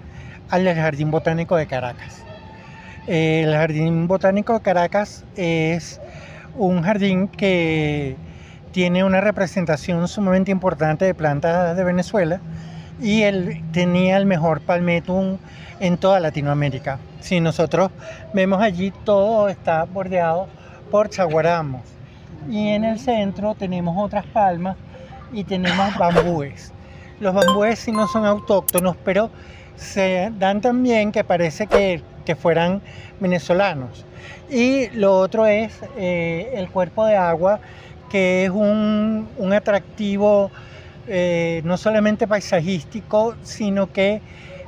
al 0.50 0.66
del 0.66 0.76
Jardín 0.76 1.12
Botánico 1.12 1.56
de 1.56 1.68
Caracas. 1.68 2.24
El 3.08 3.52
Jardín 3.52 4.08
Botánico 4.08 4.54
de 4.54 4.62
Caracas 4.62 5.26
es 5.36 6.00
un 6.56 6.82
jardín 6.82 7.28
que 7.28 8.16
tiene 8.72 9.04
una 9.04 9.22
representación 9.22 10.08
sumamente 10.08 10.52
importante 10.52 11.06
de 11.06 11.14
plantas 11.14 11.76
de 11.76 11.84
Venezuela 11.84 12.40
y 13.02 13.24
él 13.24 13.64
tenía 13.72 14.18
el 14.18 14.26
mejor 14.26 14.62
palmetum 14.62 15.38
en 15.80 15.98
toda 15.98 16.20
Latinoamérica. 16.20 17.00
Si 17.20 17.40
nosotros 17.40 17.92
vemos 18.34 18.62
allí, 18.62 18.92
todo 19.04 19.50
está 19.50 19.84
bordeado 19.86 20.48
por 20.90 21.10
chaguaramos. 21.10 21.82
Y 22.50 22.70
en 22.70 22.84
el 22.84 23.00
centro 23.00 23.56
tenemos 23.56 23.96
otras 23.98 24.26
palmas 24.26 24.78
y 25.32 25.44
tenemos 25.44 25.98
bambúes. 25.98 26.72
Los 27.20 27.34
bambúes 27.34 27.80
sí 27.80 27.92
no 27.92 28.08
son 28.08 28.26
autóctonos, 28.26 28.96
pero 29.04 29.30
se 29.76 30.32
dan 30.38 30.62
también 30.62 31.12
que 31.12 31.24
parece 31.24 31.68
que, 31.68 32.02
que 32.26 32.36
fueran 32.36 32.82
venezolanos. 33.20 34.06
Y 34.50 34.90
lo 34.90 35.18
otro 35.18 35.46
es 35.46 35.80
eh, 35.98 36.52
el 36.56 36.70
cuerpo 36.70 37.06
de 37.06 37.16
agua, 37.16 37.60
que 38.12 38.46
es 38.46 38.52
un, 38.52 39.28
un 39.38 39.54
atractivo 39.54 40.52
eh, 41.08 41.62
no 41.64 41.78
solamente 41.78 42.28
paisajístico, 42.28 43.36
sino 43.44 43.92
que 43.92 44.22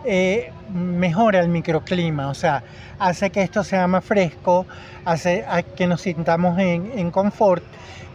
eh, 0.06 0.52
mejora 0.74 1.40
el 1.40 1.50
microclima, 1.50 2.30
o 2.30 2.34
sea, 2.34 2.64
hace 3.00 3.30
que 3.30 3.42
esto 3.42 3.64
sea 3.64 3.88
más 3.88 4.04
fresco, 4.04 4.66
hace 5.06 5.46
que 5.76 5.88
nos 5.88 6.02
sintamos 6.02 6.58
en, 6.58 6.92
en 6.98 7.12
confort 7.12 7.64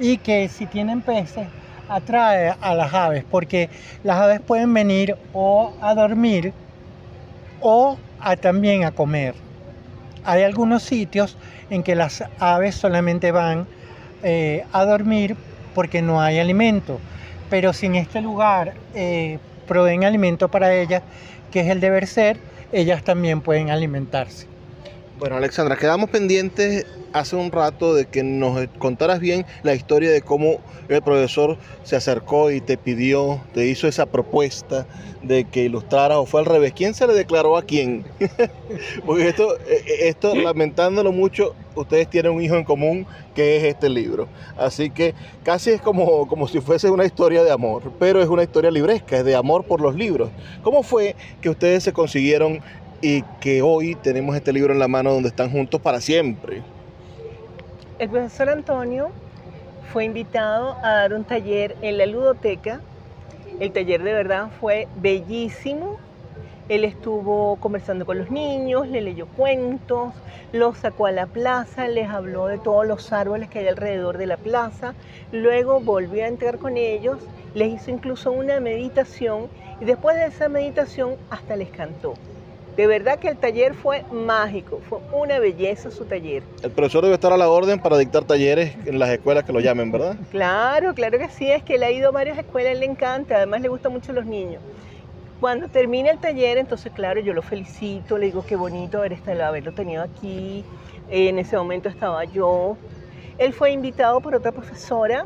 y 0.01 0.19
que 0.19 0.49
si 0.49 0.67
tienen 0.67 1.03
peces 1.03 1.47
atrae 1.89 2.55
a 2.61 2.75
las 2.75 2.93
aves, 2.93 3.25
porque 3.31 3.71
las 4.05 4.19
aves 4.19 4.41
pueden 4.41 4.73
venir 4.75 5.17
o 5.33 5.73
a 5.81 5.95
dormir 5.95 6.53
o 7.61 7.99
a, 8.21 8.37
también 8.37 8.85
a 8.85 8.91
comer. 8.91 9.35
Hay 10.25 10.43
algunos 10.43 10.83
sitios 10.83 11.37
en 11.71 11.83
que 11.83 11.95
las 11.95 12.25
aves 12.39 12.75
solamente 12.75 13.33
van 13.33 13.67
eh, 14.23 14.65
a 14.73 14.85
dormir 14.85 15.37
porque 15.75 16.03
no 16.03 16.21
hay 16.21 16.39
alimento 16.39 16.99
pero 17.51 17.73
si 17.73 17.87
en 17.87 17.97
este 17.97 18.21
lugar 18.21 18.75
eh, 18.95 19.39
proveen 19.67 20.05
alimento 20.05 20.49
para 20.49 20.75
ellas, 20.75 21.03
que 21.51 21.61
es 21.61 21.69
el 21.69 21.81
deber 21.81 22.07
ser, 22.07 22.39
ellas 22.73 23.03
también 23.03 23.41
pueden 23.41 23.71
alimentarse. 23.71 24.47
Bueno, 25.19 25.37
Alexandra, 25.37 25.77
quedamos 25.77 26.11
pendientes 26.11 26.87
hace 27.13 27.35
un 27.35 27.51
rato 27.51 27.95
de 27.95 28.07
que 28.07 28.23
nos 28.23 28.69
contaras 28.79 29.19
bien 29.19 29.45
la 29.63 29.75
historia 29.75 30.13
de 30.13 30.23
cómo 30.23 30.61
el 30.89 31.03
profesor 31.03 31.59
se 31.83 31.97
acercó 31.97 32.53
y 32.53 32.61
te 32.61 32.77
pidió, 32.77 33.41
te 33.53 33.67
hizo 33.67 33.89
esa 33.89 34.07
propuesta 34.07 34.87
de 35.23 35.45
que 35.45 35.65
ilustraras 35.65 36.19
o 36.19 36.27
fue 36.27 36.41
al 36.41 36.47
revés. 36.47 36.73
¿Quién 36.73 36.95
se 36.95 37.07
le 37.07 37.15
declaró 37.15 37.57
a 37.57 37.63
quién? 37.63 38.05
Porque 39.07 39.29
esto, 39.29 39.57
eh, 39.67 39.85
esto, 40.03 40.37
lamentándolo 40.37 41.11
mucho, 41.11 41.57
ustedes 41.81 42.09
tienen 42.09 42.33
un 42.33 42.43
hijo 42.43 42.57
en 42.57 42.65
común 42.65 43.07
que 43.35 43.57
es 43.57 43.65
este 43.65 43.89
libro. 43.89 44.29
Así 44.57 44.91
que 44.91 45.15
casi 45.45 45.71
es 45.71 45.81
como, 45.81 46.27
como 46.29 46.49
si 46.49 46.61
fuese 46.61 46.91
una 46.91 47.05
historia 47.05 47.43
de 47.43 47.51
amor, 47.51 47.93
pero 47.99 48.21
es 48.21 48.29
una 48.29 48.43
historia 48.43 48.71
libresca, 48.71 49.17
es 49.19 49.25
de 49.25 49.35
amor 49.35 49.65
por 49.65 49.81
los 49.81 49.95
libros. 49.95 50.31
¿Cómo 50.63 50.83
fue 50.83 51.17
que 51.41 51.51
ustedes 51.51 51.83
se 51.85 51.93
consiguieron 51.93 52.61
y 53.01 53.23
que 53.41 53.63
hoy 53.63 53.95
tenemos 53.95 54.35
este 54.35 54.53
libro 54.53 54.73
en 54.73 54.79
la 54.79 54.89
mano 54.89 55.13
donde 55.13 55.29
están 55.29 55.51
juntos 55.51 55.81
para 55.81 56.01
siempre. 56.01 56.63
El 57.99 58.09
profesor 58.09 58.49
Antonio 58.49 59.11
fue 59.93 60.05
invitado 60.05 60.77
a 60.83 60.93
dar 60.93 61.15
un 61.15 61.25
taller 61.25 61.77
en 61.83 61.99
la 61.99 62.07
ludoteca. 62.07 62.81
El 63.61 63.73
taller 63.73 64.03
de 64.03 64.13
verdad 64.13 64.49
fue 64.61 64.89
bellísimo. 64.97 65.99
Él 66.69 66.85
estuvo 66.85 67.57
conversando 67.57 68.05
con 68.05 68.19
los 68.19 68.31
niños, 68.31 68.87
le 68.89 69.01
leyó 69.01 69.27
cuentos, 69.27 70.13
los 70.53 70.77
sacó 70.77 71.07
a 71.07 71.13
la 71.13 71.27
plaza, 71.27 71.89
les 71.89 72.09
habló 72.11 72.47
de 72.47 72.59
todos 72.59 72.87
los 72.87 73.11
árboles 73.11 73.49
que 73.49 73.61
hay 73.61 73.69
alrededor 73.69 74.19
de 74.19 74.27
la 74.27 74.37
plaza. 74.37 74.95
Luego 75.33 75.81
volvió 75.81 76.25
a 76.25 76.29
entrar 76.29 76.59
con 76.59 76.77
ellos, 76.77 77.17
les 77.55 77.73
hizo 77.73 77.91
incluso 77.91 78.33
una 78.33 78.61
meditación 78.61 79.49
y 79.81 79.87
después 79.87 80.17
de 80.17 80.27
esa 80.27 80.51
meditación 80.51 81.17
hasta 81.31 81.57
les 81.57 81.71
cantó. 81.71 82.15
De 82.77 82.87
verdad 82.87 83.19
que 83.19 83.29
el 83.29 83.39
taller 83.39 83.75
fue 83.75 84.05
mágico, 84.13 84.81
fue 84.89 84.99
una 85.13 85.39
belleza 85.41 85.91
su 85.91 86.05
taller. 86.05 86.43
El 86.63 86.71
profesor 86.71 87.03
debe 87.03 87.15
estar 87.15 87.33
a 87.33 87.37
la 87.37 87.49
orden 87.49 87.81
para 87.81 87.97
dictar 87.99 88.25
talleres 88.25 88.77
en 88.87 88.99
las 88.99 89.09
escuelas 89.09 89.43
que 89.45 89.53
lo 89.53 89.61
llamen, 89.61 89.91
¿verdad? 89.91 90.17
Claro, 90.31 90.95
claro 90.95 91.19
que 91.19 91.29
sí, 91.31 91.51
es 91.51 91.65
que 91.65 91.75
él 91.75 91.83
ha 91.83 91.91
ido 91.91 92.11
a 92.11 92.13
varias 92.13 92.39
escuelas, 92.39 92.79
le 92.79 92.85
encanta, 92.85 93.37
además 93.37 93.63
le 93.63 93.69
gusta 93.69 93.89
mucho 93.89 94.13
los 94.13 94.27
niños. 94.27 94.63
Cuando 95.41 95.69
termina 95.69 96.11
el 96.11 96.19
taller, 96.19 96.59
entonces 96.59 96.93
claro, 96.93 97.21
yo 97.21 97.33
lo 97.33 97.43
felicito, 97.43 98.19
le 98.19 98.27
digo 98.27 98.45
qué 98.45 98.57
bonito 98.57 98.99
haber 98.99 99.13
estado, 99.13 99.45
haberlo 99.45 99.73
tenido 99.73 100.03
aquí, 100.03 100.65
en 101.09 101.39
ese 101.39 101.57
momento 101.57 101.89
estaba 101.89 102.25
yo. 102.25 102.77
Él 103.39 103.53
fue 103.53 103.71
invitado 103.71 104.21
por 104.21 104.35
otra 104.35 104.51
profesora, 104.51 105.25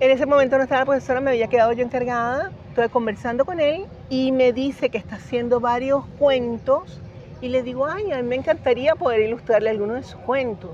en 0.00 0.10
ese 0.10 0.24
momento 0.24 0.56
no 0.56 0.62
estaba 0.62 0.80
la 0.80 0.86
profesora, 0.86 1.20
me 1.20 1.30
había 1.30 1.48
quedado 1.48 1.72
yo 1.72 1.84
encargada, 1.84 2.50
estoy 2.70 2.88
conversando 2.88 3.44
con 3.44 3.60
él 3.60 3.84
y 4.08 4.32
me 4.32 4.54
dice 4.54 4.88
que 4.88 4.96
está 4.96 5.16
haciendo 5.16 5.60
varios 5.60 6.06
cuentos 6.18 7.02
y 7.42 7.48
le 7.48 7.62
digo, 7.62 7.86
ay, 7.86 8.10
a 8.12 8.16
mí 8.16 8.22
me 8.22 8.36
encantaría 8.36 8.94
poder 8.94 9.20
ilustrarle 9.20 9.68
algunos 9.68 9.96
de 9.96 10.02
sus 10.04 10.20
cuentos. 10.20 10.70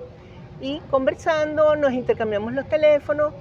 Y 0.61 0.81
conversando, 0.89 1.75
nos 1.75 1.93
intercambiamos 1.93 2.53
los 2.53 2.69
teléfonos 2.69 3.35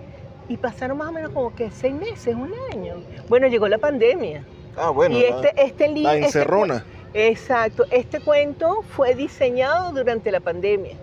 y 0.47 0.57
pasaron 0.57 0.97
más 0.97 1.09
o 1.09 1.11
menos 1.11 1.31
como 1.31 1.53
que 1.53 1.69
seis 1.69 1.93
meses, 1.93 2.35
un 2.35 2.51
año. 2.71 2.95
Bueno, 3.29 3.47
llegó 3.47 3.67
la 3.67 3.77
pandemia. 3.77 4.43
Ah, 4.77 4.89
bueno. 4.89 5.17
Y 5.17 5.23
este, 5.23 5.53
este 5.57 5.87
libro... 5.87 6.03
La 6.03 6.13
este 6.15 6.25
encerrona. 6.25 6.85
exacto. 7.13 7.85
Este 7.91 8.19
cuento 8.19 8.83
fue 8.95 9.15
diseñado 9.15 9.91
durante 9.91 10.31
la 10.31 10.39
pandemia. 10.39 10.95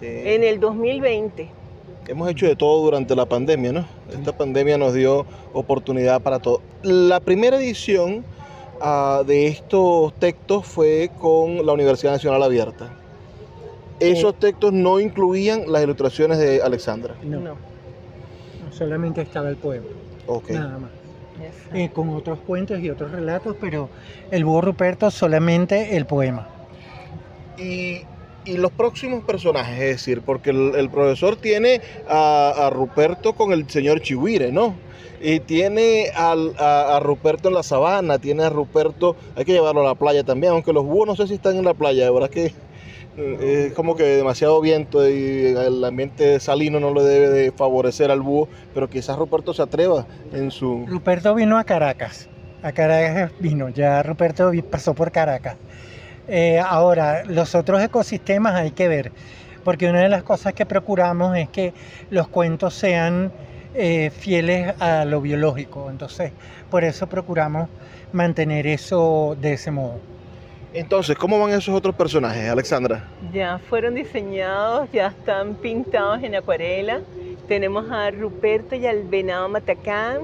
En 0.00 0.44
el 0.44 0.60
2020. 0.60 1.50
Hemos 2.06 2.30
hecho 2.30 2.46
de 2.46 2.54
todo 2.54 2.84
durante 2.84 3.16
la 3.16 3.26
pandemia, 3.26 3.72
¿no? 3.72 3.86
Esta 4.12 4.36
pandemia 4.36 4.78
nos 4.78 4.94
dio 4.94 5.26
oportunidad 5.52 6.20
para 6.20 6.38
todo. 6.38 6.60
La 6.82 7.18
primera 7.18 7.56
edición 7.56 8.24
uh, 8.80 9.24
de 9.24 9.48
estos 9.48 10.14
textos 10.14 10.66
fue 10.66 11.10
con 11.18 11.64
la 11.64 11.72
Universidad 11.72 12.12
Nacional 12.12 12.42
Abierta. 12.42 12.90
Esos 13.98 14.38
textos 14.38 14.72
no 14.72 15.00
incluían 15.00 15.72
las 15.72 15.82
ilustraciones 15.82 16.38
de 16.38 16.62
Alexandra. 16.62 17.14
No. 17.24 17.40
no. 17.40 17.56
Solamente 18.70 19.22
estaba 19.22 19.48
el 19.48 19.56
poema. 19.56 19.86
Ok. 20.26 20.50
Nada 20.50 20.78
más. 20.78 20.90
Eh, 21.74 21.90
con 21.92 22.10
otros 22.10 22.38
cuentos 22.40 22.80
y 22.80 22.90
otros 22.90 23.10
relatos, 23.10 23.56
pero 23.60 23.88
el 24.30 24.44
búho 24.44 24.60
Ruperto 24.60 25.10
solamente 25.10 25.96
el 25.96 26.06
poema. 26.06 26.48
Y 27.58 28.02
y 28.46 28.56
los 28.56 28.70
próximos 28.70 29.24
personajes, 29.24 29.74
es 29.74 29.96
decir, 29.96 30.22
porque 30.22 30.50
el, 30.50 30.88
profesor 30.88 31.36
tiene 31.36 31.80
a, 32.08 32.70
Ruperto 32.72 33.34
con 33.34 33.52
el 33.52 33.68
señor 33.68 34.00
Chihuire, 34.00 34.52
¿no? 34.52 34.76
Y 35.20 35.40
tiene 35.40 36.10
a, 36.14 37.00
Ruperto 37.02 37.48
en 37.48 37.54
la 37.54 37.64
sabana, 37.64 38.18
tiene 38.18 38.44
a 38.44 38.50
Ruperto, 38.50 39.16
hay 39.34 39.44
que 39.44 39.52
llevarlo 39.52 39.80
a 39.80 39.84
la 39.84 39.94
playa 39.96 40.22
también, 40.22 40.52
aunque 40.52 40.72
los 40.72 40.84
búhos 40.84 41.08
no 41.08 41.16
sé 41.16 41.26
si 41.26 41.34
están 41.34 41.56
en 41.56 41.64
la 41.64 41.74
playa, 41.74 42.04
de 42.04 42.10
verdad 42.10 42.30
que 42.30 42.52
es 43.16 43.72
como 43.72 43.96
que 43.96 44.04
demasiado 44.04 44.60
viento 44.60 45.08
y 45.08 45.46
el 45.46 45.82
ambiente 45.84 46.38
salino 46.40 46.80
no 46.80 46.92
le 46.92 47.02
debe 47.02 47.28
de 47.28 47.52
favorecer 47.52 48.10
al 48.10 48.20
búho, 48.20 48.48
pero 48.74 48.90
quizás 48.90 49.16
Ruperto 49.16 49.54
se 49.54 49.62
atreva 49.62 50.06
en 50.32 50.50
su... 50.50 50.84
Ruperto 50.86 51.34
vino 51.34 51.58
a 51.58 51.64
Caracas, 51.64 52.28
a 52.62 52.72
Caracas 52.72 53.32
vino, 53.40 53.68
ya 53.70 54.02
Ruperto 54.02 54.52
pasó 54.70 54.94
por 54.94 55.10
Caracas. 55.12 55.56
Eh, 56.28 56.58
ahora, 56.58 57.24
los 57.24 57.54
otros 57.54 57.82
ecosistemas 57.82 58.54
hay 58.54 58.72
que 58.72 58.88
ver, 58.88 59.12
porque 59.64 59.88
una 59.88 60.00
de 60.00 60.08
las 60.08 60.22
cosas 60.22 60.52
que 60.52 60.66
procuramos 60.66 61.36
es 61.36 61.48
que 61.48 61.72
los 62.10 62.28
cuentos 62.28 62.74
sean 62.74 63.32
eh, 63.74 64.10
fieles 64.10 64.74
a 64.80 65.04
lo 65.04 65.20
biológico, 65.20 65.88
entonces 65.90 66.32
por 66.70 66.84
eso 66.84 67.06
procuramos 67.06 67.68
mantener 68.12 68.66
eso 68.66 69.36
de 69.40 69.54
ese 69.54 69.70
modo. 69.70 70.15
Entonces, 70.76 71.16
¿cómo 71.16 71.40
van 71.40 71.52
esos 71.52 71.74
otros 71.74 71.94
personajes, 71.94 72.50
Alexandra? 72.50 73.08
Ya 73.32 73.58
fueron 73.58 73.94
diseñados, 73.94 74.86
ya 74.92 75.06
están 75.06 75.54
pintados 75.54 76.22
en 76.22 76.34
acuarela. 76.34 77.00
Tenemos 77.48 77.90
a 77.90 78.10
Ruperto 78.10 78.74
y 78.74 78.84
al 78.84 79.04
venado 79.04 79.48
Matacán, 79.48 80.18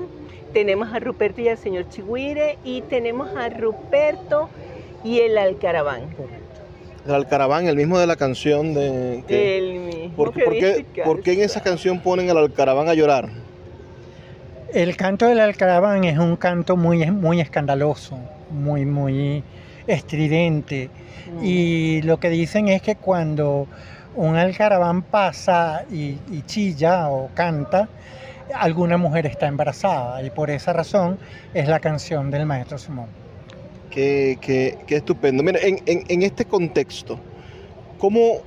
tenemos 0.53 0.93
a 0.93 0.99
Ruperto 0.99 1.41
y 1.41 1.49
al 1.49 1.57
señor 1.57 1.89
Chihuire 1.89 2.59
y 2.65 2.83
tenemos 2.83 3.35
a 3.35 3.49
Ruperto 3.49 4.51
y 5.03 5.21
el 5.21 5.39
Alcaraván. 5.39 6.03
El 7.07 7.15
Alcaraván, 7.15 7.67
el 7.67 7.77
mismo 7.77 7.99
de 7.99 8.07
la 8.07 8.17
canción 8.17 8.75
de... 8.75 9.25
el 9.29 9.79
mismo. 9.81 10.15
¿Por, 10.15 10.35
qué, 10.35 11.33
en 11.33 11.41
esa 11.41 11.63
canción 11.63 11.99
ponen 12.01 12.29
el 12.29 12.37
Alcaraván 12.37 12.91
a 12.91 12.95
llorar? 12.95 13.31
El 14.75 14.99
canto 14.99 15.27
del 15.27 15.41
Alcaraván 15.41 16.05
es 16.05 16.19
un 16.19 16.37
canto 16.37 16.77
muy, 16.77 17.11
muy 17.11 17.41
escandaloso, 17.41 18.19
muy, 18.51 18.85
muy 18.85 19.43
estridente. 19.87 20.91
Mm. 21.33 21.45
Y 21.45 22.03
lo 22.03 22.19
que 22.19 22.31
dicen 22.31 22.69
es 22.69 22.83
que 22.83 22.97
cuando 22.97 23.67
un 24.15 24.37
alcaraván 24.37 25.03
pasa 25.03 25.85
y, 25.91 26.19
y, 26.31 26.43
chilla 26.47 27.09
o 27.09 27.31
canta, 27.35 27.89
alguna 28.55 28.97
mujer 28.97 29.27
está 29.27 29.47
embarazada. 29.47 30.23
Y 30.23 30.31
por 30.31 30.51
esa 30.51 30.73
razón 30.73 31.19
es 31.55 31.69
la 31.69 31.81
canción 31.81 32.31
del 32.31 32.47
maestro 32.47 32.79
Simón. 32.79 33.23
Qué, 33.93 34.79
estupendo. 34.89 35.43
Mira, 35.43 35.61
en, 35.63 36.23
este 36.23 36.47
contexto, 36.47 37.19
¿cómo, 37.99 38.41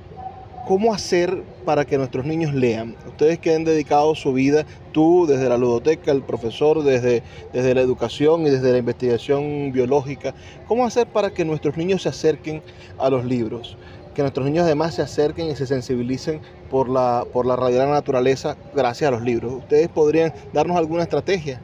¿cómo 0.66 0.92
hacer 0.92 1.44
para 1.64 1.84
que 1.84 1.96
nuestros 1.96 2.26
niños 2.26 2.52
lean? 2.52 2.96
Ustedes 3.06 3.38
que 3.38 3.54
han 3.54 3.64
dedicado 3.64 4.14
su 4.16 4.32
vida, 4.32 4.66
tú 4.92 5.24
desde 5.26 5.48
la 5.48 5.56
ludoteca, 5.56 6.10
el 6.10 6.22
profesor, 6.22 6.82
desde, 6.82 7.22
desde 7.52 7.74
la 7.74 7.80
educación 7.80 8.42
y 8.46 8.50
desde 8.50 8.72
la 8.72 8.78
investigación 8.78 9.70
biológica, 9.72 10.34
¿cómo 10.66 10.84
hacer 10.84 11.06
para 11.06 11.30
que 11.30 11.44
nuestros 11.44 11.76
niños 11.76 12.02
se 12.02 12.08
acerquen 12.08 12.62
a 12.98 13.08
los 13.08 13.24
libros? 13.24 13.78
Que 14.12 14.22
nuestros 14.22 14.44
niños 14.44 14.64
además 14.64 14.94
se 14.96 15.02
acerquen 15.02 15.46
y 15.46 15.54
se 15.54 15.66
sensibilicen 15.66 16.40
por 16.68 16.88
la, 16.88 17.24
por 17.32 17.46
la 17.46 17.54
radial 17.54 17.88
naturaleza 17.90 18.56
gracias 18.74 19.06
a 19.08 19.12
los 19.12 19.22
libros. 19.22 19.52
¿Ustedes 19.52 19.88
podrían 19.88 20.32
darnos 20.52 20.76
alguna 20.76 21.04
estrategia? 21.04 21.60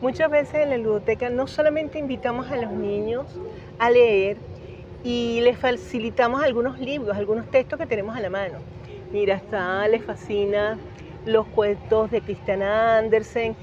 Muchas 0.00 0.30
veces 0.30 0.54
en 0.54 0.70
la 0.70 0.78
ludoteca 0.78 1.28
no 1.28 1.48
solamente 1.48 1.98
invitamos 1.98 2.50
a 2.50 2.56
los 2.56 2.70
niños 2.70 3.26
a 3.78 3.90
leer 3.90 4.36
y 5.02 5.40
les 5.40 5.58
facilitamos 5.58 6.42
algunos 6.42 6.78
libros, 6.78 7.16
algunos 7.16 7.50
textos 7.50 7.78
que 7.78 7.86
tenemos 7.86 8.16
a 8.16 8.20
la 8.20 8.30
mano. 8.30 8.58
Mira, 9.12 9.34
está, 9.34 9.86
les 9.88 10.04
fascina 10.04 10.78
los 11.24 11.46
cuentos 11.48 12.10
de 12.10 12.20
Christiana 12.20 12.98
Andersen, 12.98 13.56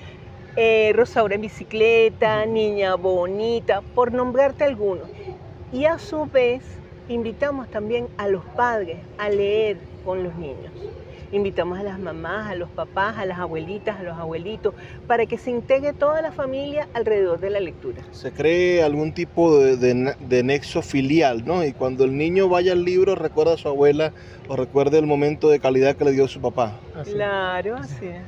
eh, 0.55 0.91
Rosaura 0.95 1.35
en 1.35 1.41
bicicleta, 1.41 2.45
Niña 2.45 2.95
Bonita, 2.95 3.81
por 3.81 4.11
nombrarte 4.11 4.63
algunos. 4.63 5.09
Y 5.71 5.85
a 5.85 5.99
su 5.99 6.25
vez 6.25 6.63
invitamos 7.07 7.69
también 7.69 8.09
a 8.17 8.27
los 8.27 8.43
padres 8.45 8.99
a 9.17 9.29
leer 9.29 9.77
con 10.03 10.23
los 10.23 10.35
niños. 10.35 10.73
Invitamos 11.31 11.77
a 11.77 11.83
las 11.83 11.99
mamás, 11.99 12.49
a 12.49 12.55
los 12.55 12.69
papás, 12.69 13.17
a 13.17 13.25
las 13.25 13.37
abuelitas, 13.39 13.99
a 13.99 14.03
los 14.03 14.17
abuelitos, 14.17 14.73
para 15.07 15.25
que 15.25 15.37
se 15.37 15.51
integre 15.51 15.91
toda 15.91 16.21
la 16.21 16.31
familia 16.31 16.87
alrededor 16.93 17.39
de 17.39 17.49
la 17.49 17.59
lectura. 17.59 18.01
Se 18.11 18.31
cree 18.31 18.81
algún 18.81 19.13
tipo 19.13 19.59
de, 19.59 20.43
nexo 20.43 20.81
filial, 20.81 21.45
¿no? 21.45 21.65
Y 21.65 21.73
cuando 21.73 22.05
el 22.05 22.15
niño 22.17 22.47
vaya 22.47 22.71
al 22.71 22.85
libro, 22.85 23.15
recuerda 23.15 23.55
a 23.55 23.57
su 23.57 23.67
abuela 23.67 24.13
o 24.47 24.55
recuerde 24.55 24.99
el 24.99 25.05
momento 25.05 25.49
de 25.49 25.59
calidad 25.59 25.95
que 25.97 26.05
le 26.05 26.11
dio 26.11 26.27
su 26.27 26.39
papá. 26.39 26.79
Claro, 27.03 27.75
así 27.75 28.05
es. 28.05 28.21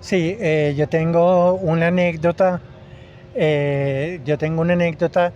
Sí, 0.00 0.36
eh, 0.38 0.74
yo 0.76 0.88
tengo 0.88 1.54
una 1.54 1.88
anécdota, 1.88 2.60
eh, 3.34 4.20
yo 4.24 4.38
tengo 4.38 4.62
una 4.62 4.74
anécdota 4.74 5.32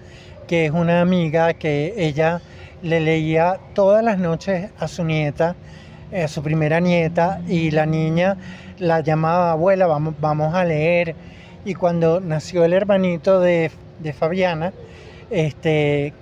que 0.47 0.67
es 0.67 0.71
una 0.73 1.01
amiga 1.01 1.55
que 1.55 1.95
ella 1.97 2.41
le 2.83 3.01
leía 3.01 3.59
todas 3.75 4.03
las 4.03 4.19
noches 4.19 4.71
a 4.79 4.89
su 4.89 5.05
nieta, 5.05 5.55
a 6.13 6.29
su 6.29 6.43
primera 6.43 6.81
nieta, 6.81 7.41
y 7.47 7.71
la 7.71 7.87
niña 7.87 8.37
la 8.79 9.01
llamaba 9.01 9.53
abuela, 9.53 9.87
vamos, 9.87 10.15
vamos 10.21 10.55
a 10.55 10.65
leer. 10.65 11.15
Y 11.65 11.75
cuando 11.75 12.21
nació 12.21 12.65
el 12.65 12.73
hermanito 12.73 13.41
de, 13.41 13.71
de 14.01 14.13
Fabiana, 14.13 14.73
este, 15.31 16.13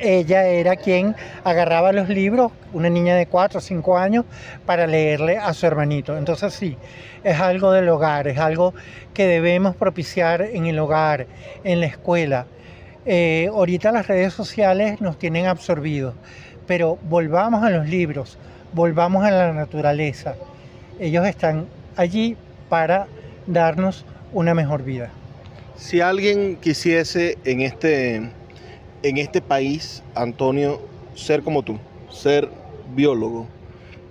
ella 0.00 0.46
era 0.46 0.76
quien 0.76 1.16
agarraba 1.44 1.92
los 1.92 2.08
libros, 2.08 2.52
una 2.72 2.88
niña 2.88 3.16
de 3.16 3.26
4 3.26 3.58
o 3.58 3.60
5 3.60 3.98
años, 3.98 4.24
para 4.66 4.86
leerle 4.86 5.38
a 5.38 5.52
su 5.54 5.66
hermanito. 5.66 6.16
Entonces 6.16 6.54
sí, 6.54 6.76
es 7.24 7.40
algo 7.40 7.72
del 7.72 7.88
hogar, 7.88 8.28
es 8.28 8.38
algo 8.38 8.74
que 9.14 9.26
debemos 9.26 9.76
propiciar 9.76 10.42
en 10.42 10.66
el 10.66 10.78
hogar, 10.78 11.26
en 11.64 11.80
la 11.80 11.86
escuela. 11.86 12.46
Eh, 13.06 13.48
ahorita 13.52 13.92
las 13.92 14.06
redes 14.06 14.34
sociales 14.34 15.00
nos 15.00 15.18
tienen 15.18 15.46
absorbidos, 15.46 16.14
pero 16.66 16.98
volvamos 17.08 17.64
a 17.64 17.70
los 17.70 17.88
libros, 17.88 18.38
volvamos 18.72 19.24
a 19.24 19.30
la 19.30 19.52
naturaleza. 19.52 20.34
Ellos 20.98 21.26
están 21.26 21.66
allí 21.96 22.36
para 22.68 23.06
darnos 23.46 24.04
una 24.32 24.54
mejor 24.54 24.82
vida. 24.82 25.10
Si 25.76 26.00
alguien 26.00 26.56
quisiese 26.56 27.38
en 27.44 27.62
este, 27.62 28.16
en 29.02 29.18
este 29.18 29.40
país, 29.40 30.02
Antonio, 30.14 30.80
ser 31.14 31.42
como 31.42 31.62
tú, 31.62 31.78
ser 32.10 32.48
biólogo, 32.94 33.46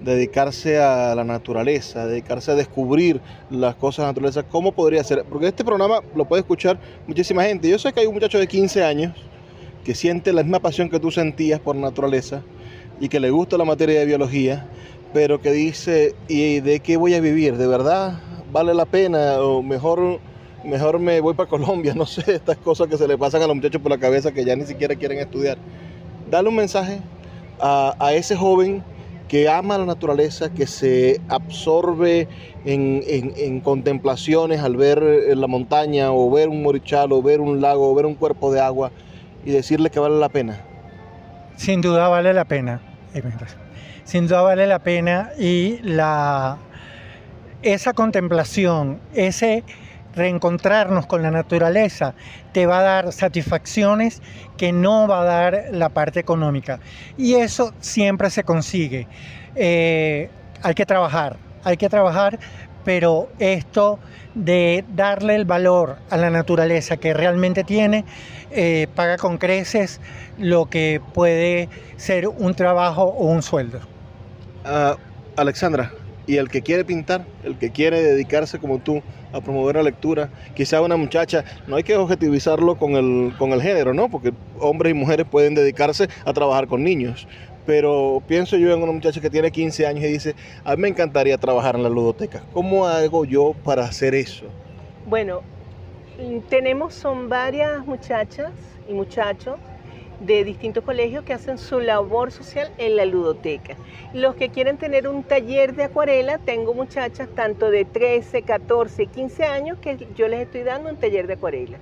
dedicarse 0.02 0.80
a 0.80 1.14
la 1.14 1.24
naturaleza, 1.24 2.08
dedicarse 2.08 2.52
a 2.52 2.56
descubrir 2.56 3.22
las 3.50 3.76
cosas 3.76 3.98
de 3.98 4.04
la 4.04 4.10
naturaleza, 4.10 4.44
¿cómo 4.44 4.72
podría 4.72 5.04
ser? 5.04 5.26
Porque 5.26 5.48
este 5.48 5.64
programa 5.64 6.00
lo 6.16 6.26
puede 6.26 6.42
escuchar 6.42 6.80
muchísima 7.06 7.44
gente. 7.44 7.70
Yo 7.70 7.78
sé 7.78 7.94
que 7.94 8.02
hay 8.02 8.08
un 8.08 8.14
muchacho 8.14 8.40
de 8.40 8.48
15 8.48 8.84
años 8.84 9.14
que 9.84 9.94
siente 9.94 10.34
la 10.34 10.44
misma 10.44 10.60
pasión 10.60 10.90
que 10.90 11.00
tú 11.00 11.12
sentías 11.12 11.60
por 11.60 11.76
naturaleza 11.76 12.42
y 13.00 13.10
que 13.10 13.20
le 13.20 13.30
gusta 13.30 13.58
la 13.58 13.66
materia 13.66 14.00
de 14.00 14.06
biología, 14.06 14.68
pero 15.14 15.42
que 15.42 15.52
dice, 15.52 16.16
¿y 16.28 16.60
de 16.60 16.80
qué 16.80 16.98
voy 16.98 17.14
a 17.16 17.22
vivir? 17.22 17.58
¿De 17.58 17.68
verdad 17.68 18.20
vale 18.52 18.74
la 18.74 18.86
pena? 18.86 19.40
O 19.40 19.62
mejor, 19.62 20.20
mejor 20.64 21.00
me 21.00 21.20
voy 21.20 21.34
para 21.34 21.50
Colombia, 21.50 21.94
no 21.96 22.06
sé, 22.06 22.36
estas 22.36 22.58
cosas 22.58 22.88
que 22.88 22.98
se 22.98 23.08
le 23.08 23.18
pasan 23.18 23.42
a 23.42 23.48
los 23.48 23.56
muchachos 23.56 23.82
por 23.82 23.92
la 23.92 23.98
cabeza 23.98 24.32
que 24.32 24.46
ya 24.46 24.56
ni 24.56 24.66
siquiera 24.66 24.96
quieren 24.96 25.20
estudiar. 25.20 25.58
Dale 26.30 26.50
un 26.50 26.56
mensaje 26.56 27.02
a, 27.60 27.96
a 28.00 28.14
ese 28.14 28.36
joven 28.36 28.84
que 29.30 29.48
ama 29.48 29.78
la 29.78 29.86
naturaleza, 29.86 30.52
que 30.52 30.66
se 30.66 31.22
absorbe 31.30 32.28
en, 32.66 33.62
contemplaciones 33.62 34.60
al 34.62 34.76
ver 34.76 35.02
eh, 35.04 35.36
la 35.36 35.48
montaña 35.48 36.12
o 36.12 36.30
ver 36.32 36.50
un 36.50 36.64
morichal 36.64 37.14
o 37.14 37.22
ver 37.22 37.40
un 37.40 37.62
lago 37.62 37.92
o 37.92 37.96
ver 37.96 38.08
un 38.08 38.16
cuerpo 38.16 38.52
de 38.52 38.60
agua 38.60 38.92
y 39.46 39.52
decirle 39.52 39.92
que 39.92 40.00
vale 40.00 40.20
la 40.20 40.30
pena? 40.30 40.66
Sin 41.56 41.80
duda 41.80 42.10
vale 42.10 42.34
la 42.34 42.46
pena. 42.46 42.82
Sin 44.04 44.28
duda 44.28 44.42
vale 44.42 44.68
la 44.68 44.80
pena 44.80 45.32
y 45.38 45.80
la, 45.84 46.58
esa 47.62 47.94
contemplación, 47.94 49.00
ese 49.14 49.64
reencontrarnos 50.16 51.06
con 51.06 51.22
la 51.22 51.32
naturaleza 51.32 52.14
te 52.52 52.66
va 52.66 52.80
a 52.80 52.84
dar 52.84 53.14
satisfacciones 53.14 54.22
que 54.58 54.72
no 54.72 55.08
va 55.08 55.22
a 55.22 55.26
dar 55.26 55.66
la 55.72 55.90
parte 55.90 56.20
económica. 56.20 56.80
Y 57.18 57.36
eso 57.36 57.74
siempre 57.80 58.30
se 58.30 58.44
consigue. 58.44 59.08
Eh, 59.56 60.30
hay 60.62 60.74
que 60.74 60.86
trabajar, 60.86 61.38
hay 61.64 61.78
que 61.78 61.90
trabajar, 61.90 62.40
pero 62.90 63.30
esto 63.38 64.00
de 64.34 64.84
darle 64.96 65.36
el 65.36 65.46
valor 65.46 65.98
a 66.10 66.18
la 66.18 66.32
naturaleza 66.32 66.98
que 66.98 67.14
realmente 67.14 67.64
tiene, 67.64 68.04
eh, 68.50 68.88
paga 68.96 69.18
con 69.18 69.38
creces 69.38 70.02
lo 70.40 70.72
que 70.72 71.00
puede 71.14 71.70
ser 71.98 72.28
un 72.28 72.56
trabajo 72.56 73.04
o 73.04 73.28
un 73.28 73.44
sueldo. 73.44 73.80
Uh, 74.66 74.98
Alexandra, 75.36 75.92
y 76.26 76.38
el 76.38 76.50
que 76.50 76.64
quiere 76.64 76.84
pintar, 76.84 77.26
el 77.44 77.60
que 77.60 77.70
quiere 77.70 78.02
dedicarse 78.02 78.58
como 78.58 78.80
tú 78.80 79.04
a 79.34 79.40
promover 79.40 79.76
la 79.76 79.84
lectura, 79.84 80.30
quizá 80.56 80.82
una 80.82 80.98
muchacha, 80.98 81.44
no 81.68 81.76
hay 81.76 81.84
que 81.84 81.96
objetivizarlo 81.96 82.76
con 82.76 82.94
el, 82.94 83.34
con 83.38 83.52
el 83.52 83.62
género, 83.62 83.94
¿no? 83.94 84.10
Porque 84.10 84.34
hombres 84.60 84.92
y 84.92 84.94
mujeres 84.96 85.28
pueden 85.30 85.54
dedicarse 85.54 86.08
a 86.26 86.34
trabajar 86.34 86.66
con 86.68 86.84
niños. 86.84 87.28
Pero 87.70 88.24
pienso 88.26 88.58
yo 88.58 88.74
en 88.74 88.82
una 88.82 88.92
muchacha 88.92 89.22
que 89.22 89.30
tiene 89.30 89.52
15 89.52 89.86
años 89.86 90.04
y 90.04 90.08
dice, 90.08 90.36
a 90.64 90.76
mí 90.76 90.82
me 90.82 90.88
encantaría 90.88 91.38
trabajar 91.38 91.76
en 91.76 91.84
la 91.84 91.90
ludoteca. 91.90 92.42
¿Cómo 92.52 92.88
hago 92.88 93.26
yo 93.26 93.54
para 93.64 93.84
hacer 93.84 94.16
eso? 94.16 94.48
Bueno, 95.06 95.44
tenemos, 96.50 96.96
son 96.96 97.30
varias 97.30 97.86
muchachas 97.86 98.50
y 98.90 98.94
muchachos 98.94 99.58
de 100.20 100.44
distintos 100.44 100.84
colegios 100.84 101.24
que 101.24 101.34
hacen 101.34 101.60
su 101.60 101.80
labor 101.80 102.32
social 102.32 102.72
en 102.80 102.96
la 102.96 103.06
ludoteca. 103.06 103.76
Los 104.16 104.34
que 104.34 104.50
quieren 104.50 104.78
tener 104.78 105.08
un 105.08 105.22
taller 105.22 105.76
de 105.76 105.84
acuarela, 105.84 106.40
tengo 106.40 106.74
muchachas 106.74 107.30
tanto 107.36 107.70
de 107.70 107.86
13, 107.86 108.42
14, 108.42 109.06
15 109.06 109.44
años 109.44 109.78
que 109.80 110.08
yo 110.16 110.28
les 110.28 110.40
estoy 110.40 110.64
dando 110.64 110.90
un 110.90 110.98
taller 110.98 111.28
de 111.28 111.34
acuarela. 111.34 111.78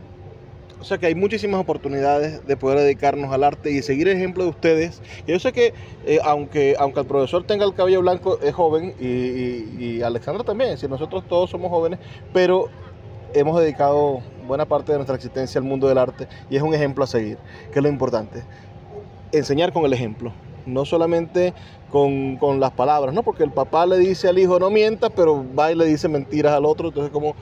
O 0.80 0.84
sea 0.84 0.98
que 0.98 1.08
hay 1.08 1.16
muchísimas 1.16 1.60
oportunidades 1.60 2.46
de 2.46 2.58
poder 2.58 2.80
dedicarnos 2.80 3.34
al 3.34 3.44
arte 3.44 3.72
y 3.72 3.82
seguir 3.82 4.08
el 4.08 4.18
ejemplo 4.18 4.44
de 4.44 4.50
ustedes. 4.52 5.02
Yo 5.26 5.40
sé 5.40 5.52
que 5.52 5.74
eh, 6.06 6.20
aunque, 6.24 6.76
aunque 6.78 7.00
el 7.00 7.06
profesor 7.08 7.44
tenga 7.44 7.66
el 7.66 7.74
cabello 7.74 8.02
blanco, 8.02 8.40
es 8.42 8.54
joven 8.54 8.94
y, 9.00 9.84
y 9.84 10.02
Alexandra 10.04 10.44
también, 10.44 10.78
si 10.78 10.88
nosotros 10.88 11.24
todos 11.28 11.50
somos 11.50 11.70
jóvenes, 11.70 12.00
pero 12.32 12.70
hemos 13.34 13.60
dedicado 13.60 14.22
buena 14.48 14.66
parte 14.66 14.92
de 14.92 14.98
nuestra 14.98 15.16
existencia 15.16 15.60
al 15.60 15.66
mundo 15.66 15.88
del 15.88 15.98
arte 15.98 16.28
y 16.50 16.56
es 16.56 16.62
un 16.62 16.74
ejemplo 16.74 17.04
a 17.04 17.08
seguir, 17.08 17.38
que 17.72 17.80
es 17.80 17.84
lo 17.84 17.90
importante. 17.90 18.44
Enseñar 19.32 19.74
con 19.74 19.86
el 19.86 19.94
ejemplo, 19.94 20.32
no 20.66 20.86
solamente 20.86 21.54
con, 21.92 22.60
las 22.60 22.72
palabras, 22.72 23.14
¿no? 23.14 23.24
Porque 23.24 23.44
el 23.44 23.52
papá 23.52 23.86
le 23.86 23.98
dice 23.98 24.28
al 24.28 24.40
hijo 24.40 24.60
no 24.60 24.70
mientas, 24.70 25.12
pero 25.16 25.44
va 25.56 25.72
y 25.72 25.76
le 25.76 25.86
dice 25.86 26.08
mentiras 26.08 26.54
al 26.54 26.66
otro, 26.66 26.90
entonces 26.90 27.12
como... 27.12 27.36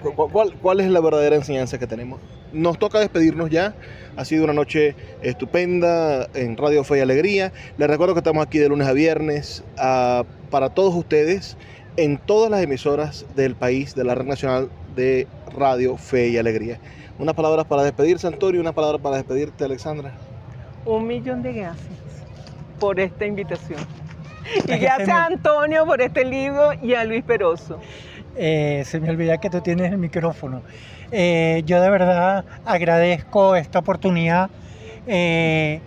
¿Cuál, 0.00 0.54
¿Cuál 0.54 0.80
es 0.80 0.90
la 0.90 1.00
verdadera 1.00 1.36
enseñanza 1.36 1.78
que 1.78 1.86
tenemos? 1.86 2.20
Nos 2.52 2.78
toca 2.78 3.00
despedirnos 3.00 3.50
ya. 3.50 3.74
Ha 4.16 4.24
sido 4.24 4.44
una 4.44 4.52
noche 4.52 4.94
estupenda 5.22 6.28
en 6.34 6.56
Radio 6.56 6.84
Fe 6.84 6.98
y 6.98 7.00
Alegría. 7.00 7.52
Les 7.78 7.88
recuerdo 7.88 8.14
que 8.14 8.20
estamos 8.20 8.44
aquí 8.44 8.58
de 8.58 8.68
lunes 8.68 8.86
a 8.86 8.92
viernes 8.92 9.64
ah, 9.78 10.24
para 10.50 10.70
todos 10.70 10.94
ustedes 10.94 11.56
en 11.96 12.18
todas 12.18 12.50
las 12.50 12.62
emisoras 12.62 13.26
del 13.36 13.54
país 13.54 13.94
de 13.94 14.04
la 14.04 14.14
Red 14.14 14.26
Nacional 14.26 14.70
de 14.96 15.26
Radio 15.56 15.96
Fe 15.96 16.28
y 16.28 16.38
Alegría. 16.38 16.78
Unas 17.18 17.34
palabras 17.34 17.66
para 17.66 17.82
despedirse, 17.82 18.26
Antonio, 18.26 18.58
y 18.58 18.60
una 18.60 18.72
palabra 18.72 18.98
para 18.98 19.16
despedirte, 19.16 19.64
Alexandra. 19.64 20.12
Un 20.84 21.06
millón 21.06 21.42
de 21.42 21.52
gracias 21.52 21.86
por 22.80 22.98
esta 22.98 23.26
invitación. 23.26 23.80
Y 24.66 24.76
gracias 24.78 25.08
a 25.08 25.26
Antonio 25.26 25.86
por 25.86 26.00
este 26.00 26.24
libro 26.24 26.72
y 26.82 26.94
a 26.94 27.04
Luis 27.04 27.22
Peroso. 27.22 27.78
Eh, 28.36 28.82
se 28.86 28.98
me 29.00 29.10
olvida 29.10 29.38
que 29.38 29.50
tú 29.50 29.60
tienes 29.60 29.92
el 29.92 29.98
micrófono. 29.98 30.62
Eh, 31.10 31.62
yo 31.66 31.80
de 31.80 31.90
verdad 31.90 32.44
agradezco 32.64 33.56
esta 33.56 33.80
oportunidad. 33.80 34.50
Eh, 35.06 35.80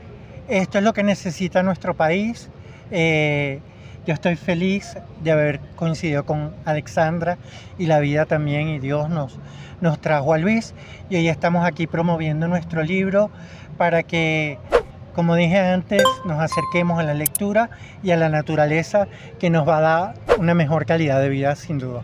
esto 0.47 0.77
es 0.77 0.83
lo 0.83 0.93
que 0.93 1.03
necesita 1.03 1.63
nuestro 1.63 1.95
país. 1.95 2.49
Yo 2.91 4.13
estoy 4.13 4.35
feliz 4.35 4.95
de 5.23 5.31
haber 5.31 5.59
coincidido 5.75 6.25
con 6.27 6.53
Alexandra 6.63 7.39
y 7.79 7.87
la 7.87 7.99
vida 7.99 8.27
también 8.27 8.67
y 8.67 8.77
Dios 8.77 9.09
nos, 9.09 9.39
nos 9.81 9.99
trajo 9.99 10.33
a 10.33 10.37
Luis 10.37 10.75
y 11.09 11.15
hoy 11.15 11.27
estamos 11.27 11.65
aquí 11.65 11.87
promoviendo 11.87 12.47
nuestro 12.47 12.83
libro 12.83 13.31
para 13.77 14.03
que, 14.03 14.59
como 15.15 15.35
dije 15.35 15.57
antes, 15.57 16.03
nos 16.23 16.39
acerquemos 16.39 16.99
a 16.99 17.03
la 17.03 17.15
lectura 17.15 17.71
y 18.03 18.11
a 18.11 18.17
la 18.17 18.29
naturaleza 18.29 19.07
que 19.39 19.49
nos 19.49 19.67
va 19.67 19.77
a 19.77 19.81
dar 19.81 20.13
una 20.37 20.53
mejor 20.53 20.85
calidad 20.85 21.19
de 21.19 21.29
vida 21.29 21.55
sin 21.55 21.79
duda. 21.79 22.03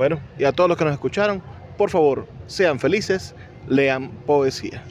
Bueno, 0.00 0.18
y 0.38 0.44
a 0.44 0.52
todos 0.52 0.66
los 0.66 0.78
que 0.78 0.84
nos 0.86 0.94
escucharon, 0.94 1.42
por 1.76 1.90
favor, 1.90 2.26
sean 2.46 2.80
felices, 2.80 3.34
lean 3.68 4.08
poesía. 4.24 4.82